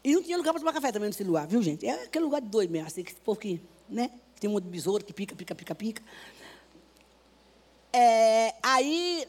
E 0.03 0.13
não 0.13 0.21
tinha 0.21 0.37
lugar 0.37 0.51
para 0.51 0.59
tomar 0.59 0.73
café 0.73 0.91
também 0.91 1.09
nesse 1.09 1.23
lugar, 1.23 1.47
viu, 1.47 1.61
gente? 1.61 1.87
É 1.87 2.03
aquele 2.03 2.25
lugar 2.25 2.41
de 2.41 2.49
doido 2.49 2.71
mesmo, 2.71 2.87
assim, 2.87 3.03
que 3.03 3.15
povo 3.15 3.39
que, 3.39 3.61
né? 3.87 4.11
Tem 4.39 4.49
um 4.49 4.53
monte 4.53 4.65
de 4.65 4.69
besouro 4.69 5.03
que 5.03 5.13
pica, 5.13 5.33
pica, 5.35 5.55
pica, 5.55 5.73
pica. 5.73 6.03
É, 7.93 8.53
aí, 8.61 9.25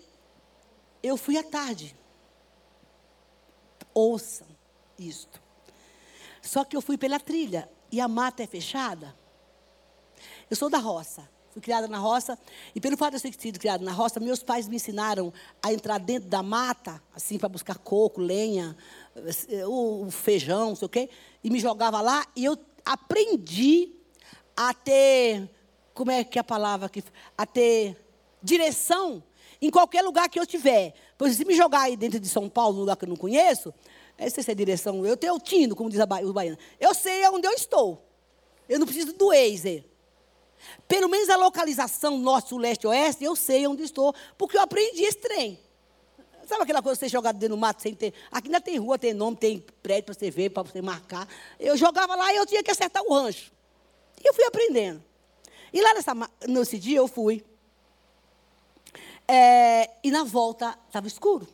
eu 1.02 1.16
fui 1.16 1.36
à 1.36 1.42
tarde. 1.44 1.94
Ouçam 3.92 4.48
isto. 4.98 5.40
Só 6.42 6.64
que 6.64 6.76
eu 6.76 6.82
fui 6.82 6.98
pela 6.98 7.20
trilha 7.20 7.68
e 7.92 8.00
a 8.00 8.08
mata 8.08 8.42
é 8.42 8.46
fechada. 8.46 9.14
Eu 10.50 10.56
sou 10.56 10.68
da 10.68 10.78
roça. 10.78 11.28
Fui 11.54 11.62
criada 11.62 11.86
na 11.86 11.98
roça. 11.98 12.36
E 12.74 12.80
pelo 12.80 12.96
fato 12.96 13.16
de 13.16 13.24
eu 13.24 13.32
ter 13.32 13.40
sido 13.40 13.60
criada 13.60 13.84
na 13.84 13.92
roça, 13.92 14.18
meus 14.18 14.42
pais 14.42 14.66
me 14.66 14.74
ensinaram 14.74 15.32
a 15.62 15.72
entrar 15.72 15.98
dentro 15.98 16.28
da 16.28 16.42
mata, 16.42 17.00
assim, 17.14 17.38
para 17.38 17.48
buscar 17.48 17.78
coco, 17.78 18.20
lenha, 18.20 18.76
o 19.64 20.10
feijão, 20.10 20.70
não 20.70 20.74
sei 20.74 20.86
o 20.86 20.88
quê. 20.88 21.08
E 21.44 21.50
me 21.50 21.60
jogava 21.60 22.00
lá. 22.00 22.26
E 22.34 22.44
eu 22.44 22.58
aprendi 22.84 23.92
a 24.56 24.74
ter. 24.74 25.48
Como 25.94 26.10
é 26.10 26.24
que 26.24 26.38
é 26.38 26.40
a 26.40 26.44
palavra 26.44 26.86
aqui? 26.86 27.04
A 27.38 27.46
ter 27.46 27.96
direção 28.42 29.22
em 29.62 29.70
qualquer 29.70 30.02
lugar 30.02 30.28
que 30.28 30.40
eu 30.40 30.42
estiver. 30.42 30.92
Pois 31.16 31.36
se 31.36 31.44
me 31.44 31.54
jogar 31.54 31.82
aí 31.82 31.96
dentro 31.96 32.18
de 32.18 32.28
São 32.28 32.48
Paulo, 32.48 32.74
num 32.74 32.80
lugar 32.80 32.96
que 32.96 33.04
eu 33.04 33.08
não 33.08 33.14
conheço, 33.14 33.72
não 34.18 34.28
sei 34.28 34.42
se 34.42 34.50
é 34.50 34.54
direção, 34.56 35.06
eu 35.06 35.16
tenho 35.16 35.34
o 35.34 35.38
tino, 35.38 35.76
como 35.76 35.88
diz 35.88 36.04
ba 36.04 36.20
os 36.20 36.32
baianos. 36.32 36.58
Eu 36.80 36.92
sei 36.94 37.24
onde 37.28 37.46
eu 37.46 37.52
estou. 37.52 38.04
Eu 38.68 38.80
não 38.80 38.86
preciso 38.86 39.12
do 39.12 39.28
Waze. 39.28 39.84
Pelo 40.86 41.08
menos 41.08 41.28
a 41.30 41.36
localização 41.36 42.18
norte, 42.18 42.50
sul, 42.50 42.58
leste, 42.58 42.86
oeste, 42.86 43.24
eu 43.24 43.34
sei 43.34 43.66
onde 43.66 43.82
estou, 43.82 44.14
porque 44.36 44.56
eu 44.56 44.62
aprendi 44.62 45.02
esse 45.02 45.18
trem. 45.18 45.58
Sabe 46.46 46.62
aquela 46.62 46.82
coisa 46.82 46.96
de 46.98 47.06
você 47.06 47.08
jogar 47.08 47.32
dentro 47.32 47.56
do 47.56 47.56
mato 47.56 47.82
sem 47.82 47.94
ter. 47.94 48.12
Aqui 48.30 48.48
ainda 48.48 48.60
tem 48.60 48.76
rua, 48.78 48.98
tem 48.98 49.14
nome, 49.14 49.36
tem 49.36 49.64
prédio 49.82 50.04
para 50.04 50.14
você 50.14 50.30
ver, 50.30 50.50
para 50.50 50.62
você 50.62 50.82
marcar. 50.82 51.26
Eu 51.58 51.76
jogava 51.76 52.14
lá 52.14 52.32
e 52.32 52.36
eu 52.36 52.46
tinha 52.46 52.62
que 52.62 52.70
acertar 52.70 53.02
o 53.02 53.14
rancho. 53.14 53.50
E 54.22 54.28
eu 54.28 54.34
fui 54.34 54.44
aprendendo. 54.44 55.02
E 55.72 55.80
lá 55.80 55.94
nessa, 55.94 56.12
nesse 56.46 56.78
dia 56.78 56.98
eu 56.98 57.08
fui. 57.08 57.44
É, 59.26 59.90
e 60.02 60.10
na 60.10 60.22
volta 60.24 60.78
estava 60.86 61.06
escuro. 61.06 61.48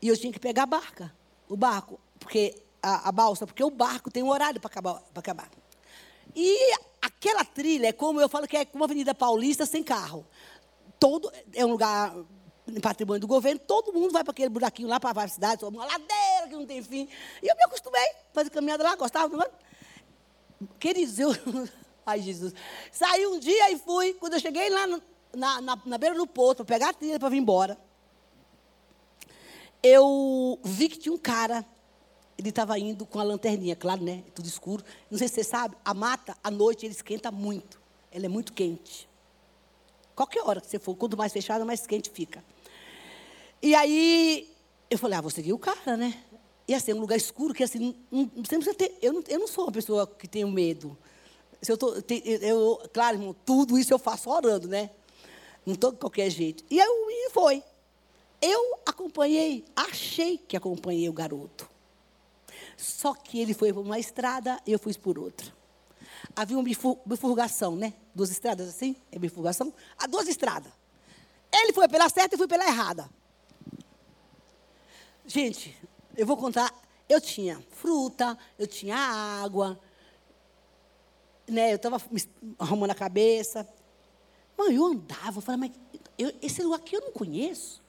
E 0.00 0.08
eu 0.08 0.16
tinha 0.16 0.32
que 0.32 0.38
pegar 0.38 0.62
a 0.62 0.66
barca, 0.66 1.12
o 1.48 1.56
barco, 1.56 1.98
porque 2.20 2.62
a, 2.80 3.08
a 3.08 3.12
balsa, 3.12 3.46
porque 3.46 3.64
o 3.64 3.70
barco 3.70 4.10
tem 4.10 4.22
um 4.22 4.30
horário 4.30 4.60
para 4.60 4.68
acabar, 4.68 5.02
acabar. 5.14 5.50
E 6.34 6.78
aquela 7.18 7.44
trilha 7.44 7.88
é 7.88 7.92
como 7.92 8.20
eu 8.20 8.28
falo 8.28 8.46
que 8.46 8.56
é 8.56 8.64
como 8.64 8.84
a 8.84 8.86
Avenida 8.86 9.14
Paulista 9.14 9.66
sem 9.66 9.82
carro. 9.82 10.26
Todo 10.98 11.30
é 11.52 11.64
um 11.64 11.70
lugar 11.70 12.14
patrimônio 12.80 13.20
do 13.20 13.26
governo, 13.26 13.60
todo 13.60 13.92
mundo 13.92 14.12
vai 14.12 14.22
para 14.22 14.30
aquele 14.30 14.48
buraquinho 14.48 14.88
lá 14.88 15.00
para 15.00 15.12
várias 15.12 15.32
cidades, 15.32 15.62
uma 15.62 15.84
ladeira 15.84 16.48
que 16.48 16.54
não 16.54 16.66
tem 16.66 16.82
fim. 16.82 17.08
E 17.42 17.46
eu 17.46 17.56
me 17.56 17.64
acostumei 17.64 18.02
a 18.02 18.14
fazer 18.32 18.50
caminhada 18.50 18.84
lá, 18.84 18.94
gostava. 18.94 19.36
Não? 19.36 19.46
Queridos, 20.78 21.18
eu. 21.18 21.30
Ai, 22.06 22.20
Jesus. 22.22 22.54
Saí 22.90 23.26
um 23.26 23.38
dia 23.38 23.70
e 23.70 23.78
fui. 23.78 24.14
Quando 24.14 24.34
eu 24.34 24.40
cheguei 24.40 24.70
lá 24.70 24.86
na, 24.86 25.60
na, 25.60 25.78
na 25.84 25.98
beira 25.98 26.14
do 26.14 26.26
porto, 26.26 26.64
para 26.64 26.76
pegar 26.76 26.90
a 26.90 26.94
trilha 26.94 27.18
para 27.18 27.28
vir 27.28 27.38
embora, 27.38 27.78
eu 29.82 30.58
vi 30.64 30.88
que 30.88 30.98
tinha 30.98 31.12
um 31.12 31.18
cara 31.18 31.64
ele 32.38 32.50
estava 32.50 32.78
indo 32.78 33.04
com 33.04 33.18
a 33.18 33.24
lanterninha, 33.24 33.74
claro, 33.74 34.02
né? 34.02 34.22
Tudo 34.32 34.46
escuro. 34.46 34.84
Não 35.10 35.18
sei 35.18 35.26
se 35.26 35.34
você 35.34 35.44
sabe, 35.44 35.76
a 35.84 35.92
mata, 35.92 36.36
à 36.42 36.50
noite, 36.50 36.86
ele 36.86 36.94
esquenta 36.94 37.32
muito. 37.32 37.80
Ela 38.12 38.26
é 38.26 38.28
muito 38.28 38.52
quente. 38.52 39.08
Qualquer 40.14 40.42
hora 40.44 40.60
que 40.60 40.68
você 40.68 40.78
for, 40.78 40.94
quanto 40.94 41.16
mais 41.16 41.32
fechada, 41.32 41.64
mais 41.64 41.84
quente 41.84 42.10
fica. 42.10 42.42
E 43.60 43.74
aí, 43.74 44.48
eu 44.88 44.96
falei, 44.96 45.18
ah, 45.18 45.20
vou 45.20 45.30
seguir 45.30 45.52
o 45.52 45.58
cara, 45.58 45.96
né? 45.96 46.22
E 46.68 46.74
assim, 46.74 46.92
é 46.92 46.94
um 46.94 47.00
lugar 47.00 47.16
escuro 47.16 47.52
que 47.52 47.64
assim, 47.64 47.96
não, 48.10 48.30
não 48.34 48.42
precisa 48.42 48.72
ter. 48.72 48.96
Eu 49.02 49.14
não, 49.14 49.24
eu 49.26 49.38
não 49.40 49.48
sou 49.48 49.64
uma 49.64 49.72
pessoa 49.72 50.06
que 50.06 50.28
tenho 50.28 50.48
medo. 50.48 50.96
Se 51.60 51.72
eu, 51.72 51.76
tô, 51.76 51.92
eu, 52.24 52.80
claro, 52.92 53.16
irmão, 53.16 53.34
tudo 53.44 53.76
isso 53.76 53.92
eu 53.92 53.98
faço 53.98 54.30
orando, 54.30 54.68
né? 54.68 54.90
Não 55.66 55.74
estou 55.74 55.90
de 55.90 55.98
qualquer 55.98 56.30
jeito. 56.30 56.62
E 56.70 56.80
aí 56.80 57.30
foi. 57.32 57.64
Eu 58.40 58.78
acompanhei, 58.86 59.64
achei 59.74 60.38
que 60.38 60.56
acompanhei 60.56 61.08
o 61.08 61.12
garoto. 61.12 61.68
Só 62.78 63.12
que 63.12 63.40
ele 63.40 63.52
foi 63.52 63.72
por 63.72 63.80
uma 63.80 63.98
estrada 63.98 64.60
e 64.64 64.70
eu 64.70 64.78
fui 64.78 64.94
por 64.94 65.18
outra. 65.18 65.52
Havia 66.34 66.56
uma 66.56 66.62
bifurcação, 67.04 67.74
né? 67.74 67.92
Duas 68.14 68.30
estradas 68.30 68.68
assim, 68.68 68.94
é 69.10 69.18
bifurcação. 69.18 69.74
Há 69.98 70.06
duas 70.06 70.28
estradas. 70.28 70.72
Ele 71.52 71.72
foi 71.72 71.88
pela 71.88 72.08
certa 72.08 72.36
e 72.36 72.38
fui 72.38 72.46
pela 72.46 72.64
errada. 72.64 73.10
Gente, 75.26 75.76
eu 76.16 76.24
vou 76.24 76.36
contar. 76.36 76.72
Eu 77.08 77.20
tinha 77.20 77.60
fruta, 77.72 78.38
eu 78.56 78.66
tinha 78.66 78.96
água, 78.96 79.80
né? 81.48 81.72
Eu 81.72 81.76
estava 81.76 82.00
arrumando 82.60 82.92
a 82.92 82.94
cabeça. 82.94 83.68
Mãe, 84.56 84.76
eu 84.76 84.86
andava, 84.86 85.38
eu 85.38 85.42
falava, 85.42 85.66
mas 85.66 85.72
eu, 86.16 86.32
esse 86.40 86.62
lugar 86.62 86.78
aqui 86.78 86.94
eu 86.94 87.00
não 87.00 87.10
conheço. 87.10 87.82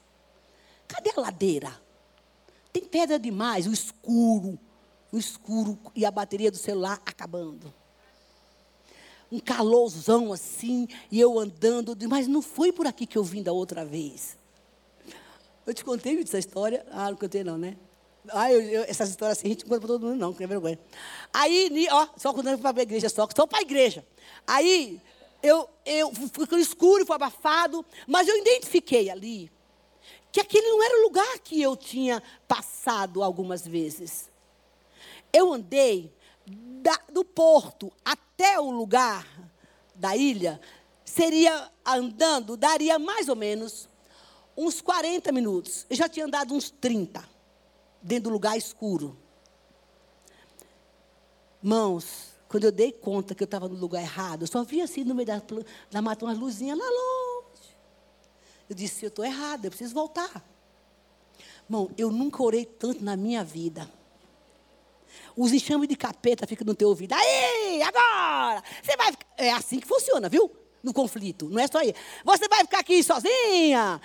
Cadê 0.88 1.12
a 1.16 1.22
ladeira? 1.22 1.80
Tem 2.74 2.84
pedra 2.84 3.20
demais, 3.20 3.68
o 3.68 3.72
escuro 3.72 4.60
no 5.12 5.20
escuro 5.20 5.78
e 5.96 6.06
a 6.06 6.12
bateria 6.12 6.52
do 6.52 6.58
celular 6.58 7.02
acabando. 7.06 7.74
Um 9.32 9.40
calorzão 9.40 10.34
assim, 10.34 10.88
e 11.12 11.20
eu 11.20 11.38
andando, 11.38 11.96
mas 12.10 12.28
não 12.28 12.42
foi 12.42 12.72
por 12.72 12.88
aqui 12.88 13.06
que 13.06 13.18
eu 13.18 13.24
vim 13.24 13.44
da 13.44 13.52
outra 13.52 13.86
vez. 13.86 14.38
Eu 15.66 15.74
te 15.74 15.84
contei 15.84 16.20
essa 16.20 16.40
história? 16.40 16.86
Ah, 16.92 17.12
não 17.12 17.18
contei 17.18 17.44
não, 17.44 17.58
né? 17.58 17.78
Ah, 18.30 18.52
eu, 18.52 18.62
eu, 18.62 18.84
essas 18.84 19.10
histórias 19.10 19.38
assim, 19.38 19.48
a 19.48 19.52
gente 19.52 19.66
conta 19.66 19.80
para 19.80 19.88
todo 19.88 20.06
mundo 20.06 20.18
não, 20.18 20.34
que 20.34 20.44
é 20.44 20.48
vergonha. 20.48 20.80
Aí, 21.32 21.88
ó, 21.92 22.08
só 22.18 22.34
contando 22.34 22.60
para 22.60 22.80
a 22.80 22.82
igreja, 22.82 23.08
só, 23.08 23.28
só 23.36 23.46
para 23.46 23.60
a 23.60 23.62
igreja. 23.62 24.06
Aí, 24.48 25.00
eu, 25.42 25.70
eu 25.86 26.12
fui 26.14 26.60
escuro, 26.60 27.06
foi 27.06 27.16
abafado, 27.16 27.86
mas 28.08 28.28
eu 28.28 28.38
identifiquei 28.38 29.10
ali 29.10 29.52
que 30.32 30.42
aquele 30.42 30.68
não 30.68 30.84
era 30.84 31.00
o 31.00 31.04
lugar 31.04 31.40
que 31.40 31.62
eu 31.62 31.76
tinha 31.76 32.22
passado 32.48 33.24
algumas 33.24 33.66
vezes. 33.66 34.29
Eu 35.32 35.54
andei 35.54 36.14
da, 36.46 36.98
do 37.12 37.24
porto 37.24 37.92
até 38.04 38.60
o 38.60 38.72
lugar 38.72 39.28
da 39.96 40.16
ilha, 40.16 40.60
seria 41.04 41.70
andando, 41.86 42.56
daria 42.56 42.98
mais 42.98 43.28
ou 43.28 43.36
menos 43.36 43.90
uns 44.56 44.82
40 44.82 45.32
minutos. 45.32 45.86
Eu 45.90 45.96
já 45.96 46.08
tinha 46.08 46.26
andado 46.26 46.54
uns 46.54 46.70
30, 46.70 47.24
dentro 48.02 48.30
do 48.30 48.34
lugar 48.34 48.58
escuro. 48.58 49.18
Mãos, 51.62 52.30
quando 52.48 52.64
eu 52.64 52.72
dei 52.72 52.92
conta 52.92 53.36
que 53.36 53.44
eu 53.44 53.46
estava 53.46 53.68
no 53.68 53.76
lugar 53.76 54.02
errado, 54.02 54.44
eu 54.44 54.48
só 54.48 54.64
via 54.64 54.86
assim 54.86 55.04
no 55.04 55.14
meio 55.14 55.28
da, 55.28 55.42
da 55.92 56.02
mata 56.02 56.26
umas 56.26 56.38
luzinhas 56.38 56.78
lá 56.78 56.86
longe. 56.86 57.78
Eu 58.70 58.76
disse, 58.76 59.06
eu 59.06 59.10
estou 59.10 59.26
errada, 59.26 59.68
eu 59.68 59.72
preciso 59.72 59.94
voltar. 59.94 60.44
Irmão, 61.66 61.92
eu 61.98 62.12
nunca 62.12 62.42
orei 62.42 62.66
tanto 62.66 63.04
na 63.04 63.16
minha 63.18 63.44
vida. 63.44 63.90
Os 65.36 65.52
enxames 65.54 65.88
de 65.88 65.96
capeta 65.96 66.46
ficam 66.48 66.66
no 66.66 66.76
teu 66.76 66.90
ouvido. 66.90 67.14
Aí, 67.14 67.82
agora! 67.82 68.64
Você 68.82 68.96
vai 68.98 69.12
ficar... 69.12 69.26
É 69.38 69.52
assim 69.52 69.80
que 69.80 69.88
funciona, 69.88 70.28
viu? 70.30 70.52
No 70.82 70.94
conflito. 70.94 71.50
Não 71.50 71.60
é 71.60 71.68
só 71.68 71.80
aí. 71.80 71.94
Você 72.24 72.48
vai 72.48 72.60
ficar 72.60 72.80
aqui 72.80 73.04
sozinha. 73.04 74.02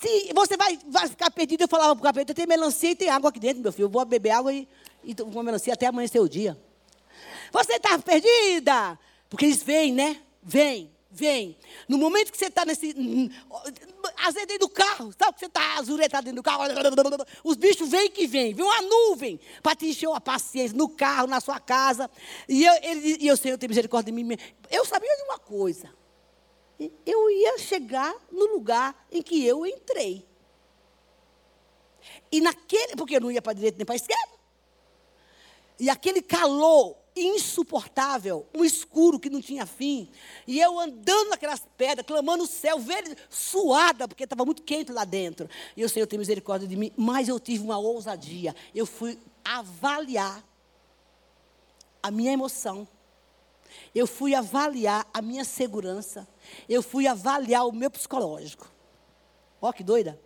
Se 0.00 0.32
você 0.34 0.56
vai, 0.56 0.78
vai 0.88 1.08
ficar 1.08 1.30
perdido, 1.30 1.62
eu 1.62 1.68
falava 1.68 1.94
para 1.94 2.00
o 2.00 2.04
capeta, 2.04 2.34
tem 2.34 2.46
melancia 2.46 2.90
e 2.90 2.94
tem 2.94 3.08
água 3.08 3.30
aqui 3.30 3.38
dentro, 3.38 3.62
meu 3.62 3.72
filho. 3.72 3.86
Eu 3.86 3.90
vou 3.90 4.04
beber 4.04 4.30
água 4.30 4.52
e, 4.52 4.68
e 5.04 5.14
comer 5.14 5.42
melancia 5.44 5.74
até 5.74 5.86
amanhecer 5.86 6.20
o 6.20 6.28
dia. 6.28 6.58
Você 7.52 7.74
está 7.74 7.98
perdida. 7.98 8.98
Porque 9.28 9.44
eles 9.44 9.62
vêm, 9.62 9.92
né? 9.92 10.20
Vêm. 10.42 10.90
Vem. 11.10 11.56
No 11.88 11.96
momento 11.96 12.30
que 12.30 12.36
você 12.36 12.46
está 12.46 12.66
nesse. 12.66 12.94
Às 14.18 14.34
vezes 14.34 14.46
dentro 14.46 14.66
do 14.66 14.68
carro, 14.68 15.12
sabe 15.18 15.32
que 15.32 15.40
você 15.40 15.46
está 15.46 15.78
azuretado 15.78 16.24
dentro 16.26 16.36
do 16.36 16.42
carro? 16.42 16.64
Os 17.42 17.56
bichos 17.56 17.88
vêm 17.88 18.10
que 18.10 18.26
vêm. 18.26 18.52
Vem 18.52 18.64
uma 18.64 18.82
nuvem 18.82 19.40
para 19.62 19.74
te 19.74 19.86
encher 19.86 20.10
a 20.10 20.20
paciência 20.20 20.76
no 20.76 20.88
carro, 20.88 21.26
na 21.26 21.40
sua 21.40 21.58
casa. 21.58 22.10
E 22.46 22.62
eu, 22.64 22.74
ele, 22.82 23.16
e 23.20 23.26
eu 23.26 23.38
eu 23.42 23.56
tenho 23.56 23.70
misericórdia 23.70 24.12
de 24.12 24.22
mim. 24.22 24.36
Eu 24.70 24.84
sabia 24.84 25.16
de 25.16 25.22
uma 25.22 25.38
coisa. 25.38 25.90
Eu 27.06 27.30
ia 27.30 27.58
chegar 27.58 28.14
no 28.30 28.44
lugar 28.46 29.06
em 29.10 29.22
que 29.22 29.44
eu 29.44 29.66
entrei. 29.66 30.26
E 32.30 32.40
naquele. 32.42 32.96
Porque 32.96 33.16
eu 33.16 33.20
não 33.20 33.30
ia 33.30 33.40
para 33.40 33.52
a 33.52 33.54
direita 33.54 33.78
nem 33.78 33.86
para 33.86 33.94
a 33.94 33.96
esquerda. 33.96 34.38
E 35.80 35.88
aquele 35.88 36.20
calor 36.20 36.96
insuportável, 37.20 38.46
um 38.54 38.64
escuro 38.64 39.18
que 39.18 39.30
não 39.30 39.40
tinha 39.40 39.66
fim. 39.66 40.10
E 40.46 40.60
eu 40.60 40.78
andando 40.78 41.30
naquelas 41.30 41.66
pedras, 41.76 42.06
clamando 42.06 42.44
o 42.44 42.46
céu, 42.46 42.78
verde, 42.78 43.16
suada, 43.28 44.06
porque 44.06 44.24
estava 44.24 44.44
muito 44.44 44.62
quente 44.62 44.92
lá 44.92 45.04
dentro. 45.04 45.48
E 45.76 45.84
o 45.84 45.88
Senhor 45.88 46.06
tem 46.06 46.18
misericórdia 46.18 46.68
de 46.68 46.76
mim, 46.76 46.92
mas 46.96 47.28
eu 47.28 47.38
tive 47.38 47.62
uma 47.64 47.78
ousadia. 47.78 48.54
Eu 48.74 48.86
fui 48.86 49.18
avaliar 49.44 50.44
a 52.02 52.10
minha 52.10 52.32
emoção 52.32 52.86
eu 53.94 54.06
fui 54.06 54.34
avaliar 54.34 55.06
a 55.12 55.20
minha 55.20 55.44
segurança, 55.44 56.26
eu 56.68 56.82
fui 56.82 57.06
avaliar 57.06 57.66
o 57.66 57.72
meu 57.72 57.90
psicológico. 57.90 58.70
Ó, 59.60 59.72
que 59.72 59.82
doida. 59.82 60.20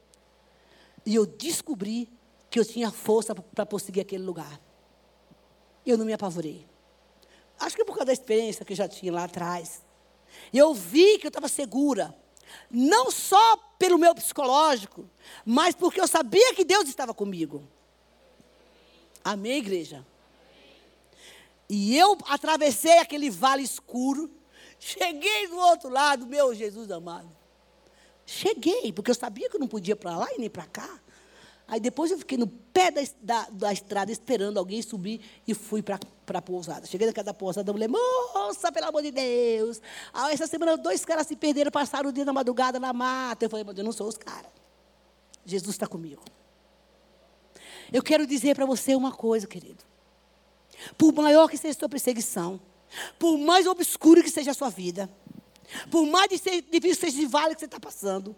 E 1.05 1.15
eu 1.15 1.27
descobri 1.27 2.09
que 2.51 2.59
eu 2.59 2.65
tinha 2.65 2.91
força 2.91 3.35
para 3.35 3.67
prosseguir 3.67 4.03
aquele 4.03 4.25
lugar. 4.25 4.61
Eu 5.87 5.97
não 5.97 6.05
me 6.05 6.13
apavorei. 6.13 6.67
Acho 7.63 7.77
que 7.77 7.85
por 7.85 7.93
causa 7.93 8.07
da 8.07 8.13
experiência 8.13 8.65
que 8.65 8.73
eu 8.73 8.77
já 8.77 8.89
tinha 8.89 9.13
lá 9.13 9.25
atrás. 9.25 9.83
Eu 10.53 10.75
vi 10.75 11.19
que 11.19 11.27
eu 11.27 11.29
estava 11.29 11.47
segura. 11.47 12.15
Não 12.69 13.11
só 13.11 13.57
pelo 13.79 13.97
meu 13.97 14.15
psicológico, 14.15 15.09
mas 15.45 15.75
porque 15.75 16.01
eu 16.01 16.09
sabia 16.09 16.55
que 16.55 16.65
Deus 16.65 16.89
estava 16.89 17.15
comigo. 17.15 17.63
Amém, 19.25 19.59
igreja? 19.59 20.05
E 21.69 21.97
eu 21.97 22.19
atravessei 22.27 22.99
aquele 22.99 23.31
vale 23.31 23.63
escuro, 23.63 24.31
cheguei 24.79 25.47
do 25.47 25.57
outro 25.57 25.89
lado, 25.89 26.27
meu 26.27 26.53
Jesus 26.55 26.91
amado. 26.91 27.31
Cheguei, 28.27 28.93
porque 28.93 29.11
eu 29.11 29.15
sabia 29.15 29.49
que 29.49 29.57
eu 29.57 29.61
não 29.61 29.69
podia 29.69 29.95
para 29.95 30.17
lá 30.17 30.27
e 30.35 30.39
nem 30.39 30.51
para 30.51 30.67
cá. 30.67 31.01
Aí 31.73 31.81
depois 31.81 32.11
eu 32.11 32.19
fiquei 32.19 32.37
no 32.37 32.47
pé 32.47 32.91
da, 32.91 33.01
da, 33.23 33.49
da 33.51 33.73
estrada 33.73 34.13
esperando 34.13 34.59
alguém 34.59 34.83
subir 34.83 35.23
e 35.49 35.55
fui 35.55 35.83
para 35.83 35.99
a 36.35 36.43
pousada. 36.43 36.85
Cheguei 36.87 37.07
na 37.07 37.15
casa 37.15 37.25
da 37.25 37.33
pousada, 37.33 37.71
a 37.71 37.73
mulher, 37.73 37.89
moça, 37.89 38.71
pelo 38.71 38.89
amor 38.89 39.01
de 39.01 39.11
Deus. 39.11 39.81
Aí, 40.13 40.35
essa 40.35 40.47
semana 40.47 40.77
dois 40.77 41.03
caras 41.03 41.27
se 41.27 41.35
perderam, 41.35 41.71
passaram 41.71 42.11
o 42.11 42.13
dia 42.13 42.27
na 42.27 42.33
madrugada 42.35 42.79
na 42.79 42.93
mata. 42.93 43.47
Eu 43.47 43.49
falei, 43.49 43.65
mas 43.65 43.79
eu 43.79 43.85
não 43.85 43.91
sou 43.91 44.07
os 44.07 44.19
caras. 44.19 44.51
Jesus 45.47 45.75
está 45.75 45.87
comigo. 45.87 46.23
Eu 47.91 48.03
quero 48.03 48.27
dizer 48.27 48.55
para 48.55 48.67
você 48.67 48.95
uma 48.95 49.11
coisa, 49.11 49.47
querido. 49.47 49.83
Por 50.99 51.11
maior 51.15 51.49
que 51.49 51.57
seja 51.57 51.75
a 51.75 51.79
sua 51.79 51.89
perseguição, 51.89 52.61
por 53.19 53.39
mais 53.39 53.67
obscuro 53.67 54.23
que 54.23 54.31
seja 54.31 54.51
a 54.51 54.55
sua 54.55 54.69
vida, 54.69 55.09
por 55.91 56.05
mais 56.05 56.29
difícil 56.29 56.95
seja 56.97 57.27
o 57.27 57.31
vale 57.31 57.55
que 57.55 57.61
você 57.61 57.65
está 57.65 57.81
passando, 57.81 58.37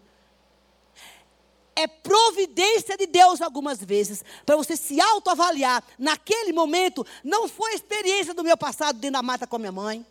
é 1.75 1.87
providência 1.87 2.97
de 2.97 3.05
Deus 3.05 3.41
algumas 3.41 3.83
vezes, 3.83 4.23
para 4.45 4.55
você 4.55 4.77
se 4.77 4.99
autoavaliar. 5.01 5.83
Naquele 5.99 6.53
momento, 6.53 7.05
não 7.23 7.47
foi 7.47 7.73
a 7.73 7.75
experiência 7.75 8.33
do 8.33 8.43
meu 8.43 8.57
passado 8.57 8.97
dentro 8.97 9.13
da 9.13 9.21
mata 9.21 9.45
com 9.45 9.57
a 9.57 9.59
minha 9.59 9.71
mãe, 9.71 10.05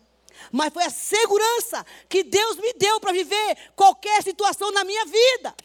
mas 0.51 0.73
foi 0.73 0.83
a 0.83 0.89
segurança 0.89 1.85
que 2.07 2.23
Deus 2.23 2.57
me 2.57 2.73
deu 2.73 2.99
para 2.99 3.11
viver 3.11 3.57
qualquer 3.75 4.21
situação 4.21 4.71
na 4.71 4.83
minha 4.83 5.05
vida. 5.05 5.55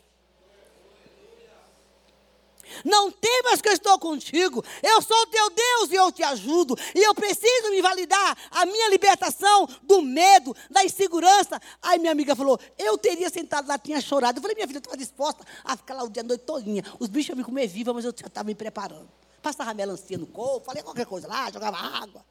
Não 2.84 3.10
temas 3.10 3.60
que 3.60 3.68
eu 3.68 3.72
estou 3.72 3.98
contigo. 3.98 4.64
Eu 4.82 5.02
sou 5.02 5.26
teu 5.26 5.50
Deus 5.50 5.90
e 5.90 5.94
eu 5.94 6.12
te 6.12 6.22
ajudo. 6.22 6.76
E 6.94 7.00
eu 7.00 7.14
preciso 7.14 7.70
me 7.70 7.80
validar 7.80 8.36
a 8.50 8.66
minha 8.66 8.88
libertação 8.88 9.68
do 9.82 10.02
medo, 10.02 10.54
da 10.70 10.84
insegurança. 10.84 11.60
Aí 11.82 11.98
minha 11.98 12.12
amiga 12.12 12.34
falou: 12.34 12.58
Eu 12.78 12.96
teria 12.98 13.30
sentado 13.30 13.68
lá, 13.68 13.78
tinha 13.78 14.00
chorado. 14.00 14.38
Eu 14.38 14.42
falei: 14.42 14.54
Minha 14.54 14.66
filha, 14.66 14.78
eu 14.78 14.80
estava 14.80 14.96
disposta 14.96 15.44
a 15.64 15.76
ficar 15.76 15.94
lá 15.94 16.04
o 16.04 16.08
dia, 16.08 16.22
a 16.22 16.26
noite 16.26 16.44
todinha. 16.44 16.84
Os 16.98 17.08
bichos 17.08 17.30
iam 17.30 17.36
me 17.36 17.44
comer 17.44 17.66
viva, 17.66 17.92
mas 17.92 18.04
eu 18.04 18.14
já 18.16 18.26
estava 18.26 18.46
me 18.46 18.54
preparando. 18.54 19.08
Passava 19.42 19.72
melancia 19.72 20.18
no 20.18 20.26
corpo, 20.26 20.66
falei 20.66 20.82
qualquer 20.82 21.06
coisa 21.06 21.26
lá, 21.26 21.50
jogava 21.50 21.76
água. 21.76 22.24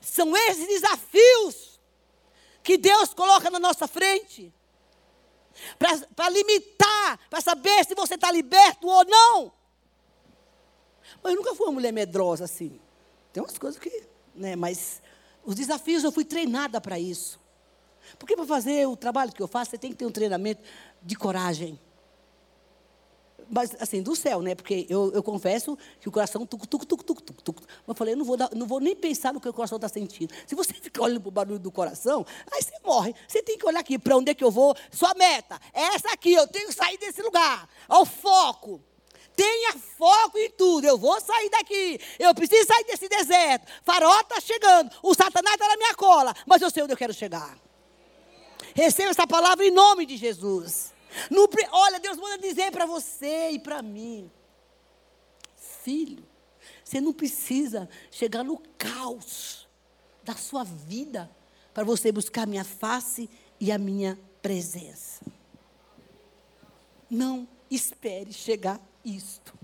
São 0.00 0.34
esses 0.36 0.66
desafios 0.66 1.78
que 2.62 2.76
Deus 2.78 3.12
coloca 3.12 3.50
na 3.50 3.58
nossa 3.58 3.86
frente 3.86 4.52
para 5.78 6.28
limitar, 6.28 7.18
para 7.28 7.40
saber 7.40 7.84
se 7.84 7.94
você 7.94 8.14
está 8.14 8.30
liberto 8.30 8.86
ou 8.86 9.04
não. 9.04 9.52
Mas 11.22 11.32
eu 11.32 11.36
nunca 11.36 11.54
fui 11.54 11.66
uma 11.66 11.72
mulher 11.72 11.92
medrosa 11.92 12.44
assim. 12.44 12.80
Tem 13.32 13.42
umas 13.42 13.58
coisas 13.58 13.78
que, 13.78 14.04
né, 14.34 14.56
mas 14.56 15.02
os 15.44 15.54
desafios 15.54 16.04
eu 16.04 16.12
fui 16.12 16.24
treinada 16.24 16.80
para 16.80 16.98
isso. 16.98 17.40
Porque 18.18 18.36
para 18.36 18.46
fazer 18.46 18.86
o 18.86 18.96
trabalho 18.96 19.32
que 19.32 19.42
eu 19.42 19.48
faço, 19.48 19.70
você 19.70 19.78
tem 19.78 19.90
que 19.90 19.96
ter 19.96 20.06
um 20.06 20.10
treinamento 20.10 20.62
de 21.02 21.16
coragem 21.16 21.78
mas 23.50 23.74
assim, 23.80 24.02
do 24.02 24.14
céu, 24.14 24.42
né? 24.42 24.54
Porque 24.54 24.86
eu, 24.88 25.12
eu 25.14 25.22
confesso 25.22 25.78
que 26.00 26.08
o 26.08 26.12
coração 26.12 26.44
tuc, 26.44 26.66
tuc, 26.66 26.84
tuc, 26.84 27.02
tuc, 27.02 27.22
tuc, 27.22 27.42
tuc. 27.42 27.60
Mas 27.60 27.88
eu 27.88 27.94
falei, 27.94 28.14
eu 28.14 28.18
não 28.18 28.24
vou, 28.24 28.36
dar, 28.36 28.50
não 28.54 28.66
vou 28.66 28.80
nem 28.80 28.94
pensar 28.94 29.32
no 29.32 29.40
que 29.40 29.48
o 29.48 29.52
coração 29.52 29.76
está 29.76 29.88
sentindo. 29.88 30.34
Se 30.46 30.54
você 30.54 30.74
ficar 30.80 31.02
olhando 31.02 31.20
para 31.20 31.28
o 31.28 31.32
barulho 31.32 31.58
do 31.58 31.70
coração, 31.70 32.26
aí 32.52 32.62
você 32.62 32.74
morre. 32.84 33.14
Você 33.26 33.42
tem 33.42 33.56
que 33.56 33.66
olhar 33.66 33.80
aqui, 33.80 33.98
para 33.98 34.16
onde 34.16 34.30
é 34.30 34.34
que 34.34 34.44
eu 34.44 34.50
vou? 34.50 34.76
Sua 34.90 35.14
meta 35.14 35.58
é 35.72 35.94
essa 35.94 36.12
aqui, 36.12 36.32
eu 36.32 36.46
tenho 36.46 36.68
que 36.68 36.74
sair 36.74 36.98
desse 36.98 37.22
lugar. 37.22 37.68
Ao 37.88 38.04
foco. 38.04 38.82
Tenha 39.34 39.74
foco 39.96 40.36
em 40.36 40.50
tudo. 40.50 40.84
Eu 40.84 40.98
vou 40.98 41.20
sair 41.20 41.48
daqui. 41.48 42.00
Eu 42.18 42.34
preciso 42.34 42.66
sair 42.66 42.84
desse 42.84 43.08
deserto. 43.08 43.70
Farol 43.84 44.20
está 44.20 44.40
chegando. 44.40 44.90
O 45.00 45.14
Satanás 45.14 45.54
está 45.54 45.68
na 45.68 45.76
minha 45.76 45.94
cola. 45.94 46.34
Mas 46.44 46.60
eu 46.60 46.68
sei 46.70 46.82
onde 46.82 46.92
eu 46.92 46.96
quero 46.96 47.14
chegar. 47.14 47.56
Receba 48.74 49.10
essa 49.10 49.28
palavra 49.28 49.64
em 49.64 49.70
nome 49.70 50.06
de 50.06 50.16
Jesus. 50.16 50.92
No, 51.30 51.48
olha, 51.72 52.00
Deus 52.00 52.16
manda 52.16 52.38
dizer 52.38 52.70
para 52.70 52.86
você 52.86 53.50
e 53.50 53.58
para 53.58 53.82
mim: 53.82 54.30
Filho, 55.56 56.24
você 56.84 57.00
não 57.00 57.12
precisa 57.12 57.88
chegar 58.10 58.44
no 58.44 58.58
caos 58.76 59.66
da 60.22 60.34
sua 60.34 60.64
vida 60.64 61.30
para 61.72 61.84
você 61.84 62.12
buscar 62.12 62.42
a 62.42 62.46
minha 62.46 62.64
face 62.64 63.28
e 63.60 63.72
a 63.72 63.78
minha 63.78 64.18
presença. 64.42 65.24
Não 67.10 67.48
espere 67.70 68.32
chegar 68.32 68.80
isto. 69.04 69.57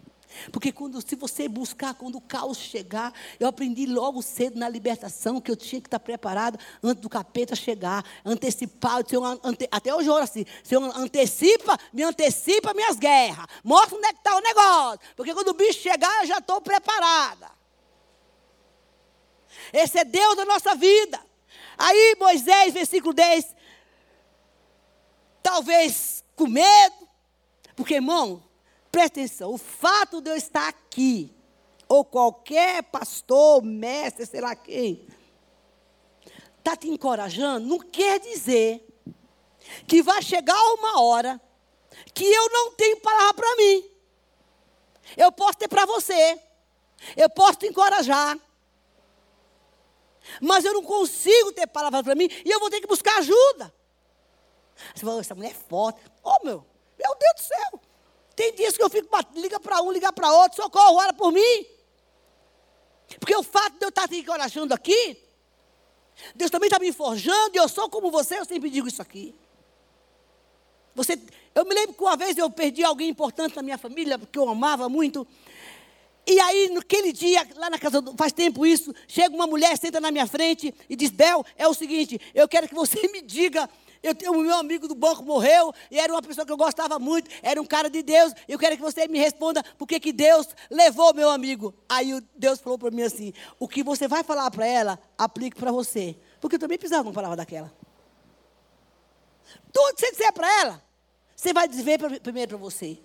Porque 0.51 0.73
quando, 0.73 1.01
se 1.07 1.17
você 1.17 1.49
buscar, 1.49 1.95
quando 1.95 2.17
o 2.17 2.21
caos 2.21 2.59
chegar, 2.59 3.13
eu 3.39 3.49
aprendi 3.49 3.87
logo 3.87 4.23
cedo 4.23 4.59
na 4.59 4.69
libertação 4.69 5.41
que 5.41 5.51
eu 5.51 5.57
tinha 5.57 5.81
que 5.81 5.87
estar 5.87 6.01
preparado 6.01 6.59
antes 6.83 7.03
do 7.03 7.09
capeta 7.09 7.55
chegar, 7.55 8.05
antecipar. 8.25 9.07
Senhor, 9.09 9.41
ante, 9.43 9.69
até 9.71 9.95
hoje 9.95 10.09
eu 10.09 10.15
oro 10.15 10.25
assim: 10.25 10.45
Senhor, 10.63 10.85
antecipa, 10.97 11.79
me 11.93 12.03
antecipa 12.03 12.75
minhas 12.75 12.99
guerras. 12.99 13.47
Mostra 13.63 13.97
onde 13.97 14.07
é 14.07 14.13
que 14.13 14.19
está 14.19 14.37
o 14.37 14.41
negócio. 14.41 15.01
Porque 15.17 15.35
quando 15.35 15.49
o 15.49 15.55
bicho 15.55 15.81
chegar, 15.81 16.23
eu 16.23 16.27
já 16.27 16.39
estou 16.39 16.61
preparada. 16.61 17.51
Esse 19.73 19.99
é 19.99 20.05
Deus 20.05 20.37
da 20.37 20.45
nossa 20.45 20.75
vida. 20.75 21.21
Aí 21.77 22.17
Moisés, 22.19 22.73
versículo 22.73 23.13
10, 23.13 23.55
talvez 25.43 26.25
com 26.37 26.47
medo, 26.47 27.09
porque 27.77 27.95
irmão, 27.95 28.43
Presta 28.95 29.23
atenção, 29.23 29.53
o 29.53 29.59
fato 29.59 30.21
de 30.21 30.31
eu 30.31 30.37
estar 30.37 30.69
aqui, 30.69 31.35
ou 31.89 32.05
qualquer 32.05 32.81
pastor, 32.81 33.61
mestre, 33.61 34.25
sei 34.25 34.41
lá 34.41 34.55
quem, 34.55 35.05
está 36.61 36.77
te 36.77 36.89
encorajando, 36.89 37.67
não 37.67 37.81
quer 37.81 38.21
dizer 38.21 38.87
que 39.89 40.01
vai 40.01 40.23
chegar 40.23 40.57
uma 40.75 41.03
hora 41.03 41.41
que 42.15 42.25
eu 42.25 42.49
não 42.51 42.71
tenho 42.77 43.01
palavra 43.01 43.35
para 43.35 43.57
mim. 43.57 43.85
Eu 45.17 45.33
posso 45.33 45.59
ter 45.59 45.67
para 45.67 45.85
você, 45.87 46.41
eu 47.17 47.29
posso 47.29 47.59
te 47.59 47.67
encorajar, 47.67 48.39
mas 50.41 50.65
eu 50.65 50.73
não 50.73 50.85
consigo 50.85 51.51
ter 51.51 51.67
palavra 51.67 52.05
para 52.05 52.15
mim 52.15 52.29
e 52.45 52.49
eu 52.49 52.61
vou 52.61 52.71
ter 52.71 52.81
que 52.81 52.87
buscar 52.87 53.19
ajuda. 53.19 53.75
Você 54.95 55.05
fala, 55.05 55.21
essa 55.21 55.35
mulher 55.35 55.51
é 55.51 55.69
forte. 55.69 56.01
Oh, 56.23 56.45
meu, 56.45 56.65
meu 56.97 57.17
Deus 57.17 57.35
do 57.35 57.43
céu. 57.43 57.94
Tem 58.35 58.55
dias 58.55 58.77
que 58.77 58.83
eu 58.83 58.91
fico, 58.91 59.09
liga 59.35 59.61
para 59.61 59.81
um, 59.83 59.93
liga 59.93 60.13
para 60.13 60.33
outro, 60.33 60.63
socorro, 60.63 60.97
ora 60.97 61.13
por 61.13 61.33
mim. 61.33 61.67
Porque 63.21 63.35
o 63.37 63.43
fato 63.43 63.79
de 63.79 63.85
eu 63.85 63.91
estar 63.91 64.09
te 64.09 64.17
encorajando 64.17 64.75
aqui, 64.75 65.17
Deus 66.35 66.51
também 66.51 66.69
está 66.69 66.79
me 66.79 66.93
forjando, 66.93 67.55
e 67.55 67.59
eu 67.59 67.69
sou 67.69 67.89
como 67.89 68.11
você, 68.11 68.39
eu 68.39 68.45
sempre 68.45 68.71
digo 68.71 68.89
isso 68.89 69.03
aqui. 69.03 69.35
Você, 70.95 71.19
eu 71.55 71.65
me 71.65 71.75
lembro 71.75 71.95
que 71.95 72.03
uma 72.03 72.17
vez 72.17 72.37
eu 72.37 72.49
perdi 72.51 72.85
alguém 72.85 73.09
importante 73.09 73.57
na 73.57 73.63
minha 73.63 73.79
família, 73.79 74.19
porque 74.19 74.39
eu 74.39 74.49
amava 74.49 74.89
muito. 74.89 75.27
E 76.27 76.41
aí, 76.41 76.71
naquele 76.71 77.13
dia, 77.13 77.47
lá 77.57 77.69
na 77.69 77.79
casa, 77.79 78.03
faz 78.17 78.33
tempo 78.33 78.65
isso, 78.65 78.95
chega 79.07 79.35
uma 79.35 79.47
mulher, 79.47 79.77
senta 79.77 80.01
na 80.01 80.11
minha 80.11 80.27
frente 80.27 80.75
e 80.89 80.97
diz: 80.97 81.11
Bel, 81.11 81.45
é 81.57 81.69
o 81.69 81.75
seguinte, 81.75 82.19
eu 82.35 82.49
quero 82.49 82.69
que 82.69 82.75
você 82.75 83.07
me 83.09 83.21
diga 83.21 83.69
eu 84.05 84.33
o 84.33 84.43
meu 84.43 84.57
amigo 84.57 84.87
do 84.87 84.95
banco 84.95 85.25
morreu 85.25 85.73
e 85.91 85.99
era 85.99 86.13
uma 86.13 86.21
pessoa 86.21 86.45
que 86.45 86.53
eu 86.53 86.57
gostava 86.59 86.99
muito, 86.99 87.31
era 87.43 87.61
um 87.61 87.65
cara 87.65 87.89
de 87.89 88.03
Deus. 88.03 88.35
Eu 88.47 88.59
quero 88.59 88.77
que 88.77 88.83
você 88.83 89.09
me 89.09 89.19
responda 89.19 89.65
por 89.79 89.89
que 89.89 90.13
Deus 90.13 90.47
levou 90.71 91.15
meu 91.15 91.31
amigo. 91.31 91.75
Aí 91.89 92.21
Deus 92.37 92.61
falou 92.61 92.79
para 92.79 92.91
mim 92.91 93.03
assim: 93.03 93.33
o 93.59 93.67
que 93.67 93.83
você 93.83 94.07
vai 94.07 94.23
falar 94.23 94.51
para 94.51 94.67
ela, 94.67 94.99
aplique 95.17 95.57
para 95.57 95.73
você. 95.73 96.15
Porque 96.39 96.57
eu 96.57 96.61
também 96.61 96.77
precisava 96.77 97.03
de 97.05 97.09
uma 97.09 97.15
palavra 97.15 97.39
daquela. 97.39 97.73
Tudo 99.73 99.95
que 99.95 100.01
você 100.01 100.11
disser 100.11 100.33
para 100.35 100.61
ela, 100.61 100.83
você 101.35 101.55
vai 101.55 101.67
dizer 101.67 101.99
primeiro 102.21 102.51
para 102.51 102.59
você. 102.59 102.99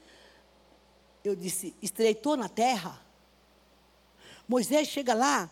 Eu 1.24 1.34
disse: 1.34 1.74
estreitou 1.82 2.36
na 2.36 2.50
terra. 2.50 3.00
Moisés 4.46 4.88
chega 4.90 5.14
lá, 5.14 5.50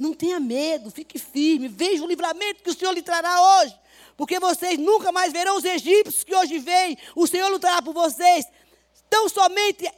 não 0.00 0.14
tenha 0.14 0.40
medo, 0.40 0.90
fique 0.90 1.18
firme, 1.18 1.68
veja 1.68 2.02
o 2.02 2.06
livramento 2.06 2.62
que 2.62 2.70
o 2.70 2.74
Senhor 2.74 2.92
lhe 2.92 3.02
trará 3.02 3.60
hoje 3.60 3.78
porque 4.20 4.38
vocês 4.38 4.78
nunca 4.78 5.10
mais 5.10 5.32
verão 5.32 5.56
os 5.56 5.64
egípcios 5.64 6.22
que 6.22 6.34
hoje 6.34 6.58
vêm. 6.58 6.98
O 7.16 7.26
Senhor 7.26 7.48
lutará 7.48 7.80
por 7.80 7.94
vocês. 7.94 8.44
Então 9.08 9.26
somente 9.30 9.90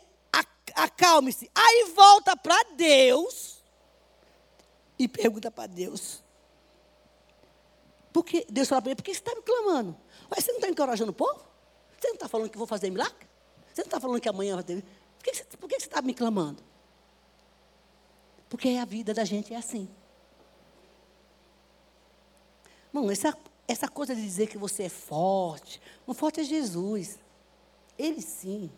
acalme-se. 0.76 1.50
Aí 1.52 1.90
volta 1.92 2.36
para 2.36 2.62
Deus. 2.76 3.60
e 4.96 5.08
pergunta 5.08 5.50
para 5.50 5.66
Deus. 5.66 6.22
Porque 8.12 8.46
Deus 8.48 8.68
fala 8.68 8.80
para 8.80 8.92
ele, 8.92 8.96
por 8.96 9.02
que 9.02 9.12
você 9.12 9.18
está 9.18 9.34
me 9.34 9.42
clamando? 9.42 9.96
Mas 10.30 10.44
você 10.44 10.52
não 10.52 10.58
está 10.58 10.70
encorajando 10.70 11.10
o 11.10 11.14
povo? 11.14 11.44
Você 11.98 12.06
não 12.06 12.14
está 12.14 12.28
falando 12.28 12.48
que 12.48 12.56
vou 12.56 12.66
fazer 12.68 12.90
milagre? 12.90 13.26
Você 13.74 13.80
não 13.80 13.88
está 13.88 13.98
falando 13.98 14.20
que 14.20 14.28
amanhã 14.28 14.54
vai 14.54 14.62
ter. 14.62 14.84
Por 15.18 15.24
que, 15.24 15.34
você, 15.34 15.44
por 15.56 15.68
que 15.68 15.80
você 15.80 15.86
está 15.86 16.00
me 16.00 16.14
clamando? 16.14 16.62
Porque 18.52 18.68
a 18.68 18.84
vida 18.84 19.14
da 19.14 19.24
gente 19.24 19.54
é 19.54 19.56
assim. 19.56 19.88
Irmão, 22.88 23.10
essa, 23.10 23.34
essa 23.66 23.88
coisa 23.88 24.14
de 24.14 24.20
dizer 24.20 24.46
que 24.46 24.58
você 24.58 24.82
é 24.82 24.88
forte, 24.90 25.80
o 26.06 26.12
forte 26.12 26.40
é 26.40 26.44
Jesus. 26.44 27.18
Ele 27.98 28.20
sim. 28.20 28.70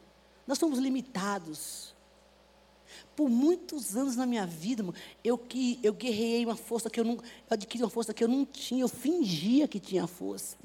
Nós 0.46 0.58
somos 0.58 0.78
limitados. 0.78 1.92
Por 3.16 3.28
muitos 3.28 3.96
anos 3.96 4.14
na 4.14 4.26
minha 4.26 4.46
vida, 4.46 4.84
eu, 5.24 5.36
que, 5.36 5.80
eu 5.82 5.92
guerrei 5.92 6.46
uma 6.46 6.54
força 6.54 6.88
que 6.88 7.00
eu 7.00 7.04
não. 7.04 7.14
Eu 7.14 7.22
adquiri 7.50 7.82
uma 7.82 7.90
força 7.90 8.14
que 8.14 8.22
eu 8.22 8.28
não 8.28 8.46
tinha, 8.46 8.82
eu 8.82 8.88
fingia 8.88 9.66
que 9.66 9.80
tinha 9.80 10.06
força. 10.06 10.56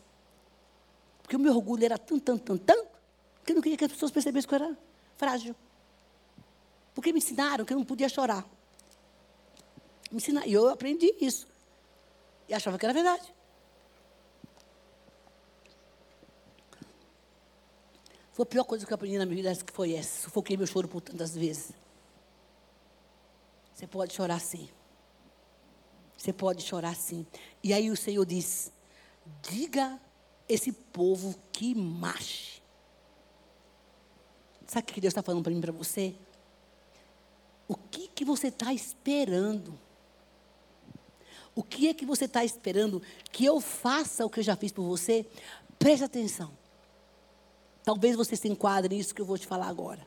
Porque 1.23 1.35
o 1.35 1.39
meu 1.39 1.55
orgulho 1.55 1.83
era 1.83 1.97
tanto, 1.97 2.21
tanto, 2.21 2.43
tanto, 2.43 2.63
tanto, 2.63 2.87
que 3.43 3.53
eu 3.53 3.55
não 3.55 3.61
queria 3.63 3.75
que 3.75 3.85
as 3.85 3.91
pessoas 3.91 4.11
percebessem 4.11 4.47
que 4.47 4.53
eu 4.53 4.63
era 4.63 4.77
frágil. 5.17 5.55
Porque 6.93 7.11
me 7.11 7.17
ensinaram 7.17 7.65
que 7.65 7.73
eu 7.73 7.77
não 7.77 7.83
podia 7.83 8.07
chorar. 8.07 8.47
Me 10.11 10.17
ensinaram, 10.17 10.47
e 10.47 10.53
eu 10.53 10.69
aprendi 10.69 11.13
isso. 11.21 11.47
E 12.47 12.53
achava 12.53 12.77
que 12.77 12.85
era 12.85 12.93
verdade. 12.93 13.33
Foi 18.33 18.43
a 18.43 18.45
pior 18.45 18.63
coisa 18.63 18.85
que 18.85 18.93
eu 18.93 18.95
aprendi 18.95 19.17
na 19.17 19.25
minha 19.25 19.35
vida 19.35 19.63
que 19.63 19.73
foi 19.73 19.93
essa. 19.93 20.21
Sufoquei 20.23 20.55
meu 20.55 20.65
choro 20.65 20.87
por 20.87 21.01
tantas 21.01 21.35
vezes. 21.35 21.73
Você 23.73 23.85
pode 23.85 24.13
chorar 24.13 24.39
sim. 24.39 24.69
Você 26.17 26.33
pode 26.33 26.63
chorar 26.63 26.95
sim. 26.95 27.25
E 27.63 27.73
aí 27.73 27.91
o 27.91 27.97
Senhor 27.97 28.25
diz: 28.25 28.71
diga 29.41 29.99
esse 30.47 30.71
povo 30.71 31.37
que 31.51 31.75
marche. 31.75 32.61
Sabe 34.65 34.89
o 34.89 34.93
que 34.93 35.01
Deus 35.01 35.11
está 35.11 35.21
falando 35.21 35.43
para 35.43 35.51
mim 35.51 35.61
para 35.61 35.71
você? 35.71 36.15
O 37.67 37.75
que, 37.75 38.07
que 38.07 38.23
você 38.23 38.47
está 38.47 38.73
esperando? 38.73 39.77
O 41.59 41.63
que 41.63 41.89
é 41.89 41.93
que 41.93 42.05
você 42.05 42.23
está 42.23 42.45
esperando 42.45 43.01
que 43.33 43.43
eu 43.43 43.59
faça 43.59 44.25
o 44.25 44.29
que 44.29 44.39
eu 44.39 44.43
já 44.45 44.55
fiz 44.55 44.71
por 44.71 44.83
você? 44.83 45.25
Preste 45.77 46.05
atenção. 46.05 46.57
Talvez 47.83 48.15
você 48.15 48.37
se 48.37 48.47
enquadre 48.47 48.95
nisso 48.95 49.13
que 49.13 49.19
eu 49.19 49.25
vou 49.25 49.37
te 49.37 49.45
falar 49.45 49.67
agora. 49.67 49.99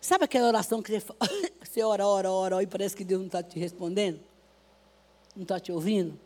Sabe 0.00 0.26
aquela 0.26 0.46
oração 0.46 0.80
que 0.80 0.92
você, 0.92 1.04
você 1.60 1.82
ora, 1.82 2.06
ora, 2.06 2.30
ora, 2.30 2.62
e 2.62 2.66
parece 2.68 2.94
que 2.94 3.02
Deus 3.02 3.18
não 3.18 3.26
está 3.26 3.42
te 3.42 3.58
respondendo? 3.58 4.20
Não 5.34 5.42
está 5.42 5.58
te 5.58 5.72
ouvindo? 5.72 6.16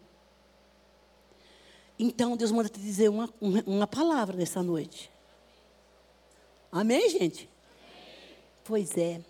Então 1.98 2.36
Deus 2.36 2.52
manda 2.52 2.68
te 2.68 2.78
dizer 2.78 3.08
uma, 3.08 3.32
uma 3.40 3.86
palavra 3.86 4.36
nessa 4.36 4.62
noite. 4.62 5.10
Amém, 6.70 7.08
gente? 7.08 7.48
Pois 8.62 8.94
é. 8.98 9.22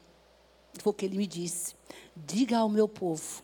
Foi 0.80 0.90
o 0.90 0.92
que 0.92 1.04
ele 1.04 1.16
me 1.16 1.28
disse. 1.28 1.75
Diga 2.14 2.58
ao 2.58 2.68
meu 2.68 2.88
povo 2.88 3.42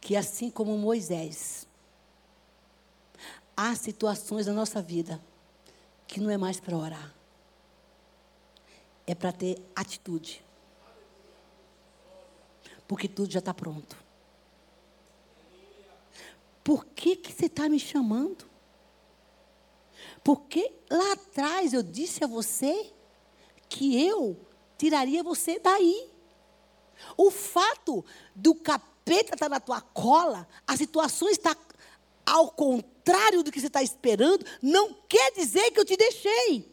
que 0.00 0.16
assim 0.16 0.50
como 0.50 0.76
Moisés 0.76 1.66
há 3.56 3.74
situações 3.76 4.46
na 4.46 4.52
nossa 4.52 4.82
vida 4.82 5.22
que 6.08 6.20
não 6.20 6.28
é 6.28 6.36
mais 6.36 6.58
para 6.58 6.76
orar. 6.76 7.14
É 9.06 9.14
para 9.14 9.32
ter 9.32 9.62
atitude. 9.74 10.44
Porque 12.86 13.08
tudo 13.08 13.30
já 13.32 13.38
está 13.38 13.54
pronto. 13.54 13.96
Por 16.62 16.84
que, 16.84 17.16
que 17.16 17.32
você 17.32 17.46
está 17.46 17.68
me 17.68 17.80
chamando? 17.80 18.44
Porque 20.22 20.72
lá 20.90 21.12
atrás 21.12 21.72
eu 21.72 21.82
disse 21.82 22.22
a 22.22 22.26
você 22.26 22.92
que 23.68 24.04
eu 24.04 24.36
tiraria 24.82 25.22
você 25.22 25.60
daí. 25.60 26.10
O 27.16 27.30
fato 27.30 28.04
do 28.34 28.52
capeta 28.52 29.34
estar 29.34 29.36
tá 29.36 29.48
na 29.48 29.60
tua 29.60 29.80
cola, 29.80 30.48
a 30.66 30.76
situação 30.76 31.28
está 31.28 31.56
ao 32.26 32.50
contrário 32.50 33.44
do 33.44 33.52
que 33.52 33.60
você 33.60 33.68
está 33.68 33.80
esperando, 33.80 34.44
não 34.60 34.92
quer 35.08 35.30
dizer 35.32 35.70
que 35.70 35.78
eu 35.78 35.84
te 35.84 35.96
deixei. 35.96 36.68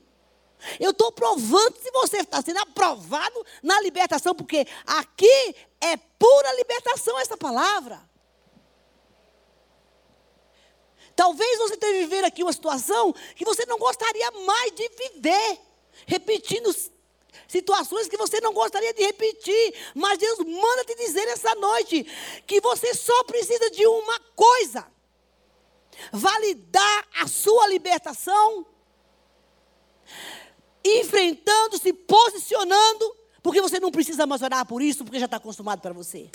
Eu 0.80 0.90
estou 0.90 1.12
provando 1.12 1.78
se 1.78 1.92
você 1.92 2.18
está 2.18 2.42
sendo 2.42 2.58
aprovado 2.58 3.46
na 3.62 3.80
libertação, 3.82 4.34
porque 4.34 4.66
aqui 4.88 5.56
é 5.80 5.96
pura 5.96 6.56
libertação 6.56 7.18
essa 7.20 7.38
palavra. 7.38 8.10
Talvez 11.16 11.60
você 11.60 11.74
esteja 11.76 12.00
vivendo 12.00 12.26
aqui 12.26 12.42
uma 12.42 12.54
situação 12.54 13.14
que 13.36 13.46
você 13.46 13.66
não 13.68 13.78
gostaria 13.78 14.32
mais 14.32 14.72
de 14.72 14.90
viver, 14.90 15.60
repetindo 16.08 16.74
situações 17.50 18.08
que 18.08 18.16
você 18.16 18.40
não 18.40 18.54
gostaria 18.54 18.94
de 18.94 19.04
repetir, 19.04 19.74
mas 19.96 20.20
Deus 20.20 20.38
manda 20.40 20.86
te 20.86 20.96
dizer 20.96 21.28
essa 21.28 21.54
noite 21.56 22.06
que 22.46 22.62
você 22.62 22.94
só 22.94 23.24
precisa 23.24 23.70
de 23.72 23.86
uma 23.86 24.20
coisa 24.36 24.88
validar 26.14 27.08
a 27.20 27.28
sua 27.28 27.68
libertação, 27.68 28.66
enfrentando, 30.86 31.78
se 31.78 31.92
posicionando, 31.92 33.16
porque 33.42 33.62
você 33.62 33.80
não 33.80 33.92
precisa 33.92 34.26
mais 34.28 34.42
orar 34.42 34.66
por 34.66 34.82
isso, 34.82 35.04
porque 35.04 35.20
já 35.20 35.26
está 35.26 35.38
acostumado 35.38 35.82
para 35.82 35.92
você. 35.92 36.30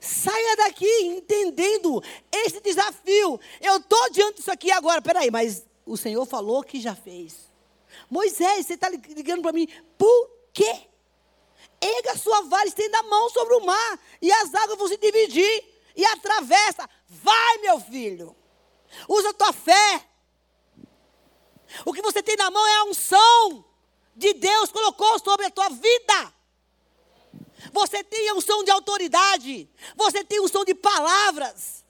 Saia 0.00 0.56
daqui 0.56 1.04
entendendo 1.04 2.02
esse 2.32 2.60
desafio. 2.60 3.38
Eu 3.60 3.76
estou 3.76 4.10
diante 4.10 4.38
disso 4.38 4.50
aqui 4.50 4.72
agora. 4.72 5.00
Peraí, 5.00 5.30
mas 5.30 5.64
o 5.86 5.96
Senhor 5.96 6.26
falou 6.26 6.64
que 6.64 6.80
já 6.80 6.94
fez. 6.94 7.51
Moisés, 8.12 8.66
você 8.66 8.74
está 8.74 8.90
ligando 8.90 9.40
para 9.40 9.52
mim, 9.52 9.66
por 9.96 10.30
quê? 10.52 10.86
Erga 11.80 12.14
sua 12.14 12.42
vara, 12.42 12.68
estenda 12.68 12.98
a 12.98 13.02
mão 13.04 13.30
sobre 13.30 13.54
o 13.54 13.64
mar, 13.64 13.98
e 14.20 14.30
as 14.30 14.54
águas 14.54 14.76
vão 14.76 14.86
se 14.86 14.98
dividir 14.98 15.64
e 15.96 16.04
atravessa. 16.04 16.86
Vai, 17.08 17.58
meu 17.62 17.80
filho. 17.80 18.36
Usa 19.08 19.30
a 19.30 19.32
tua 19.32 19.50
fé. 19.54 20.06
O 21.86 21.92
que 21.94 22.02
você 22.02 22.22
tem 22.22 22.36
na 22.36 22.50
mão 22.50 22.66
é 22.66 22.76
a 22.80 22.84
unção 22.84 23.64
de 24.14 24.34
Deus 24.34 24.70
colocou 24.70 25.18
sobre 25.18 25.46
a 25.46 25.50
tua 25.50 25.70
vida. 25.70 26.34
Você 27.72 28.04
tem 28.04 28.28
a 28.28 28.34
unção 28.34 28.62
de 28.62 28.70
autoridade. 28.70 29.70
Você 29.96 30.22
tem 30.22 30.38
a 30.38 30.42
unção 30.42 30.66
de 30.66 30.74
palavras. 30.74 31.81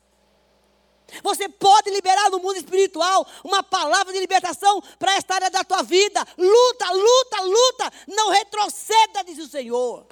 Você 1.23 1.49
pode 1.49 1.91
liberar 1.91 2.31
no 2.31 2.39
mundo 2.39 2.57
espiritual 2.57 3.27
uma 3.45 3.63
palavra 3.63 4.13
de 4.13 4.19
libertação 4.19 4.83
para 4.99 5.15
esta 5.17 5.35
área 5.35 5.51
da 5.51 5.65
tua 5.65 5.83
vida. 5.83 6.27
Luta, 6.37 6.91
luta, 6.93 7.43
luta. 7.43 7.93
Não 8.09 8.31
retroceda, 8.31 9.25
diz 9.25 9.39
o 9.39 9.49
Senhor 9.49 10.07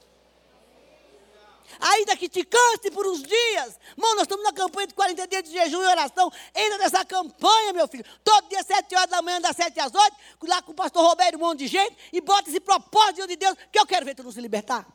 ainda 1.81 2.17
que 2.17 2.29
te 2.29 2.45
canse 2.45 2.91
por 2.91 3.07
uns 3.07 3.23
dias. 3.23 3.79
Mano, 3.97 4.17
nós 4.17 4.23
estamos 4.23 4.45
na 4.45 4.53
campanha 4.53 4.87
de 4.87 4.95
40 4.95 5.27
dias 5.27 5.43
de 5.45 5.51
jejum 5.51 5.83
e 5.83 5.87
oração. 5.87 6.31
Entra 6.55 6.79
nessa 6.79 7.05
campanha, 7.05 7.73
meu 7.73 7.89
filho. 7.89 8.05
Todo 8.23 8.49
dia, 8.49 8.63
7 8.63 8.95
horas 8.95 9.11
da 9.11 9.23
manhã, 9.23 9.41
das 9.41 9.57
7 9.57 9.81
às 9.81 9.95
8, 9.95 10.17
lá 10.47 10.63
com 10.63 10.73
o 10.73 10.75
pastor 10.75 11.03
Roberto, 11.05 11.37
um 11.37 11.39
monte 11.39 11.61
de 11.61 11.67
gente, 11.69 11.97
e 12.13 12.21
bota 12.21 12.51
esse 12.51 12.61
propósito 12.61 13.27
de 13.27 13.37
Deus, 13.37 13.57
que 13.73 13.79
eu 13.79 13.87
quero 13.87 14.05
ver 14.05 14.15
tu 14.15 14.23
não 14.23 14.31
se 14.31 14.41
libertar. 14.41 14.87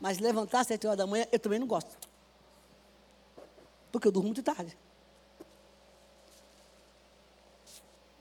Mas 0.00 0.18
levantar 0.18 0.60
às 0.60 0.66
7 0.66 0.86
horas 0.86 0.98
da 0.98 1.06
manhã, 1.06 1.26
eu 1.30 1.38
também 1.38 1.58
não 1.58 1.66
gosto. 1.66 1.96
Porque 3.92 4.08
eu 4.08 4.12
durmo 4.12 4.28
muito 4.28 4.42
tarde. 4.42 4.76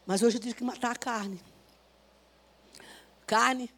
Mas 0.06 0.22
hoje 0.22 0.38
eu 0.38 0.42
tive 0.42 0.54
que 0.56 0.64
matar 0.64 0.92
a 0.92 0.96
carne. 0.96 1.42
Carne. 3.26 3.72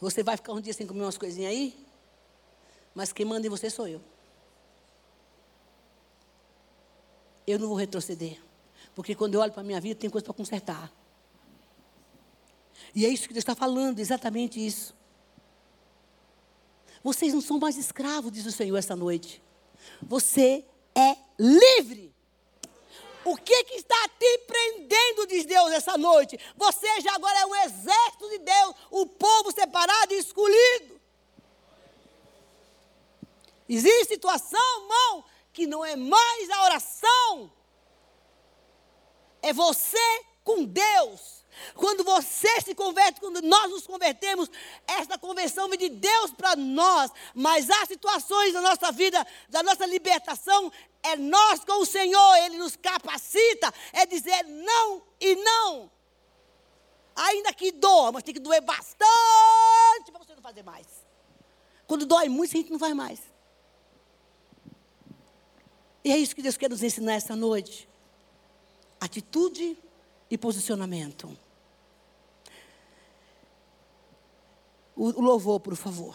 Você 0.00 0.22
vai 0.22 0.36
ficar 0.36 0.52
um 0.52 0.60
dia 0.60 0.72
sem 0.72 0.86
comer 0.86 1.02
umas 1.02 1.18
coisinhas 1.18 1.52
aí? 1.52 1.86
Mas 2.94 3.12
quem 3.12 3.26
manda 3.26 3.46
em 3.46 3.50
você 3.50 3.68
sou 3.68 3.86
eu. 3.86 4.00
Eu 7.46 7.58
não 7.58 7.68
vou 7.68 7.76
retroceder. 7.76 8.40
Porque 8.94 9.14
quando 9.14 9.34
eu 9.34 9.40
olho 9.40 9.52
para 9.52 9.60
a 9.60 9.64
minha 9.64 9.80
vida, 9.80 10.00
tem 10.00 10.08
coisa 10.08 10.24
para 10.24 10.34
consertar. 10.34 10.90
E 12.94 13.04
é 13.04 13.08
isso 13.08 13.28
que 13.28 13.34
Deus 13.34 13.42
está 13.42 13.54
falando, 13.54 13.98
exatamente 13.98 14.64
isso. 14.64 14.94
Vocês 17.02 17.32
não 17.32 17.40
são 17.40 17.58
mais 17.58 17.76
escravos, 17.76 18.32
diz 18.32 18.46
o 18.46 18.52
Senhor 18.52 18.76
essa 18.76 18.96
noite. 18.96 19.42
Você 20.02 20.64
é 20.94 21.16
livre. 21.38 22.09
O 23.24 23.36
que, 23.36 23.64
que 23.64 23.74
está 23.74 24.08
te 24.18 24.38
prendendo, 24.46 25.26
diz 25.26 25.44
Deus, 25.44 25.72
essa 25.72 25.98
noite? 25.98 26.38
Você 26.56 27.00
já 27.00 27.14
agora 27.14 27.38
é 27.40 27.46
um 27.46 27.56
exército 27.56 28.28
de 28.30 28.38
Deus, 28.38 28.74
o 28.90 29.06
povo 29.06 29.52
separado 29.52 30.14
e 30.14 30.18
escolhido. 30.18 31.00
Existe 33.68 34.14
situação, 34.14 34.82
irmão, 34.82 35.24
que 35.52 35.66
não 35.66 35.84
é 35.84 35.96
mais 35.96 36.50
a 36.50 36.64
oração. 36.64 37.52
É 39.42 39.52
você 39.52 40.24
com 40.42 40.64
Deus. 40.64 41.39
Quando 41.74 42.04
você 42.04 42.60
se 42.60 42.74
converte, 42.74 43.20
quando 43.20 43.42
nós 43.42 43.70
nos 43.70 43.86
convertemos, 43.86 44.50
esta 44.86 45.18
conversão 45.18 45.68
vem 45.68 45.78
de 45.78 45.88
Deus 45.88 46.32
para 46.32 46.56
nós. 46.56 47.10
Mas 47.34 47.68
há 47.70 47.86
situações 47.86 48.52
da 48.52 48.60
nossa 48.60 48.92
vida, 48.92 49.26
da 49.48 49.62
nossa 49.62 49.86
libertação, 49.86 50.72
é 51.02 51.16
nós 51.16 51.64
com 51.64 51.80
o 51.80 51.86
Senhor, 51.86 52.36
Ele 52.44 52.58
nos 52.58 52.76
capacita, 52.76 53.72
é 53.92 54.06
dizer 54.06 54.44
não 54.44 55.02
e 55.20 55.34
não. 55.36 55.90
Ainda 57.16 57.52
que 57.52 57.72
doa, 57.72 58.12
mas 58.12 58.22
tem 58.22 58.34
que 58.34 58.40
doer 58.40 58.62
bastante 58.62 60.10
para 60.10 60.18
você 60.18 60.34
não 60.34 60.42
fazer 60.42 60.62
mais. 60.62 60.86
Quando 61.86 62.06
dói 62.06 62.28
muito, 62.28 62.54
a 62.54 62.58
gente 62.58 62.70
não 62.70 62.78
faz 62.78 62.94
mais. 62.94 63.20
E 66.04 66.10
é 66.12 66.16
isso 66.16 66.34
que 66.34 66.42
Deus 66.42 66.56
quer 66.56 66.70
nos 66.70 66.82
ensinar 66.82 67.14
essa 67.14 67.36
noite. 67.36 67.88
Atitude 69.00 69.76
e 70.30 70.38
posicionamento. 70.38 71.36
O, 74.96 75.20
louvor, 75.20 75.60
por 75.60 75.76
favor. 75.76 76.14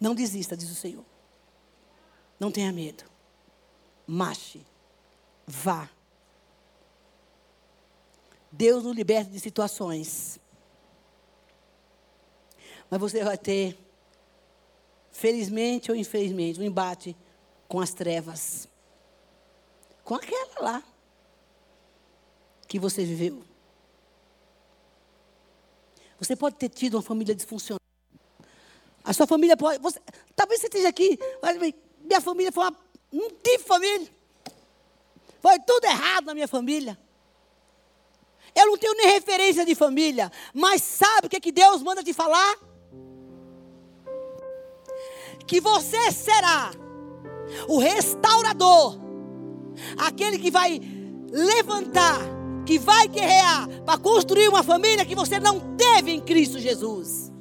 Não 0.00 0.14
desista, 0.14 0.56
diz 0.56 0.70
o 0.70 0.74
Senhor. 0.74 1.04
Não 2.38 2.50
tenha 2.50 2.72
medo. 2.72 3.04
Marche. 4.06 4.64
Vá. 5.46 5.88
Deus 8.50 8.84
nos 8.84 8.94
liberta 8.94 9.30
de 9.30 9.40
situações. 9.40 10.38
Mas 12.90 13.00
você 13.00 13.24
vai 13.24 13.38
ter, 13.38 13.78
felizmente 15.10 15.90
ou 15.90 15.96
infelizmente, 15.96 16.60
um 16.60 16.64
embate 16.64 17.16
com 17.66 17.80
as 17.80 17.92
trevas. 17.92 18.68
Com 20.04 20.14
aquela 20.14 20.60
lá 20.60 20.82
que 22.68 22.78
você 22.78 23.04
viveu. 23.04 23.53
Você 26.24 26.36
pode 26.36 26.56
ter 26.56 26.68
tido 26.68 26.94
uma 26.94 27.02
família 27.02 27.34
disfuncional. 27.34 27.80
A 29.04 29.12
sua 29.12 29.26
família 29.26 29.56
pode. 29.56 29.78
Você, 29.80 30.00
talvez 30.34 30.60
você 30.60 30.66
esteja 30.66 30.88
aqui. 30.88 31.18
Minha 32.02 32.20
família 32.20 32.50
foi 32.50 32.64
uma, 32.64 32.76
um 33.12 33.28
tipo 33.28 33.42
de 33.42 33.58
família. 33.58 34.08
Foi 35.42 35.58
tudo 35.60 35.84
errado 35.84 36.24
na 36.24 36.34
minha 36.34 36.48
família. 36.48 36.98
Eu 38.54 38.66
não 38.66 38.78
tenho 38.78 38.94
nem 38.94 39.08
referência 39.08 39.66
de 39.66 39.74
família. 39.74 40.32
Mas 40.54 40.82
sabe 40.82 41.26
o 41.26 41.30
que, 41.30 41.36
é 41.36 41.40
que 41.40 41.52
Deus 41.52 41.82
manda 41.82 42.02
te 42.02 42.14
falar? 42.14 42.56
Que 45.46 45.60
você 45.60 46.10
será 46.10 46.70
o 47.68 47.78
restaurador. 47.78 48.98
Aquele 49.98 50.38
que 50.38 50.50
vai 50.50 50.80
levantar, 51.30 52.20
que 52.64 52.78
vai 52.78 53.08
guerrear 53.08 53.68
para 53.84 53.98
construir 53.98 54.48
uma 54.48 54.62
família 54.62 55.04
que 55.04 55.14
você 55.14 55.38
não 55.38 55.60
teve 55.76 56.12
em 56.12 56.20
Cristo 56.20 56.58
Jesus. 56.58 57.32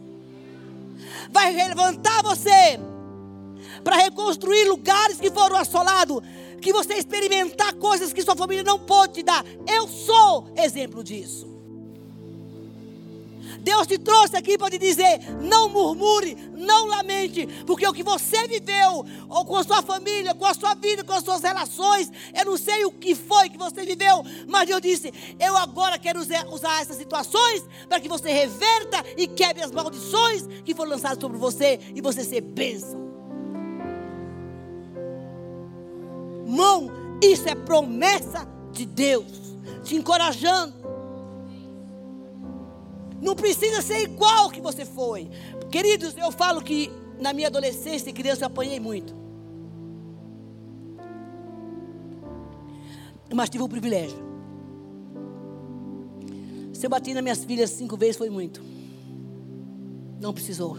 Vai 1.32 1.52
levantar 1.54 2.22
você 2.22 2.80
para 3.84 3.98
reconstruir 3.98 4.68
lugares 4.68 5.20
que 5.20 5.32
foram 5.32 5.58
assolados, 5.58 6.22
que 6.62 6.72
você 6.72 6.94
experimentar 6.96 7.74
coisas 7.74 8.14
que 8.14 8.22
sua 8.22 8.36
família 8.36 8.64
não 8.64 8.80
pode 8.80 9.14
te 9.14 9.24
dar. 9.24 9.44
Eu 9.68 9.88
sou 9.88 10.50
exemplo 10.58 11.04
disso. 11.04 11.53
Deus 13.64 13.88
te 13.88 13.98
trouxe 13.98 14.36
aqui 14.36 14.58
para 14.58 14.70
te 14.70 14.78
dizer: 14.78 15.22
não 15.42 15.70
murmure, 15.70 16.36
não 16.54 16.86
lamente, 16.86 17.48
porque 17.66 17.88
o 17.88 17.94
que 17.94 18.04
você 18.04 18.46
viveu, 18.46 19.06
ou 19.30 19.46
com 19.46 19.56
a 19.56 19.64
sua 19.64 19.82
família, 19.82 20.36
com 20.36 20.46
a 20.46 20.54
sua 20.54 20.76
vida, 20.76 21.04
com 21.04 21.14
as 21.14 21.24
suas 21.24 21.42
relações, 21.42 22.12
eu 22.38 22.46
não 22.46 22.58
sei 22.58 22.84
o 22.84 22.92
que 22.92 23.16
foi 23.16 23.50
que 23.50 23.58
você 23.58 23.86
viveu, 23.86 24.22
mas 24.50 24.70
eu 24.70 24.82
disse: 24.82 25.14
eu 25.40 25.56
agora 25.56 25.98
quero 25.98 26.20
usar 26.20 26.82
essas 26.82 26.98
situações 26.98 27.64
para 27.88 28.02
que 28.02 28.10
você 28.10 28.32
reverta 28.32 29.04
e 29.16 29.28
quebre 29.28 29.64
as 29.64 29.72
maldições 29.72 30.46
que 30.66 30.76
foram 30.76 30.92
lançadas 30.92 31.20
sobre 31.22 31.38
você 31.38 31.80
e 31.96 32.02
você 32.02 32.24
ser 32.24 32.42
bênção. 32.42 33.02
Irmão, 36.46 36.92
isso 37.22 37.48
é 37.48 37.56
promessa 37.56 38.46
de 38.74 38.86
Deus, 38.86 39.56
te 39.84 39.96
encorajando. 39.96 40.83
Não 43.24 43.36
precisa 43.36 43.82
ser 43.82 44.02
igual 44.02 44.50
que 44.50 44.60
você 44.60 44.84
foi. 44.84 45.30
Queridos, 45.72 46.14
eu 46.18 46.30
falo 46.30 46.62
que 46.62 46.92
na 47.18 47.32
minha 47.32 47.48
adolescência 47.48 48.10
e 48.10 48.14
criança 48.14 48.44
eu 48.44 48.48
apanhei 48.48 48.82
muito. 48.82 49.16
Mas 53.34 53.50
tive 53.50 53.64
o 53.64 53.70
privilégio. 53.70 54.18
Se 56.74 56.86
eu 56.86 56.90
bati 56.90 57.14
nas 57.14 57.24
minhas 57.24 57.46
filhas 57.46 57.70
cinco 57.70 57.96
vezes 57.96 58.18
foi 58.18 58.30
muito. 58.30 58.62
Não 60.20 60.34
precisou. 60.34 60.78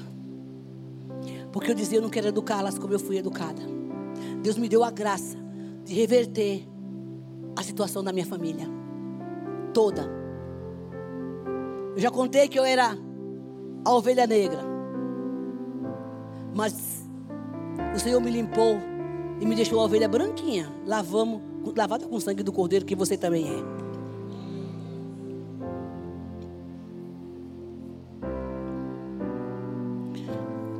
Porque 1.50 1.70
eu 1.70 1.74
dizia, 1.74 1.96
eu 1.96 2.02
não 2.02 2.10
quero 2.10 2.28
educá-las 2.28 2.78
como 2.78 2.92
eu 2.92 3.00
fui 3.00 3.16
educada. 3.16 3.62
Deus 4.42 4.58
me 4.58 4.68
deu 4.68 4.84
a 4.84 4.90
graça 4.90 5.38
de 5.82 5.94
reverter 5.94 6.68
a 7.56 7.62
situação 7.62 8.04
da 8.04 8.12
minha 8.12 8.26
família. 8.26 8.68
Toda. 9.72 10.23
Eu 11.94 12.00
já 12.00 12.10
contei 12.10 12.48
que 12.48 12.58
eu 12.58 12.64
era 12.64 12.98
a 13.84 13.92
ovelha 13.92 14.26
negra. 14.26 14.60
Mas 16.52 17.04
o 17.94 17.98
Senhor 17.98 18.20
me 18.20 18.30
limpou 18.30 18.78
e 19.40 19.46
me 19.46 19.54
deixou 19.54 19.78
a 19.78 19.84
ovelha 19.84 20.08
branquinha. 20.08 20.72
Lavamos, 20.86 21.40
lavada 21.76 22.06
com 22.06 22.16
o 22.16 22.20
sangue 22.20 22.42
do 22.42 22.52
cordeiro, 22.52 22.84
que 22.84 22.96
você 22.96 23.16
também 23.16 23.48
é. 23.48 23.84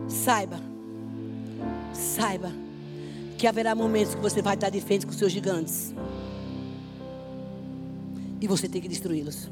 Saiba, 0.08 0.58
saiba 1.92 2.50
que 3.36 3.46
haverá 3.46 3.74
momentos 3.74 4.14
que 4.14 4.20
você 4.20 4.40
vai 4.40 4.54
estar 4.54 4.70
de 4.70 4.80
frente 4.80 5.06
com 5.06 5.12
seus 5.12 5.30
gigantes. 5.30 5.94
E 8.40 8.48
você 8.48 8.68
tem 8.68 8.80
que 8.80 8.88
destruí-los. 8.88 9.50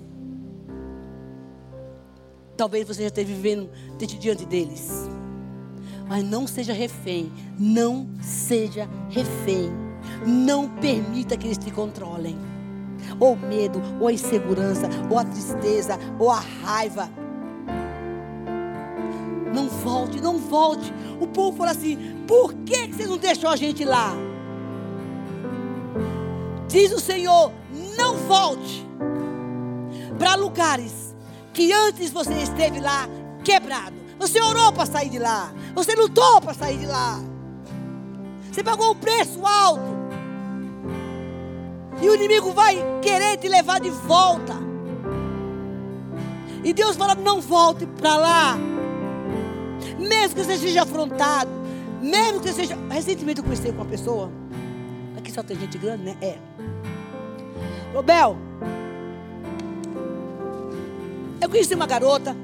Talvez 2.56 2.86
você 2.86 3.02
já 3.02 3.08
esteja 3.08 3.28
vivendo 3.28 3.70
diante 4.18 4.44
deles. 4.44 5.08
Mas 6.08 6.22
não 6.24 6.46
seja 6.46 6.72
refém. 6.72 7.32
Não 7.58 8.08
seja 8.20 8.88
refém. 9.08 9.70
Não 10.26 10.68
permita 10.68 11.36
que 11.36 11.46
eles 11.46 11.58
te 11.58 11.70
controlem. 11.70 12.36
Ou 13.18 13.36
medo, 13.36 13.80
ou 14.00 14.08
a 14.08 14.12
insegurança, 14.12 14.88
ou 15.10 15.18
a 15.18 15.24
tristeza, 15.24 15.98
ou 16.18 16.30
a 16.30 16.38
raiva. 16.38 17.08
Não 19.52 19.68
volte, 19.68 20.20
não 20.20 20.38
volte. 20.38 20.92
O 21.20 21.26
povo 21.26 21.56
fala 21.56 21.72
assim: 21.72 22.24
por 22.26 22.54
que 22.54 22.92
você 22.92 23.06
não 23.06 23.18
deixou 23.18 23.50
a 23.50 23.56
gente 23.56 23.84
lá? 23.84 24.14
Diz 26.68 26.92
o 26.92 27.00
Senhor: 27.00 27.52
não 27.96 28.16
volte 28.16 28.86
para 30.18 30.34
lugares 30.34 31.11
que 31.52 31.72
antes 31.72 32.10
você 32.10 32.34
esteve 32.34 32.80
lá 32.80 33.08
quebrado. 33.44 33.96
Você 34.18 34.40
orou 34.40 34.72
para 34.72 34.86
sair 34.86 35.08
de 35.08 35.18
lá. 35.18 35.52
Você 35.74 35.94
lutou 35.94 36.40
para 36.40 36.54
sair 36.54 36.78
de 36.78 36.86
lá. 36.86 37.20
Você 38.50 38.62
pagou 38.62 38.92
um 38.92 38.94
preço 38.94 39.44
alto. 39.44 40.02
E 42.00 42.08
o 42.08 42.14
inimigo 42.14 42.52
vai 42.52 42.76
querer 43.00 43.36
te 43.36 43.48
levar 43.48 43.80
de 43.80 43.90
volta. 43.90 44.54
E 46.64 46.72
Deus 46.72 46.96
fala: 46.96 47.14
não 47.14 47.40
volte 47.40 47.86
para 47.86 48.16
lá. 48.16 48.58
Mesmo 49.98 50.36
que 50.36 50.44
você 50.44 50.56
seja 50.56 50.82
afrontado, 50.82 51.50
mesmo 52.00 52.40
que 52.40 52.48
você 52.48 52.54
seja. 52.54 52.78
Recentemente 52.88 53.38
eu 53.38 53.44
conversei 53.44 53.72
com 53.72 53.78
uma 53.78 53.90
pessoa. 53.90 54.30
Aqui 55.16 55.32
só 55.32 55.42
tem 55.42 55.58
gente 55.58 55.78
grande, 55.78 56.04
né? 56.04 56.16
É. 56.20 56.38
Robel, 57.92 58.38
eu 61.42 61.48
conheci 61.48 61.74
uma 61.74 61.86
garota. 61.86 62.36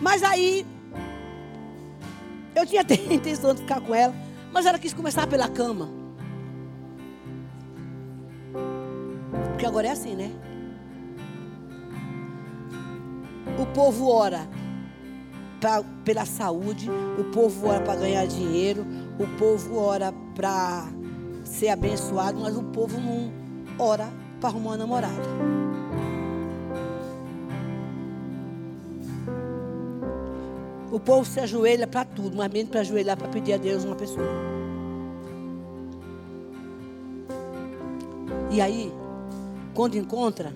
Mas 0.00 0.22
aí. 0.22 0.64
Eu 2.54 2.64
tinha 2.64 2.82
a 2.88 3.14
intenção 3.14 3.52
de 3.54 3.62
ficar 3.62 3.80
com 3.80 3.94
ela. 3.94 4.14
Mas 4.52 4.64
ela 4.64 4.78
quis 4.78 4.94
começar 4.94 5.26
pela 5.26 5.48
cama. 5.48 5.90
Porque 9.50 9.66
agora 9.66 9.88
é 9.88 9.90
assim, 9.90 10.14
né? 10.14 10.32
O 13.58 13.66
povo 13.66 14.08
ora 14.08 14.46
pra, 15.60 15.82
pela 16.04 16.24
saúde, 16.24 16.88
o 17.18 17.24
povo 17.24 17.68
ora 17.68 17.80
para 17.80 17.96
ganhar 17.96 18.26
dinheiro, 18.26 18.86
o 19.18 19.26
povo 19.38 19.78
ora 19.78 20.12
para 20.34 20.86
ser 21.42 21.68
abençoado, 21.68 22.38
mas 22.38 22.56
o 22.56 22.62
povo 22.64 23.00
não 23.00 23.32
ora 23.78 24.08
para 24.40 24.50
arrumar 24.50 24.70
uma 24.70 24.76
namorada. 24.76 25.56
O 30.96 30.98
povo 30.98 31.26
se 31.26 31.38
ajoelha 31.38 31.86
para 31.86 32.06
tudo, 32.06 32.34
mas 32.34 32.50
menos 32.50 32.70
para 32.70 32.80
ajoelhar 32.80 33.18
para 33.18 33.28
pedir 33.28 33.52
a 33.52 33.58
Deus 33.58 33.84
uma 33.84 33.94
pessoa. 33.94 34.26
E 38.50 38.62
aí, 38.62 38.90
quando 39.74 39.98
encontra, 39.98 40.54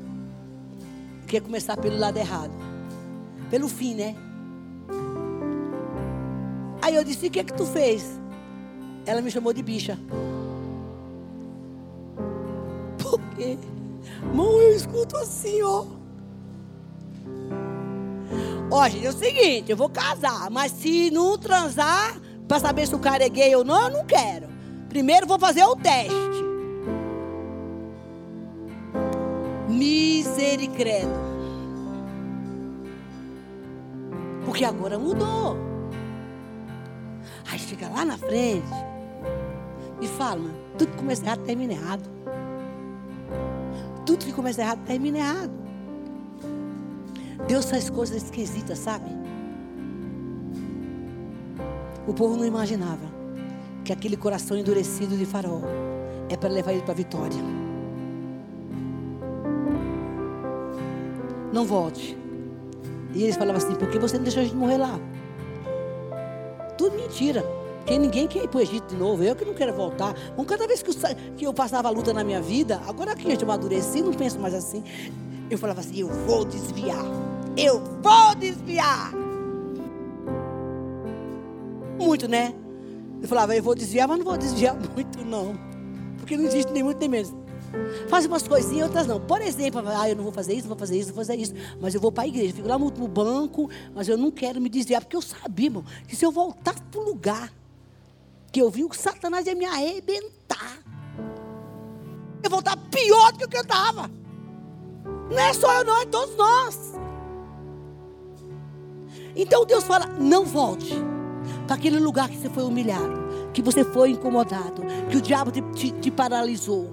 quer 1.26 1.42
começar 1.42 1.76
pelo 1.76 1.98
lado 1.98 2.16
errado. 2.16 2.52
Pelo 3.50 3.68
fim, 3.68 3.94
né? 3.94 4.16
Aí 6.80 6.94
eu 6.94 7.04
disse: 7.04 7.26
O 7.26 7.30
que 7.30 7.40
é 7.40 7.44
que 7.44 7.52
tu 7.52 7.66
fez? 7.66 8.18
Ela 9.04 9.20
me 9.20 9.30
chamou 9.30 9.52
de 9.52 9.62
bicha. 9.62 9.98
Por 12.96 13.20
quê? 13.36 13.58
Mão, 14.34 14.58
eu 14.58 14.74
escuto 14.74 15.18
assim, 15.18 15.60
ó. 15.60 15.99
Ó, 18.70 18.88
gente, 18.88 19.06
é 19.06 19.10
o 19.10 19.12
seguinte: 19.12 19.70
eu 19.70 19.76
vou 19.76 19.88
casar, 19.88 20.48
mas 20.50 20.72
se 20.72 21.10
não 21.10 21.36
transar, 21.36 22.20
para 22.46 22.60
saber 22.60 22.86
se 22.86 22.94
o 22.94 22.98
cara 22.98 23.24
é 23.24 23.28
gay 23.28 23.54
ou 23.56 23.64
não, 23.64 23.82
eu 23.82 23.90
não 23.90 24.04
quero. 24.04 24.48
Primeiro 24.88 25.26
vou 25.26 25.38
fazer 25.38 25.64
o 25.64 25.76
teste. 25.76 26.14
Misericredo. 29.68 31.30
Porque 34.44 34.64
agora 34.64 34.98
mudou. 34.98 35.56
Aí 37.50 37.58
chega 37.58 37.88
lá 37.88 38.04
na 38.04 38.18
frente 38.18 38.66
e 40.00 40.06
fala, 40.06 40.50
tudo 40.78 40.90
que 40.90 40.96
começa 40.98 41.24
errado 41.24 41.40
termina 41.44 41.72
errado. 41.72 42.10
Tudo 44.06 44.24
que 44.24 44.32
começa 44.32 44.60
errado 44.60 44.80
termina 44.84 45.18
errado. 45.18 45.59
Deus 47.46 47.70
faz 47.70 47.90
coisas 47.90 48.22
esquisitas, 48.22 48.78
sabe? 48.78 49.10
O 52.06 52.14
povo 52.14 52.36
não 52.36 52.44
imaginava 52.44 53.06
que 53.84 53.92
aquele 53.92 54.16
coração 54.16 54.56
endurecido 54.56 55.16
de 55.16 55.24
farol 55.24 55.62
é 56.28 56.36
para 56.36 56.48
levar 56.48 56.72
ele 56.72 56.82
para 56.82 56.92
a 56.92 56.96
vitória. 56.96 57.38
Não 61.52 61.64
volte. 61.64 62.16
E 63.14 63.22
eles 63.24 63.36
falavam 63.36 63.56
assim: 63.56 63.74
por 63.74 63.88
que 63.90 63.98
você 63.98 64.16
não 64.16 64.22
deixou 64.22 64.42
a 64.42 64.44
gente 64.44 64.56
morrer 64.56 64.78
lá? 64.78 64.98
Tudo 66.78 66.96
mentira. 66.96 67.44
Porque 67.80 67.98
ninguém 67.98 68.28
quer 68.28 68.44
ir 68.44 68.48
para 68.48 68.58
o 68.58 68.60
Egito 68.60 68.94
de 68.94 68.96
novo. 68.96 69.22
Eu 69.24 69.34
que 69.34 69.44
não 69.44 69.54
quero 69.54 69.72
voltar. 69.74 70.14
Cada 70.46 70.66
vez 70.66 70.82
que 70.82 70.90
eu, 70.90 70.94
que 71.36 71.46
eu 71.46 71.52
passava 71.52 71.88
a 71.88 71.90
luta 71.90 72.12
na 72.12 72.22
minha 72.22 72.40
vida, 72.40 72.80
agora 72.86 73.16
que 73.16 73.26
eu 73.26 73.38
amadureci, 73.42 74.02
não 74.02 74.12
penso 74.12 74.38
mais 74.38 74.54
assim. 74.54 74.84
Eu 75.50 75.58
falava 75.58 75.80
assim: 75.80 75.98
eu 75.98 76.08
vou 76.08 76.44
desviar. 76.44 77.04
Eu 77.56 77.82
vou 78.00 78.34
desviar. 78.36 79.12
Muito, 81.98 82.28
né? 82.28 82.54
Eu 83.20 83.28
falava: 83.28 83.56
eu 83.56 83.62
vou 83.62 83.74
desviar, 83.74 84.06
mas 84.06 84.18
não 84.18 84.24
vou 84.24 84.38
desviar 84.38 84.76
muito, 84.94 85.24
não. 85.24 85.54
Porque 86.18 86.36
não 86.36 86.44
existe 86.44 86.72
nem 86.72 86.82
muito 86.82 86.98
nem 87.00 87.08
menos. 87.08 87.34
Faz 88.08 88.26
umas 88.26 88.46
coisinhas, 88.46 88.86
outras 88.86 89.06
não. 89.06 89.20
Por 89.20 89.40
exemplo, 89.40 89.82
ah, 89.86 90.08
eu 90.08 90.16
não 90.16 90.24
vou 90.24 90.32
fazer 90.32 90.54
isso, 90.54 90.62
não 90.62 90.70
vou 90.70 90.78
fazer 90.78 90.96
isso, 90.96 91.08
não 91.08 91.14
vou 91.14 91.24
fazer 91.24 91.40
isso. 91.40 91.54
Mas 91.80 91.94
eu 91.94 92.00
vou 92.00 92.12
para 92.12 92.24
a 92.24 92.26
igreja, 92.28 92.54
fico 92.54 92.68
lá 92.68 92.78
no, 92.78 92.90
no, 92.90 93.08
banco, 93.08 93.68
mas 93.94 94.08
eu 94.08 94.16
não 94.16 94.30
quero 94.30 94.60
me 94.60 94.68
desviar, 94.68 95.02
porque 95.02 95.16
eu 95.16 95.22
sabia, 95.22 95.66
irmão, 95.66 95.84
que 96.06 96.16
se 96.16 96.24
eu 96.24 96.32
voltasse 96.32 96.82
para 96.90 97.00
o 97.00 97.04
lugar 97.04 97.52
que 98.52 98.60
eu 98.60 98.70
vi, 98.70 98.84
o 98.84 98.92
Satanás 98.92 99.46
ia 99.46 99.54
me 99.54 99.64
arrebentar. 99.64 100.78
Eu 102.42 102.50
voltar 102.50 102.76
pior 102.90 103.32
do 103.32 103.48
que 103.48 103.56
eu 103.56 103.62
estava. 103.62 104.19
Não 105.30 105.38
é 105.38 105.52
só 105.52 105.72
eu, 105.74 105.84
não, 105.84 106.02
é 106.02 106.06
todos 106.06 106.36
nós. 106.36 106.94
Então 109.34 109.64
Deus 109.64 109.84
fala: 109.84 110.06
não 110.18 110.44
volte 110.44 110.94
para 111.66 111.76
aquele 111.76 112.00
lugar 112.00 112.28
que 112.28 112.36
você 112.36 112.50
foi 112.50 112.64
humilhado, 112.64 113.20
que 113.52 113.62
você 113.62 113.84
foi 113.84 114.10
incomodado, 114.10 114.82
que 115.08 115.16
o 115.16 115.20
diabo 115.20 115.50
te, 115.50 115.62
te, 115.72 115.92
te 115.92 116.10
paralisou. 116.10 116.90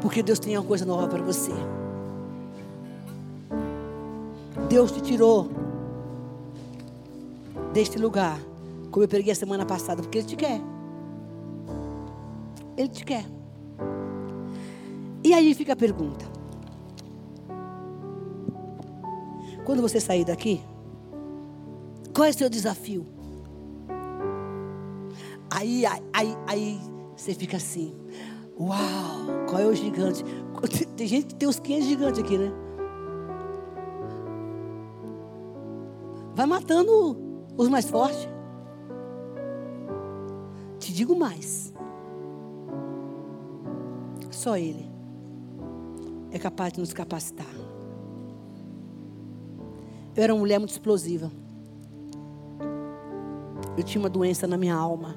Porque 0.00 0.22
Deus 0.22 0.38
tem 0.38 0.56
uma 0.56 0.66
coisa 0.66 0.84
nova 0.84 1.08
para 1.08 1.22
você. 1.22 1.52
Deus 4.68 4.90
te 4.90 5.00
tirou 5.00 5.50
deste 7.72 7.98
lugar, 7.98 8.38
como 8.90 9.04
eu 9.04 9.08
preguei 9.08 9.32
a 9.32 9.36
semana 9.36 9.64
passada, 9.64 10.02
porque 10.02 10.18
Ele 10.18 10.26
te 10.26 10.36
quer. 10.36 10.60
Ele 12.76 12.88
te 12.88 13.04
quer. 13.04 13.41
E 15.24 15.32
aí 15.32 15.54
fica 15.54 15.72
a 15.72 15.76
pergunta: 15.76 16.24
quando 19.64 19.80
você 19.80 20.00
sair 20.00 20.24
daqui, 20.24 20.60
qual 22.14 22.26
é 22.26 22.30
o 22.30 22.34
seu 22.34 22.50
desafio? 22.50 23.06
Aí, 25.50 25.84
aí, 25.86 26.36
aí 26.46 26.80
você 27.16 27.34
fica 27.34 27.56
assim: 27.56 27.94
Uau, 28.58 29.46
qual 29.48 29.62
é 29.62 29.66
o 29.66 29.74
gigante? 29.74 30.24
Tem 30.96 31.06
gente 31.06 31.26
que 31.26 31.34
tem 31.34 31.48
uns 31.48 31.58
500 31.58 31.86
gigantes 31.88 32.20
aqui, 32.20 32.38
né? 32.38 32.52
Vai 36.34 36.46
matando 36.46 37.16
os 37.56 37.68
mais 37.68 37.88
fortes. 37.88 38.28
Te 40.78 40.92
digo 40.92 41.14
mais. 41.14 41.72
Só 44.30 44.56
Ele 44.56 44.91
é 46.32 46.38
capaz 46.38 46.72
de 46.72 46.80
nos 46.80 46.92
capacitar. 46.92 47.46
Eu 50.16 50.22
era 50.22 50.34
uma 50.34 50.40
mulher 50.40 50.58
muito 50.58 50.72
explosiva. 50.72 51.30
Eu 53.76 53.82
tinha 53.82 54.02
uma 54.02 54.10
doença 54.10 54.46
na 54.46 54.56
minha 54.56 54.74
alma 54.74 55.16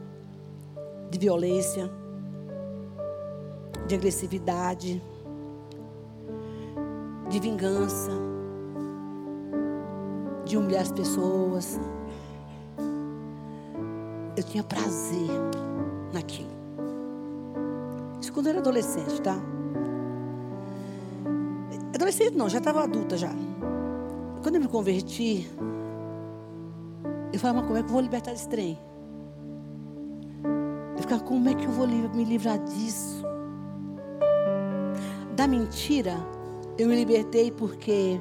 de 1.10 1.18
violência 1.18 1.90
de 3.88 3.96
agressividade, 3.96 5.02
de 7.30 7.40
vingança, 7.40 8.12
de 10.44 10.58
humilhar 10.58 10.82
as 10.82 10.92
pessoas. 10.92 11.80
Eu 14.36 14.44
tinha 14.44 14.64
prazer 14.64 15.30
naquilo. 16.14 16.50
Isso 18.20 18.34
quando 18.34 18.48
eu 18.48 18.52
era 18.52 18.60
adolescente, 18.60 19.22
tá? 19.22 19.55
Adolescente 21.96 22.36
não, 22.36 22.48
já 22.48 22.60
estava 22.60 22.84
adulta 22.84 23.18
já. 23.18 23.32
Quando 24.44 24.56
eu 24.56 24.62
me 24.62 24.68
converti, 24.68 25.50
eu 27.34 27.40
falava, 27.40 27.60
mas 27.60 27.68
como 27.68 27.80
é 27.80 27.82
que 27.84 27.90
eu 27.90 27.94
vou 27.94 28.02
libertar 28.02 28.32
desse 28.32 28.48
trem? 28.48 28.78
Eu 30.96 31.02
ficava, 31.02 31.24
como 31.24 31.50
é 31.50 31.54
que 31.56 31.66
eu 31.66 31.72
vou 31.72 31.88
me 31.88 32.24
livrar 32.24 32.60
disso? 32.60 33.26
da 35.36 35.48
mentira, 35.48 36.16
eu 36.78 36.88
me 36.88 36.96
libertei 36.96 37.52
porque 37.52 38.20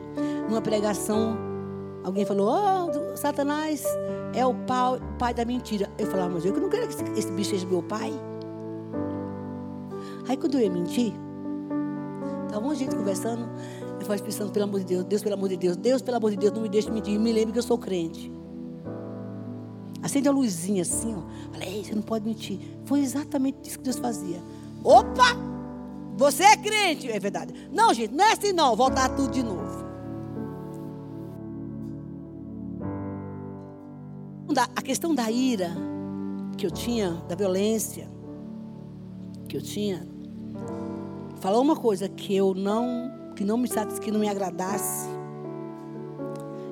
numa 0.49 0.61
pregação 0.61 1.37
alguém 2.03 2.27
falou: 2.27 2.51
Oh, 2.51 3.17
Satanás 3.17 3.85
é 4.35 4.45
o 4.45 4.55
pai, 5.19 5.33
da 5.33 5.45
mentira. 5.45 5.89
Eu 5.97 6.07
falava, 6.07 6.35
mas 6.35 6.45
eu 6.45 6.53
não 6.53 6.69
quero 6.69 6.89
que 6.89 7.19
esse 7.19 7.31
bicho 7.33 7.51
seja 7.51 7.67
meu 7.67 7.83
pai. 7.83 8.13
Aí 10.29 10.37
quando 10.37 10.55
eu 10.55 10.61
ia 10.61 10.71
mentir, 10.71 11.13
estava 12.55 12.69
um 12.69 12.75
gente 12.75 12.95
conversando. 12.95 13.49
Eu 13.99 14.07
falei 14.07 14.23
pensando, 14.23 14.53
pelo 14.53 14.65
amor 14.65 14.81
de 14.81 14.87
Deus, 14.87 15.05
Deus, 15.05 15.23
pelo 15.23 15.35
amor 15.35 15.49
de 15.49 15.57
Deus, 15.57 15.77
Deus, 15.77 16.03
pelo 16.03 16.17
amor 16.17 16.31
de 16.31 16.37
Deus, 16.37 16.53
não 16.53 16.63
me 16.63 16.69
deixe 16.69 16.91
mentir. 16.91 17.19
Me 17.19 17.33
lembre 17.33 17.53
que 17.53 17.59
eu 17.59 17.63
sou 17.63 17.77
crente. 17.77 18.31
Acende 20.03 20.29
a 20.29 20.33
luzinha 20.33 20.83
assim, 20.83 21.15
ó. 21.17 21.53
Falei, 21.53 21.83
você 21.83 21.95
não 21.95 22.03
pode 22.03 22.25
mentir. 22.25 22.61
Foi 22.85 23.01
exatamente 23.01 23.69
isso 23.69 23.79
que 23.79 23.85
Deus 23.85 23.99
fazia. 23.99 24.41
Opa! 24.85 25.37
Você 26.17 26.45
é 26.45 26.57
crente, 26.57 27.11
é 27.11 27.19
verdade. 27.19 27.53
Não, 27.73 27.93
gente, 27.93 28.15
não 28.15 28.25
é 28.25 28.33
assim 28.33 28.53
não. 28.53 28.77
Voltar 28.77 29.09
tudo 29.17 29.33
de 29.33 29.43
novo. 29.43 29.85
A 34.57 34.83
questão 34.83 35.13
da 35.13 35.29
ira 35.31 35.71
que 36.57 36.65
eu 36.65 36.71
tinha, 36.71 37.11
da 37.29 37.35
violência 37.35 38.09
que 39.49 39.57
eu 39.57 39.63
tinha, 39.63 40.07
falou 41.45 41.61
uma 41.61 41.77
coisa 41.77 42.09
que 42.09 42.35
eu 42.35 42.55
não, 42.55 43.13
que 43.37 43.45
não 43.45 43.59
me 43.59 43.69
que 44.01 44.11
não 44.11 44.19
me 44.19 44.31
agradasse 44.31 45.07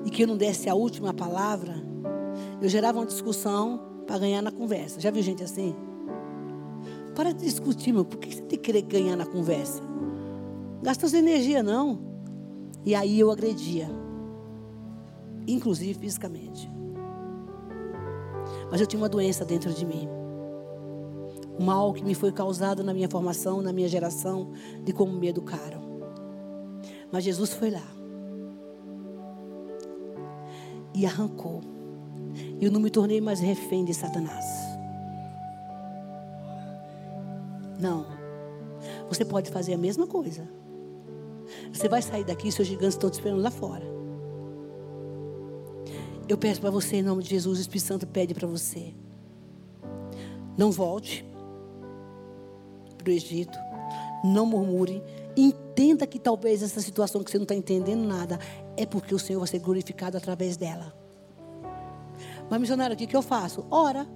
e 0.03 0.09
que 0.09 0.23
eu 0.23 0.27
não 0.27 0.35
desse 0.35 0.67
a 0.67 0.75
última 0.75 1.13
palavra, 1.13 1.75
eu 2.59 2.67
gerava 2.71 2.99
uma 2.99 3.05
discussão 3.05 3.83
para 4.07 4.17
ganhar 4.17 4.41
na 4.41 4.51
conversa. 4.51 4.99
Já 4.99 5.11
viu 5.11 5.23
gente 5.23 5.45
assim? 5.45 5.77
Para 7.15 7.35
de 7.35 7.45
discutir, 7.45 7.93
meu. 7.93 8.03
Por 8.03 8.17
que 8.17 8.35
você 8.35 8.41
tem 8.41 8.59
que 8.59 8.65
querer 8.65 8.81
ganhar 8.81 9.15
na 9.15 9.27
conversa? 9.27 9.83
Gasta 10.83 11.07
sua 11.07 11.19
energia, 11.19 11.63
não. 11.63 11.99
E 12.83 12.95
aí 12.95 13.21
eu 13.21 13.31
agredia. 13.31 13.91
Inclusive 15.47 16.01
fisicamente. 16.01 16.73
Mas 18.71 18.81
eu 18.81 18.87
tinha 18.87 19.03
uma 19.03 19.09
doença 19.11 19.45
dentro 19.45 19.71
de 19.75 19.85
mim. 19.85 20.22
Um 21.59 21.65
mal 21.65 21.93
que 21.93 22.05
me 22.05 22.15
foi 22.15 22.33
causado 22.33 22.83
na 22.83 22.95
minha 22.95 23.09
formação, 23.09 23.61
na 23.61 23.73
minha 23.73 23.89
geração, 23.89 24.53
de 24.85 24.93
como 24.93 25.13
me 25.13 25.29
educaram. 25.29 25.83
Mas 27.11 27.25
Jesus 27.25 27.53
foi 27.53 27.71
lá. 27.71 27.87
E 30.95 31.05
arrancou. 31.05 31.61
E 32.61 32.65
eu 32.65 32.71
não 32.71 32.81
me 32.81 32.91
tornei 32.91 33.21
mais 33.21 33.41
refém 33.41 33.85
de 33.85 33.93
Satanás. 33.93 34.45
Não. 37.79 38.07
você 39.09 39.25
pode 39.25 39.51
fazer 39.51 39.75
a 39.75 39.79
mesma 39.79 40.07
coisa. 40.07 40.49
Você 41.73 41.89
vai 41.89 42.01
sair 42.01 42.25
daqui, 42.25 42.51
seus 42.51 42.69
gigantes 42.69 42.95
estão 42.95 43.11
te 43.11 43.15
esperando 43.15 43.43
lá 43.43 43.51
fora. 43.51 43.85
Eu 46.29 46.39
peço 46.39 46.61
para 46.61 46.71
você, 46.71 46.97
em 46.97 47.03
nome 47.03 47.23
de 47.23 47.31
Jesus, 47.31 47.59
o 47.59 47.61
Espírito 47.61 47.87
Santo 47.87 48.07
pede 48.07 48.33
para 48.33 48.47
você. 48.47 48.95
Não 50.57 50.71
volte 50.71 51.25
para 53.03 53.11
o 53.11 53.13
Egito. 53.13 53.59
Não 54.25 54.47
murmure. 54.47 55.03
Entenda 55.37 56.07
que 56.07 56.19
talvez 56.19 56.63
essa 56.63 56.81
situação 56.81 57.23
que 57.23 57.31
você 57.31 57.39
não 57.39 57.45
está 57.45 57.55
entendendo 57.55 58.07
nada 58.07 58.39
é 58.77 58.87
porque 58.87 59.15
o 59.15 59.19
Senhor 59.19 59.39
vai 59.41 59.49
ser 59.49 59.59
glorificado 59.59 60.17
através 60.17 60.57
dela. 60.57 60.95
Mas, 62.49 62.61
missionário, 62.61 62.95
o 62.95 62.99
que, 62.99 63.07
que 63.07 63.17
eu 63.17 63.23
faço? 63.23 63.65
Ora. 63.71 64.07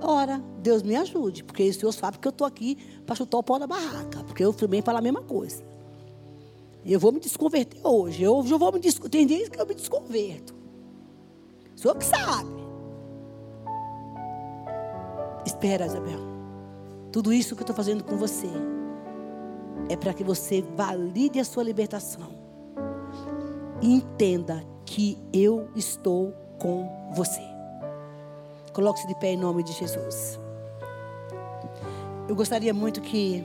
Ora, 0.00 0.42
Deus 0.60 0.82
me 0.82 0.94
ajude, 0.94 1.42
porque 1.42 1.68
o 1.68 1.74
Senhor 1.74 1.92
sabe 1.92 2.18
que 2.18 2.28
eu 2.28 2.30
estou 2.30 2.46
aqui 2.46 2.76
para 3.04 3.16
chutar 3.16 3.38
o 3.38 3.42
pau 3.42 3.58
da 3.58 3.66
barraca, 3.66 4.22
porque 4.24 4.44
eu 4.44 4.52
também 4.52 4.80
falar 4.80 5.00
a 5.00 5.02
mesma 5.02 5.22
coisa. 5.22 5.62
Eu 6.84 7.00
vou 7.00 7.12
me 7.12 7.20
desconverter 7.20 7.80
hoje. 7.84 8.22
Eu 8.22 8.46
já 8.46 8.56
vou 8.56 8.72
me 8.72 8.80
Tem 8.80 9.26
dias 9.26 9.48
que 9.48 9.60
eu 9.60 9.66
me 9.66 9.74
desconverto. 9.74 10.54
O 11.76 11.78
Senhor 11.78 11.96
que 11.96 12.04
sabe. 12.04 12.50
Espera, 15.44 15.86
Isabel. 15.86 16.37
Tudo 17.18 17.32
isso 17.32 17.56
que 17.56 17.62
eu 17.62 17.64
estou 17.64 17.74
fazendo 17.74 18.04
com 18.04 18.16
você 18.16 18.46
é 19.88 19.96
para 19.96 20.14
que 20.14 20.22
você 20.22 20.62
valide 20.76 21.40
a 21.40 21.44
sua 21.44 21.64
libertação. 21.64 22.30
Entenda 23.82 24.64
que 24.86 25.18
eu 25.32 25.68
estou 25.74 26.32
com 26.60 26.88
você. 27.16 27.40
Coloque-se 28.72 29.08
de 29.08 29.16
pé 29.16 29.32
em 29.32 29.36
nome 29.36 29.64
de 29.64 29.72
Jesus. 29.72 30.38
Eu 32.28 32.36
gostaria 32.36 32.72
muito 32.72 33.00
que 33.00 33.44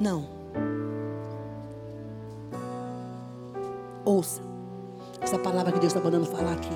Não. 0.00 0.35
Palavra 5.66 5.72
que 5.72 5.80
Deus 5.80 5.92
está 5.92 6.00
mandando 6.00 6.26
falar 6.26 6.52
aqui. 6.52 6.68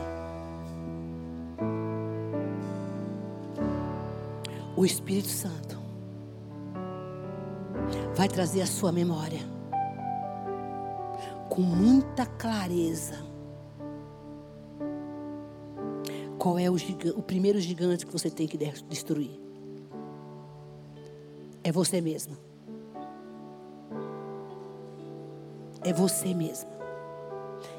O 4.76 4.84
Espírito 4.84 5.28
Santo 5.28 5.78
vai 8.14 8.28
trazer 8.28 8.62
a 8.62 8.66
sua 8.66 8.90
memória 8.90 9.40
com 11.48 11.60
muita 11.60 12.26
clareza. 12.26 13.14
Qual 16.38 16.58
é 16.58 16.68
o, 16.70 16.74
o 16.74 17.22
primeiro 17.22 17.60
gigante 17.60 18.06
que 18.06 18.12
você 18.12 18.30
tem 18.30 18.48
que 18.48 18.56
destruir? 18.88 19.38
É 21.62 21.70
você 21.70 22.00
mesma. 22.00 22.36
É 25.84 25.92
você 25.92 26.34
mesma. 26.34 26.79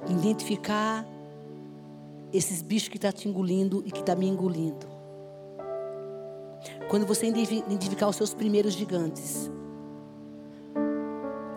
Identificar 0.08 1.06
esses 2.34 2.62
bichos 2.62 2.90
que 2.90 2.98
estão 2.98 3.12
tá 3.12 3.18
te 3.18 3.28
engolindo 3.28 3.84
e 3.86 3.92
que 3.92 4.00
estão 4.00 4.16
tá 4.16 4.20
me 4.20 4.28
engolindo. 4.28 4.88
Quando 6.90 7.06
você 7.06 7.28
identificar 7.28 8.08
os 8.08 8.16
seus 8.16 8.34
primeiros 8.34 8.74
gigantes, 8.74 9.50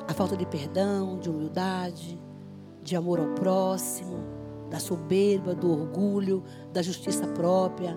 a 0.06 0.12
falta 0.14 0.36
de 0.36 0.46
perdão, 0.46 1.18
de 1.18 1.28
humildade, 1.28 2.20
de 2.82 2.94
amor 2.94 3.18
ao 3.18 3.28
próximo, 3.34 4.22
da 4.70 4.78
soberba, 4.78 5.54
do 5.54 5.70
orgulho, 5.70 6.42
da 6.72 6.82
justiça 6.82 7.26
própria. 7.28 7.96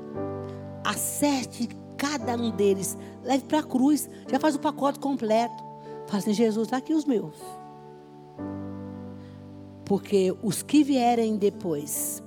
Acerte 0.84 1.68
cada 1.98 2.36
um 2.36 2.52
deles, 2.52 2.98
leve 3.24 3.44
para 3.46 3.60
a 3.60 3.64
cruz, 3.64 4.10
já 4.30 4.40
faz 4.40 4.56
o 4.56 4.60
pacote 4.60 5.00
completo. 5.00 5.64
Fala 6.08 6.20
assim, 6.20 6.34
Jesus, 6.34 6.68
está 6.68 6.78
aqui 6.78 6.94
os 6.94 7.06
meus. 7.06 7.36
Porque 9.88 10.36
os 10.44 10.62
que 10.62 10.84
vierem 10.84 11.38
depois, 11.38 12.22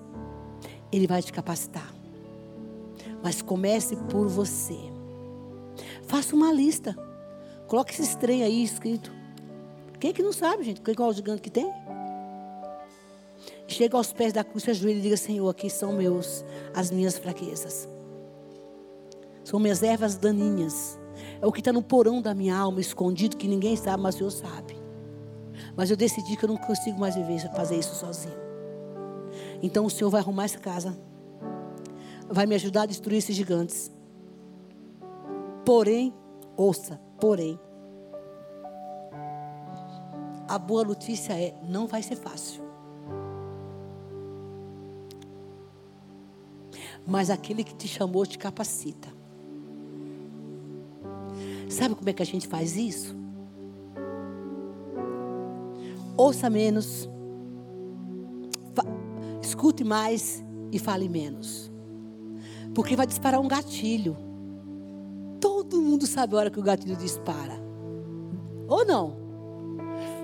Ele 0.91 1.07
vai 1.07 1.23
te 1.23 1.31
capacitar. 1.31 1.95
Mas 3.23 3.43
comece 3.43 3.97
por 4.11 4.27
você. 4.27 4.79
Faça 6.05 6.35
uma 6.35 6.51
lista. 6.53 6.97
Coloque 7.69 7.93
esse 7.93 8.17
trem 8.17 8.43
aí 8.43 8.65
escrito. 8.65 9.13
Quem 10.01 10.11
é 10.11 10.13
que 10.15 10.23
não 10.23 10.33
sabe, 10.33 10.65
gente? 10.65 10.81
Qual 10.81 11.09
é 11.09 11.11
o 11.11 11.15
gigante 11.15 11.43
que 11.43 11.51
tem? 11.51 11.71
Chega 13.69 13.97
aos 13.97 14.13
pés 14.13 14.33
da 14.33 14.43
cruz, 14.43 14.65
se 14.65 14.71
ajoelha 14.71 14.99
e 14.99 15.03
diga: 15.03 15.17
Senhor, 15.19 15.49
aqui 15.49 15.69
são 15.69 15.93
meus, 15.93 16.43
as 16.75 16.91
minhas 16.91 17.19
fraquezas. 17.19 17.87
São 19.45 19.61
minhas 19.61 19.83
ervas 19.83 20.17
daninhas. 20.17 20.99
É 21.43 21.47
o 21.47 21.53
que 21.53 21.61
está 21.61 21.73
no 21.73 21.83
porão 21.83 22.23
da 22.23 22.35
minha 22.35 22.57
alma, 22.57 22.81
escondido, 22.81 23.37
que 23.37 23.47
ninguém 23.47 23.77
sabe, 23.77 24.03
mas 24.03 24.15
o 24.15 24.19
Senhor 24.19 24.31
sabe. 24.31 24.80
Mas 25.81 25.91
eu 25.91 25.97
decidi 25.97 26.37
que 26.37 26.45
eu 26.45 26.49
não 26.51 26.59
consigo 26.59 27.01
mais 27.01 27.15
viver, 27.15 27.41
fazer 27.55 27.79
isso 27.79 27.95
sozinho. 27.95 28.37
Então 29.63 29.87
o 29.87 29.89
Senhor 29.89 30.11
vai 30.11 30.21
arrumar 30.21 30.45
essa 30.45 30.59
casa. 30.59 30.95
Vai 32.29 32.45
me 32.45 32.55
ajudar 32.55 32.83
a 32.83 32.87
destruir 32.87 33.17
esses 33.17 33.35
gigantes. 33.35 33.91
Porém, 35.65 36.13
ouça, 36.55 37.01
porém, 37.19 37.59
a 40.47 40.59
boa 40.59 40.85
notícia 40.85 41.33
é: 41.33 41.55
não 41.67 41.87
vai 41.87 42.03
ser 42.03 42.17
fácil. 42.17 42.63
Mas 47.07 47.31
aquele 47.31 47.65
que 47.65 47.75
te 47.75 47.89
chamou 47.89 48.27
te 48.27 48.37
capacita. 48.37 49.09
Sabe 51.71 51.95
como 51.95 52.11
é 52.11 52.13
que 52.13 52.23
a 52.23 52.27
gente 52.27 52.47
faz 52.47 52.77
isso? 52.77 53.20
Ouça 56.21 56.51
menos, 56.51 57.09
escute 59.41 59.83
mais 59.83 60.45
e 60.71 60.79
fale 60.79 61.09
menos. 61.09 61.73
Porque 62.75 62.95
vai 62.95 63.07
disparar 63.07 63.41
um 63.41 63.49
gatilho. 63.49 64.19
Todo 65.41 65.81
mundo 65.81 66.07
sabe 66.07 66.35
a 66.35 66.39
hora 66.39 66.51
que 66.51 66.61
o 66.61 66.63
gatilho 66.63 66.95
dispara. 66.95 67.59
Ou 68.69 68.85
não? 68.85 69.17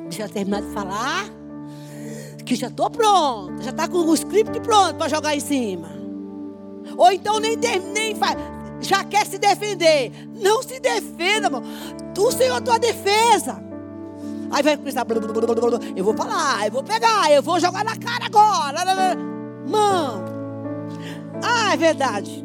Deixa 0.02 0.24
eu 0.24 0.28
terminar 0.28 0.60
de 0.60 0.68
falar. 0.74 1.30
Que 2.44 2.54
já 2.56 2.66
estou 2.66 2.90
pronta. 2.90 3.62
Já 3.62 3.70
está 3.70 3.88
com 3.88 4.00
o 4.00 4.12
script 4.12 4.60
pronto 4.60 4.96
para 4.96 5.08
jogar 5.08 5.34
em 5.34 5.40
cima. 5.40 5.88
Ou 6.94 7.10
então 7.10 7.40
nem, 7.40 8.14
faz. 8.14 8.36
Já 8.82 9.02
quer 9.02 9.24
se 9.24 9.38
defender. 9.38 10.12
Não 10.42 10.62
se 10.62 10.78
defenda, 10.78 11.46
irmão. 11.46 11.62
O 12.18 12.30
Senhor 12.30 12.52
é 12.52 12.58
a 12.58 12.60
tua 12.60 12.78
defesa. 12.78 13.65
Aí 14.50 14.62
vai 14.62 14.76
começar. 14.76 15.06
Eu 15.96 16.04
vou 16.04 16.14
falar, 16.14 16.66
eu 16.66 16.72
vou 16.72 16.82
pegar, 16.82 17.30
eu 17.30 17.42
vou 17.42 17.58
jogar 17.60 17.84
na 17.84 17.96
cara 17.96 18.26
agora. 18.26 18.84
Mano. 19.68 20.24
Ah, 21.42 21.74
é 21.74 21.76
verdade. 21.76 22.44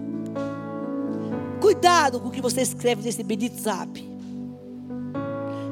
Cuidado 1.62 2.20
com 2.20 2.30
o 2.30 2.32
que 2.32 2.42
você 2.42 2.62
escreve 2.62 3.04
nesse 3.04 3.24
bendito 3.24 3.62
zap. 3.62 4.12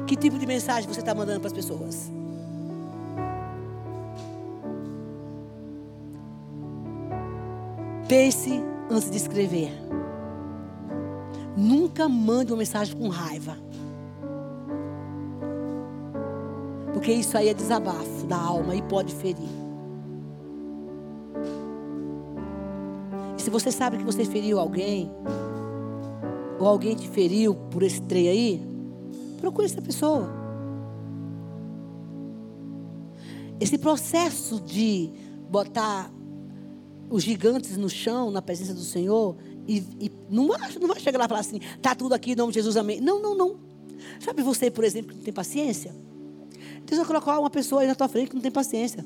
Que 0.06 0.16
tipo 0.16 0.38
de 0.38 0.46
mensagem 0.46 0.88
você 0.88 1.00
está 1.00 1.14
mandando 1.14 1.40
para 1.40 1.48
as 1.48 1.52
pessoas? 1.52 2.10
Pense 8.08 8.62
antes 8.90 9.10
de 9.10 9.16
escrever. 9.16 9.72
Nunca 11.56 12.08
mande 12.08 12.52
uma 12.52 12.58
mensagem 12.58 12.96
com 12.96 13.08
raiva. 13.08 13.56
Porque 16.92 17.12
isso 17.12 17.36
aí 17.36 17.48
é 17.48 17.54
desabafo 17.54 18.26
da 18.26 18.36
alma 18.36 18.74
e 18.74 18.82
pode 18.82 19.14
ferir. 19.14 19.48
E 23.38 23.42
se 23.42 23.50
você 23.50 23.70
sabe 23.70 23.98
que 23.98 24.04
você 24.04 24.24
feriu 24.24 24.58
alguém, 24.58 25.10
ou 26.58 26.66
alguém 26.66 26.94
te 26.94 27.08
feriu 27.08 27.54
por 27.54 27.82
esse 27.82 28.02
trem 28.02 28.28
aí, 28.28 28.70
Procure 29.40 29.66
essa 29.66 29.80
pessoa. 29.80 30.28
Esse 33.58 33.78
processo 33.78 34.60
de 34.60 35.10
botar 35.50 36.12
os 37.08 37.22
gigantes 37.22 37.76
no 37.76 37.88
chão, 37.88 38.30
na 38.30 38.40
presença 38.40 38.74
do 38.74 38.82
Senhor, 38.82 39.36
e, 39.66 39.78
e 39.98 40.12
não, 40.28 40.48
vai, 40.48 40.72
não 40.78 40.88
vai 40.88 41.00
chegar 41.00 41.18
lá 41.18 41.24
e 41.24 41.28
falar 41.28 41.40
assim, 41.40 41.58
está 41.76 41.94
tudo 41.94 42.14
aqui 42.14 42.32
em 42.32 42.36
nome 42.36 42.52
de 42.52 42.58
Jesus, 42.58 42.76
amém. 42.76 43.00
Não, 43.00 43.20
não, 43.20 43.34
não. 43.34 43.56
Sabe 44.20 44.42
você, 44.42 44.70
por 44.70 44.84
exemplo, 44.84 45.10
que 45.10 45.16
não 45.16 45.24
tem 45.24 45.32
paciência? 45.32 45.94
Deus 46.84 46.98
vai 46.98 47.06
colocar 47.06 47.38
uma 47.38 47.50
pessoa 47.50 47.82
aí 47.82 47.86
na 47.86 47.94
tua 47.94 48.08
frente 48.08 48.30
que 48.30 48.34
não 48.34 48.42
tem 48.42 48.50
paciência. 48.50 49.04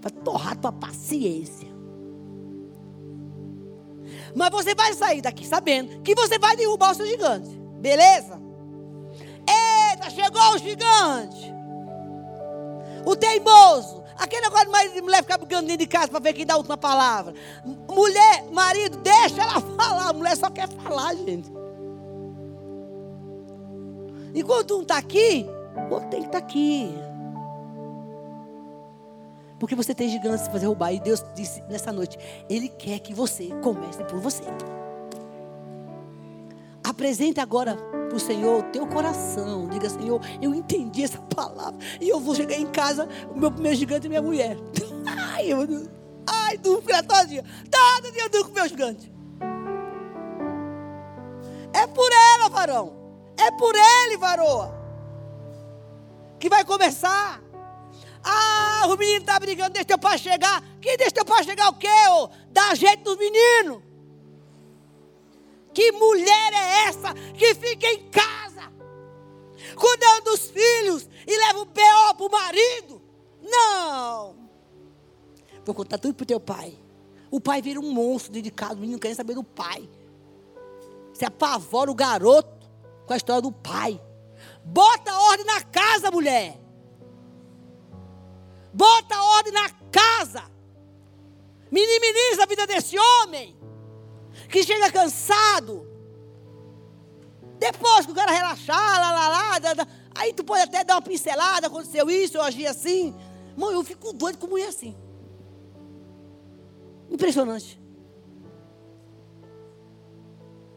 Vai 0.00 0.10
torrar 0.10 0.56
tua 0.56 0.72
paciência. 0.72 1.68
Mas 4.34 4.50
você 4.50 4.74
vai 4.74 4.92
sair 4.92 5.22
daqui 5.22 5.46
sabendo 5.46 6.02
que 6.02 6.14
você 6.14 6.38
vai 6.38 6.56
derrubar 6.56 6.92
o 6.92 6.94
seu 6.94 7.06
gigante. 7.06 7.48
Beleza? 7.80 8.40
Eita, 9.48 10.10
chegou 10.10 10.54
o 10.54 10.58
gigante. 10.58 11.54
O 13.04 13.16
teimoso. 13.16 14.04
Aquele 14.18 14.42
negócio 14.42 14.66
de 14.66 14.72
marido 14.72 15.02
mulher 15.02 15.22
ficar 15.22 15.38
brigando 15.38 15.66
dentro 15.66 15.84
de 15.84 15.86
casa 15.86 16.08
para 16.08 16.20
ver 16.20 16.32
quem 16.32 16.46
dá 16.46 16.54
a 16.54 16.56
última 16.56 16.76
palavra. 16.76 17.34
Mulher, 17.88 18.44
marido, 18.50 18.98
deixa 18.98 19.42
ela 19.42 19.60
falar. 19.60 20.08
A 20.08 20.12
mulher 20.12 20.36
só 20.36 20.50
quer 20.50 20.68
falar, 20.68 21.14
gente. 21.14 21.50
Enquanto 24.34 24.76
um 24.76 24.82
está 24.82 24.98
aqui, 24.98 25.46
outro 25.90 26.08
tem 26.08 26.20
que 26.20 26.26
estar 26.26 26.40
tá 26.40 26.46
aqui. 26.46 26.94
Porque 29.58 29.74
você 29.74 29.94
tem 29.94 30.08
gigantes 30.08 30.42
para 30.42 30.52
fazer 30.52 30.66
roubar. 30.66 30.92
E 30.92 31.00
Deus 31.00 31.24
disse 31.34 31.62
nessa 31.62 31.92
noite: 31.92 32.18
Ele 32.48 32.68
quer 32.68 32.98
que 32.98 33.14
você 33.14 33.48
comece 33.62 34.04
por 34.04 34.20
você. 34.20 34.44
Apresente 36.84 37.40
agora 37.40 37.76
para 37.76 38.16
o 38.16 38.20
Senhor 38.20 38.60
o 38.60 38.62
teu 38.70 38.86
coração. 38.86 39.68
Diga, 39.68 39.88
Senhor, 39.88 40.20
eu 40.40 40.54
entendi 40.54 41.02
essa 41.02 41.18
palavra. 41.18 41.78
E 42.00 42.08
eu 42.08 42.20
vou 42.20 42.34
chegar 42.34 42.56
em 42.56 42.66
casa, 42.66 43.08
o 43.34 43.38
meu 43.38 43.50
primeiro 43.50 43.76
gigante 43.76 44.06
é 44.06 44.08
minha 44.08 44.22
mulher. 44.22 44.56
Ai, 45.06 45.52
eu, 45.52 45.58
ai, 46.26 46.56
durmo 46.58 46.82
com 46.82 46.90
ela 46.90 47.24
dia. 47.24 47.44
Todo 47.70 48.12
dia 48.12 48.22
eu 48.22 48.30
durmo 48.30 48.46
com 48.46 48.52
o 48.52 48.54
meu 48.54 48.68
gigante. 48.68 49.12
É 51.72 51.86
por 51.86 52.10
ela, 52.10 52.48
varão. 52.48 52.92
É 53.36 53.50
por 53.52 53.74
ele, 53.74 54.16
varoa. 54.16 54.85
Que 56.38 56.48
vai 56.48 56.64
começar. 56.64 57.42
Ah, 58.22 58.86
o 58.88 58.96
menino 58.96 59.20
está 59.20 59.38
brigando, 59.38 59.70
deixa 59.70 59.86
teu 59.86 59.98
pai 59.98 60.18
chegar. 60.18 60.62
Que 60.80 60.96
deixa 60.96 61.12
teu 61.12 61.24
pai 61.24 61.44
chegar 61.44 61.68
o 61.68 61.74
quê? 61.74 61.88
Ô? 62.10 62.28
Dá 62.50 62.74
jeito 62.74 63.04
dos 63.04 63.16
meninos. 63.16 63.82
Que 65.72 65.92
mulher 65.92 66.52
é 66.54 66.88
essa 66.88 67.12
que 67.36 67.54
fica 67.54 67.86
em 67.86 68.08
casa, 68.08 68.72
cuidando 69.76 70.24
dos 70.24 70.50
filhos 70.50 71.06
e 71.26 71.38
leva 71.38 71.60
o 71.60 71.66
B.O. 71.66 72.14
para 72.14 72.26
o 72.26 72.30
marido? 72.30 73.02
Não. 73.42 74.36
Vou 75.66 75.74
contar 75.74 75.98
tudo 75.98 76.14
para 76.14 76.24
o 76.24 76.26
teu 76.26 76.40
pai. 76.40 76.78
O 77.30 77.40
pai 77.40 77.60
vira 77.60 77.78
um 77.78 77.92
monstro 77.92 78.32
dedicado, 78.32 78.76
o 78.76 78.78
menino 78.78 78.98
quer 78.98 79.14
saber 79.14 79.34
do 79.34 79.44
pai. 79.44 79.86
Se 81.12 81.26
apavora 81.26 81.90
o 81.90 81.94
garoto 81.94 82.66
com 83.06 83.12
a 83.12 83.16
história 83.16 83.42
do 83.42 83.52
pai. 83.52 84.00
Bota 84.66 85.14
ordem 85.14 85.46
na 85.46 85.62
casa, 85.62 86.10
mulher. 86.10 86.60
Bota 88.72 89.22
ordem 89.38 89.52
na 89.52 89.70
casa. 89.90 90.44
Minimiza 91.70 92.42
a 92.42 92.46
vida 92.46 92.66
desse 92.66 92.98
homem 92.98 93.56
que 94.48 94.62
chega 94.62 94.90
cansado. 94.90 95.86
Depois 97.58 98.04
que 98.04 98.12
o 98.12 98.14
cara 98.14 98.32
relaxar, 98.32 99.00
lá, 99.00 99.12
lá, 99.12 99.28
lá, 99.28 99.58
lá, 99.58 99.74
lá 99.76 99.88
aí 100.14 100.32
tu 100.32 100.44
pode 100.44 100.62
até 100.62 100.84
dar 100.84 100.96
uma 100.96 101.02
pincelada, 101.02 101.68
aconteceu 101.68 102.10
isso, 102.10 102.36
eu 102.36 102.42
agi 102.42 102.66
assim. 102.66 103.14
Mãe, 103.56 103.72
eu 103.72 103.84
fico 103.84 104.12
doido 104.12 104.38
com 104.38 104.46
mulher 104.46 104.68
assim. 104.68 104.94
Impressionante. 107.10 107.80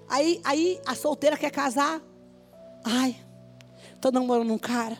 Aí, 0.07 0.41
aí 0.43 0.81
a 0.85 0.95
solteira 0.95 1.37
quer 1.37 1.51
casar. 1.51 2.01
Ai, 2.83 3.15
estou 3.99 4.11
namorando 4.11 4.51
um 4.51 4.57
cara. 4.57 4.97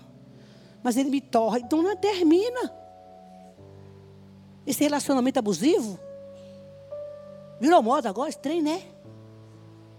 Mas 0.84 0.98
ele 0.98 1.10
me 1.10 1.22
torra. 1.22 1.60
Então 1.60 1.82
não 1.82 1.96
termina. 1.96 2.74
Esse 4.66 4.84
relacionamento 4.84 5.40
abusivo 5.40 6.00
Virou 7.60 7.84
moda 7.84 8.10
agora 8.10 8.30
esse 8.30 8.40
trem, 8.40 8.62
né? 8.62 8.84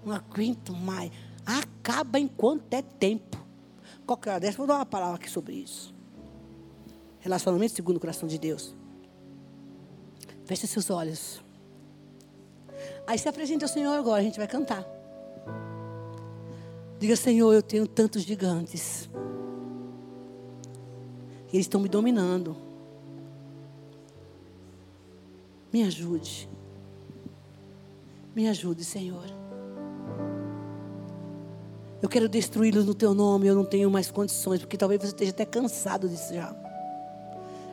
Não 0.05 0.14
aguento 0.14 0.72
mais. 0.72 1.11
Acaba 1.44 2.18
enquanto 2.18 2.72
é 2.72 2.80
tempo. 2.80 3.38
Qualquer 4.07 4.40
dessa, 4.40 4.57
vou 4.57 4.66
dar 4.66 4.76
uma 4.76 4.86
palavra 4.86 5.16
aqui 5.16 5.30
sobre 5.30 5.55
isso. 5.55 5.94
Relacionamento 7.18 7.74
segundo 7.74 7.98
o 7.98 8.01
coração 8.01 8.26
de 8.26 8.38
Deus. 8.38 8.74
Feche 10.46 10.66
seus 10.66 10.88
olhos. 10.88 11.42
Aí 13.07 13.18
se 13.18 13.28
apresenta 13.28 13.66
ao 13.66 13.68
Senhor 13.68 13.92
agora, 13.92 14.20
a 14.20 14.24
gente 14.24 14.38
vai 14.38 14.48
cantar. 14.48 14.86
Diga, 17.01 17.16
Senhor, 17.16 17.51
eu 17.55 17.62
tenho 17.62 17.86
tantos 17.86 18.22
gigantes. 18.24 19.09
Eles 21.51 21.64
estão 21.64 21.80
me 21.80 21.88
dominando. 21.88 22.55
Me 25.72 25.82
ajude. 25.82 26.46
Me 28.36 28.46
ajude, 28.46 28.84
Senhor. 28.84 29.24
Eu 32.03 32.09
quero 32.09 32.28
destruí-los 32.28 32.84
no 32.84 32.94
teu 32.94 33.14
nome, 33.14 33.46
eu 33.46 33.55
não 33.55 33.64
tenho 33.64 33.90
mais 33.90 34.11
condições, 34.11 34.61
porque 34.61 34.76
talvez 34.76 35.01
você 35.01 35.09
esteja 35.09 35.30
até 35.30 35.46
cansado 35.46 36.07
disso 36.07 36.34
já. 36.34 36.55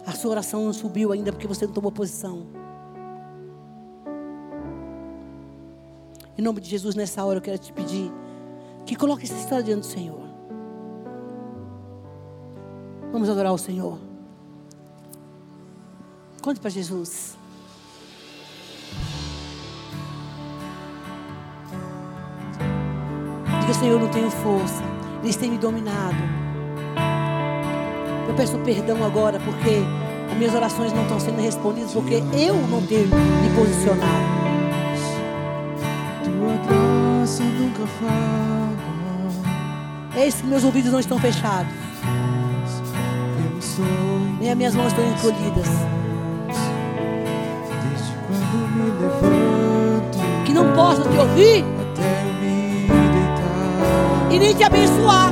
A 0.06 0.14
sua 0.14 0.32
oração 0.32 0.64
não 0.64 0.72
subiu 0.72 1.12
ainda 1.12 1.34
porque 1.34 1.48
você 1.48 1.66
não 1.66 1.74
tomou 1.74 1.92
posição. 1.92 2.48
Em 6.38 6.42
nome 6.42 6.62
de 6.62 6.70
Jesus, 6.70 6.96
nessa 6.96 7.26
hora 7.26 7.40
eu 7.40 7.42
quero 7.42 7.58
te 7.58 7.74
pedir 7.74 8.10
que 8.88 8.96
coloque 8.96 9.26
essa 9.26 9.36
história 9.36 9.64
diante 9.64 9.82
do 9.82 9.86
Senhor. 9.86 10.22
Vamos 13.12 13.30
adorar 13.30 13.54
o 13.54 13.58
Senhor. 13.58 14.00
Conte 16.42 16.60
para 16.62 16.70
Jesus. 16.70 17.38
Diga, 23.60 23.74
Senhor, 23.74 23.94
eu 23.94 24.00
não 24.00 24.08
tenho 24.08 24.32
força. 24.32 24.82
Eles 25.22 25.36
têm 25.36 25.52
me 25.52 25.58
dominado. 25.58 26.16
Eu 28.30 28.34
peço 28.36 28.58
perdão 28.60 29.04
agora 29.04 29.38
porque 29.40 29.82
as 30.32 30.38
minhas 30.38 30.56
orações 30.56 30.94
não 30.94 31.04
estão 31.04 31.20
sendo 31.20 31.42
respondidas 31.42 31.92
porque 31.92 32.16
eu 32.34 32.56
não 32.68 32.82
tenho 32.88 33.08
me 33.08 33.54
posicionado. 33.54 34.38
Tua 36.24 36.56
graça 36.66 37.44
nunca 37.44 37.86
falha. 37.86 38.27
Eis 40.18 40.34
que 40.34 40.48
meus 40.48 40.64
ouvidos 40.64 40.92
não 40.92 41.00
estão 41.00 41.20
fechados. 41.20 41.72
Nem 44.40 44.50
as 44.50 44.58
minhas 44.58 44.74
mãos 44.74 44.88
estão 44.88 45.08
encolhidas. 45.08 45.68
Que 50.44 50.54
não 50.54 50.74
posso 50.74 51.04
te 51.04 51.18
ouvir 51.20 51.64
e 54.32 54.40
nem 54.40 54.56
te 54.56 54.64
abençoar. 54.64 55.32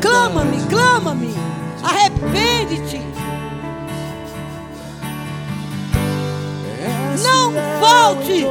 Clama-me, 0.00 0.66
clama-me, 0.66 1.34
arrepende-te. 1.80 3.00
Não 7.22 7.52
volte 7.78 8.46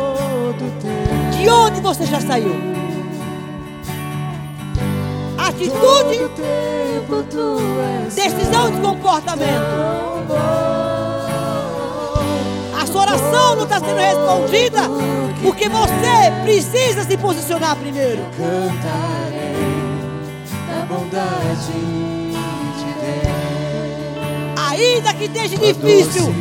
de 1.37 1.49
onde 1.49 1.81
você 1.81 2.05
já 2.05 2.21
saiu. 2.21 2.68
Atitude, 5.59 6.31
decisão 8.15 8.71
de 8.71 8.81
comportamento 8.81 9.89
sua 12.91 13.01
oração 13.01 13.55
não 13.55 13.63
está 13.63 13.79
sendo 13.79 13.97
respondida 13.97 14.81
porque 15.43 15.69
você 15.69 16.31
precisa 16.43 17.03
se 17.03 17.17
posicionar 17.17 17.75
primeiro. 17.75 18.21
Cantarei 18.35 19.55
a 20.69 20.85
bondade 20.85 21.71
de 22.77 22.93
Deus. 23.01 24.19
Ainda 24.69 25.13
que 25.13 25.25
esteja 25.25 25.57
difícil, 25.57 26.33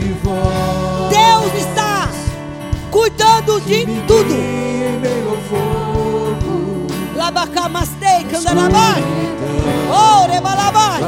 Deus 1.11 1.55
está 1.67 2.09
cuidando 2.91 3.61
de 3.61 3.87
tudo. 4.07 5.88
Labacamastei, 7.39 8.25
candarabai. 8.25 9.05
Oh, 9.93 10.27
rebalabai. 10.27 11.01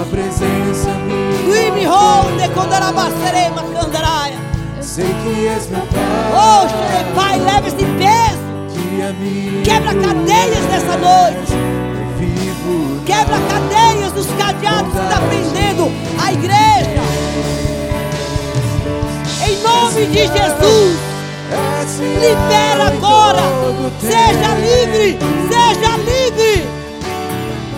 Guime 1.44 1.84
ronde, 1.86 2.48
candarabaserema, 2.54 3.64
candaraia. 3.74 4.38
Sei 4.80 5.12
que 5.12 5.48
és 5.48 5.68
meu 5.68 5.80
Pai. 5.80 6.00
Oh, 6.32 7.14
Pai, 7.16 7.40
leva 7.40 7.66
esse 7.66 7.84
peso. 7.98 8.44
Quebra 9.64 9.92
cadeias 9.92 10.64
nessa 10.66 10.96
noite. 10.98 11.52
Quebra 13.04 13.38
cadeias 13.48 14.12
dos 14.12 14.26
cadeados 14.38 14.92
que 14.92 14.98
está 14.98 15.20
prendendo 15.26 15.90
a 16.24 16.32
igreja. 16.32 17.02
Em 19.48 19.62
nome 19.62 20.06
de 20.06 20.28
Jesus. 20.28 21.09
Libera 22.20 22.86
agora. 22.88 23.40
Seja 24.00 24.54
livre. 24.54 25.18
Seja 25.48 25.96
livre. 25.96 26.68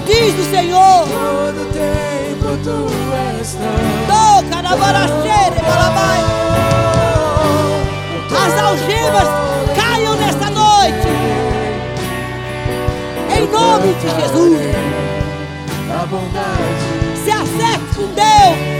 Diz 0.06 0.34
o 0.38 0.50
Senhor. 0.50 1.08
Todo 1.08 1.62
tempo 1.72 2.56
tu 2.64 2.76
és. 3.38 3.56
Toca 4.06 4.62
na 4.62 4.76
baracheira, 4.76 5.62
balabai 5.62 6.42
as 8.44 8.58
algemas 8.58 9.28
caiam 9.76 10.16
nesta 10.16 10.50
noite. 10.50 11.08
Em 13.36 13.46
nome 13.48 13.94
de 13.94 14.08
Jesus. 14.20 14.58
Se 17.24 17.30
acerte 17.30 17.94
com 17.94 18.06
Deus. 18.08 18.72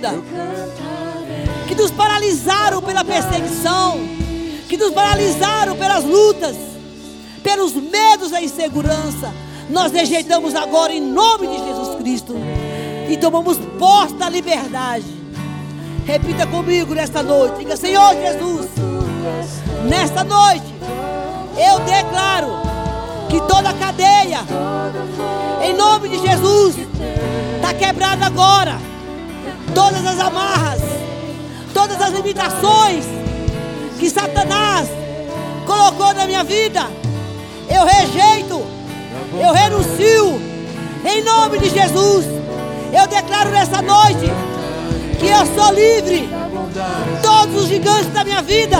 Vida 0.02 0.22
que 1.68 1.74
nos 1.76 1.90
paralisaram 1.92 2.82
pela 2.82 3.04
perseguição, 3.04 4.00
que 4.68 4.76
nos 4.76 4.90
paralisaram 4.90 5.76
pelas 5.76 6.04
lutas, 6.04 6.56
pelos 7.42 7.72
medos 7.74 8.30
da 8.30 8.42
insegurança. 8.42 9.32
Nós 9.70 9.92
rejeitamos 9.92 10.54
agora 10.54 10.92
em 10.92 11.00
nome 11.00 11.46
de 11.46 11.64
Jesus 11.64 11.94
Cristo 11.96 12.34
e 13.08 13.16
tomamos 13.16 13.56
posse 13.78 14.14
da 14.14 14.28
liberdade. 14.28 15.06
Repita 16.04 16.46
comigo 16.46 16.94
nesta 16.94 17.22
noite. 17.22 17.60
Diga, 17.60 17.76
Senhor 17.76 18.14
Jesus, 18.14 18.66
nesta 19.88 20.24
noite 20.24 20.74
eu 21.56 21.78
declaro 21.80 22.60
que 23.30 23.40
toda 23.42 23.72
cadeia, 23.72 24.40
em 25.62 25.74
nome 25.74 26.08
de 26.08 26.18
Jesus, 26.18 26.74
está 27.56 27.72
quebrada 27.72 28.26
agora. 28.26 28.91
Todas 29.74 30.06
as 30.06 30.18
amarras, 30.18 30.80
todas 31.72 32.00
as 32.00 32.10
limitações 32.10 33.04
que 33.98 34.10
Satanás 34.10 34.88
colocou 35.66 36.12
na 36.14 36.26
minha 36.26 36.44
vida, 36.44 36.86
eu 37.68 37.84
rejeito, 37.84 38.64
eu 39.40 39.52
renuncio, 39.52 40.40
em 41.04 41.22
nome 41.22 41.58
de 41.58 41.70
Jesus. 41.70 42.26
Eu 42.92 43.06
declaro 43.06 43.50
nessa 43.50 43.80
noite 43.80 44.30
que 45.18 45.26
eu 45.26 45.46
sou 45.54 45.72
livre. 45.72 46.28
Todos 47.22 47.62
os 47.62 47.68
gigantes 47.68 48.12
da 48.12 48.24
minha 48.24 48.42
vida 48.42 48.78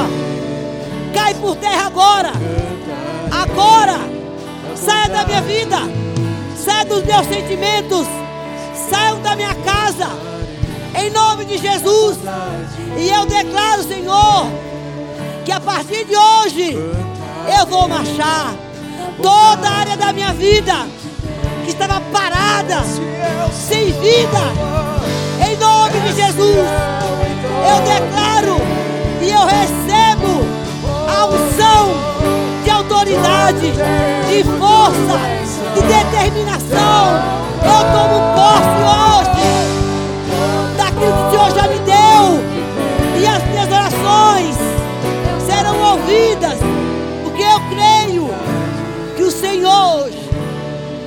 caem 1.15 1.35
por 1.37 1.57
terra 1.57 1.87
agora. 1.87 2.33
Agora, 3.31 3.99
saia 4.77 5.09
da 5.09 5.25
minha 5.25 5.43
vida, 5.43 5.77
saia 6.57 6.85
dos 6.85 7.05
meus 7.05 7.27
sentimentos, 7.27 8.07
saiam 8.91 9.21
da 9.23 9.35
minha 9.35 9.55
casa, 9.55 10.09
em 10.95 11.11
nome 11.11 11.45
de 11.45 11.59
Jesus. 11.59 12.19
E 12.97 13.09
eu 13.09 13.27
declaro, 13.27 13.83
Senhor, 13.83 14.47
que 15.45 15.53
a 15.53 15.61
partir 15.61 16.05
de 16.05 16.17
hoje 16.17 16.77
eu 17.59 17.67
vou 17.67 17.89
marchar. 17.89 18.55
Toda 19.21 19.69
a 19.69 19.73
área 19.81 19.97
da 19.97 20.13
minha 20.13 20.33
vida 20.33 20.87
que 21.65 21.71
estava 21.71 22.01
parada, 22.13 22.83
sem 23.53 23.93
vida, 23.93 24.39
em 25.47 25.57
nome 25.57 26.01
de 26.01 26.13
Jesus, 26.15 26.67
eu 27.69 27.79
declaro 27.85 28.57
e 29.21 29.31
eu 29.31 29.45
recebo 29.45 30.45
a 31.09 31.27
unção 31.27 31.95
de 32.65 32.71
autoridade, 32.71 33.71
de 33.71 34.45
força, 34.59 35.21
de 35.75 35.83
determinação. 35.83 37.43
Eu 37.65 37.81
tomo 37.93 38.19
posse 38.35 39.29
hoje 39.29 39.32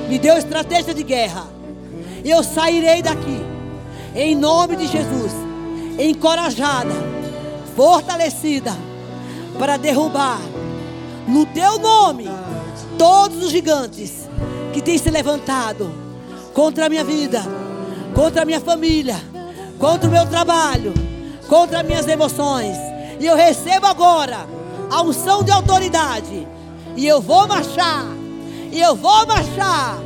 me 0.08 0.18
deu 0.18 0.36
estratégia 0.36 0.94
de 0.94 1.02
guerra. 1.02 1.46
Eu 2.24 2.42
sairei 2.42 3.02
daqui. 3.02 3.44
Em 4.14 4.34
nome 4.34 4.76
de 4.76 4.86
Jesus. 4.86 5.32
Encorajada. 5.98 6.94
Fortalecida. 7.74 8.72
Para 9.58 9.76
derrubar. 9.76 10.40
No 11.26 11.44
teu 11.46 11.78
nome. 11.78 12.28
Todos 12.98 13.44
os 13.44 13.50
gigantes 13.50 14.28
que 14.72 14.80
têm 14.80 14.98
se 14.98 15.10
levantado 15.10 15.92
contra 16.54 16.86
a 16.86 16.88
minha 16.88 17.04
vida, 17.04 17.42
contra 18.14 18.42
a 18.42 18.44
minha 18.46 18.60
família, 18.60 19.16
contra 19.78 20.08
o 20.08 20.12
meu 20.12 20.26
trabalho, 20.26 20.94
contra 21.48 21.80
as 21.80 21.86
minhas 21.86 22.08
emoções. 22.08 22.76
E 23.20 23.26
eu 23.26 23.36
recebo 23.36 23.86
agora 23.86 24.46
a 24.90 25.02
unção 25.02 25.42
de 25.42 25.50
autoridade. 25.50 26.46
E 26.96 27.06
eu 27.06 27.20
vou 27.20 27.46
marchar. 27.46 28.15
E 28.76 28.80
eu 28.82 28.94
vou 28.94 29.26
marchar 29.26 29.98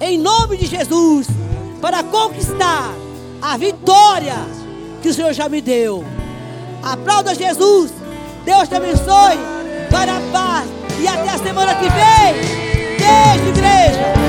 em 0.00 0.16
nome 0.16 0.56
de 0.56 0.64
Jesus 0.64 1.26
para 1.82 2.02
conquistar 2.02 2.90
a 3.42 3.58
vitória 3.58 4.36
que 5.02 5.10
o 5.10 5.12
Senhor 5.12 5.34
já 5.34 5.50
me 5.50 5.60
deu. 5.60 6.02
Aplauda 6.82 7.34
Jesus. 7.34 7.92
Deus 8.42 8.70
te 8.70 8.74
abençoe. 8.74 9.36
Para 9.90 10.16
a 10.16 10.20
paz. 10.32 10.66
E 10.98 11.06
até 11.06 11.28
a 11.28 11.38
semana 11.38 11.74
que 11.74 11.90
vem. 11.90 12.34
Beijo, 12.96 13.48
igreja. 13.50 14.25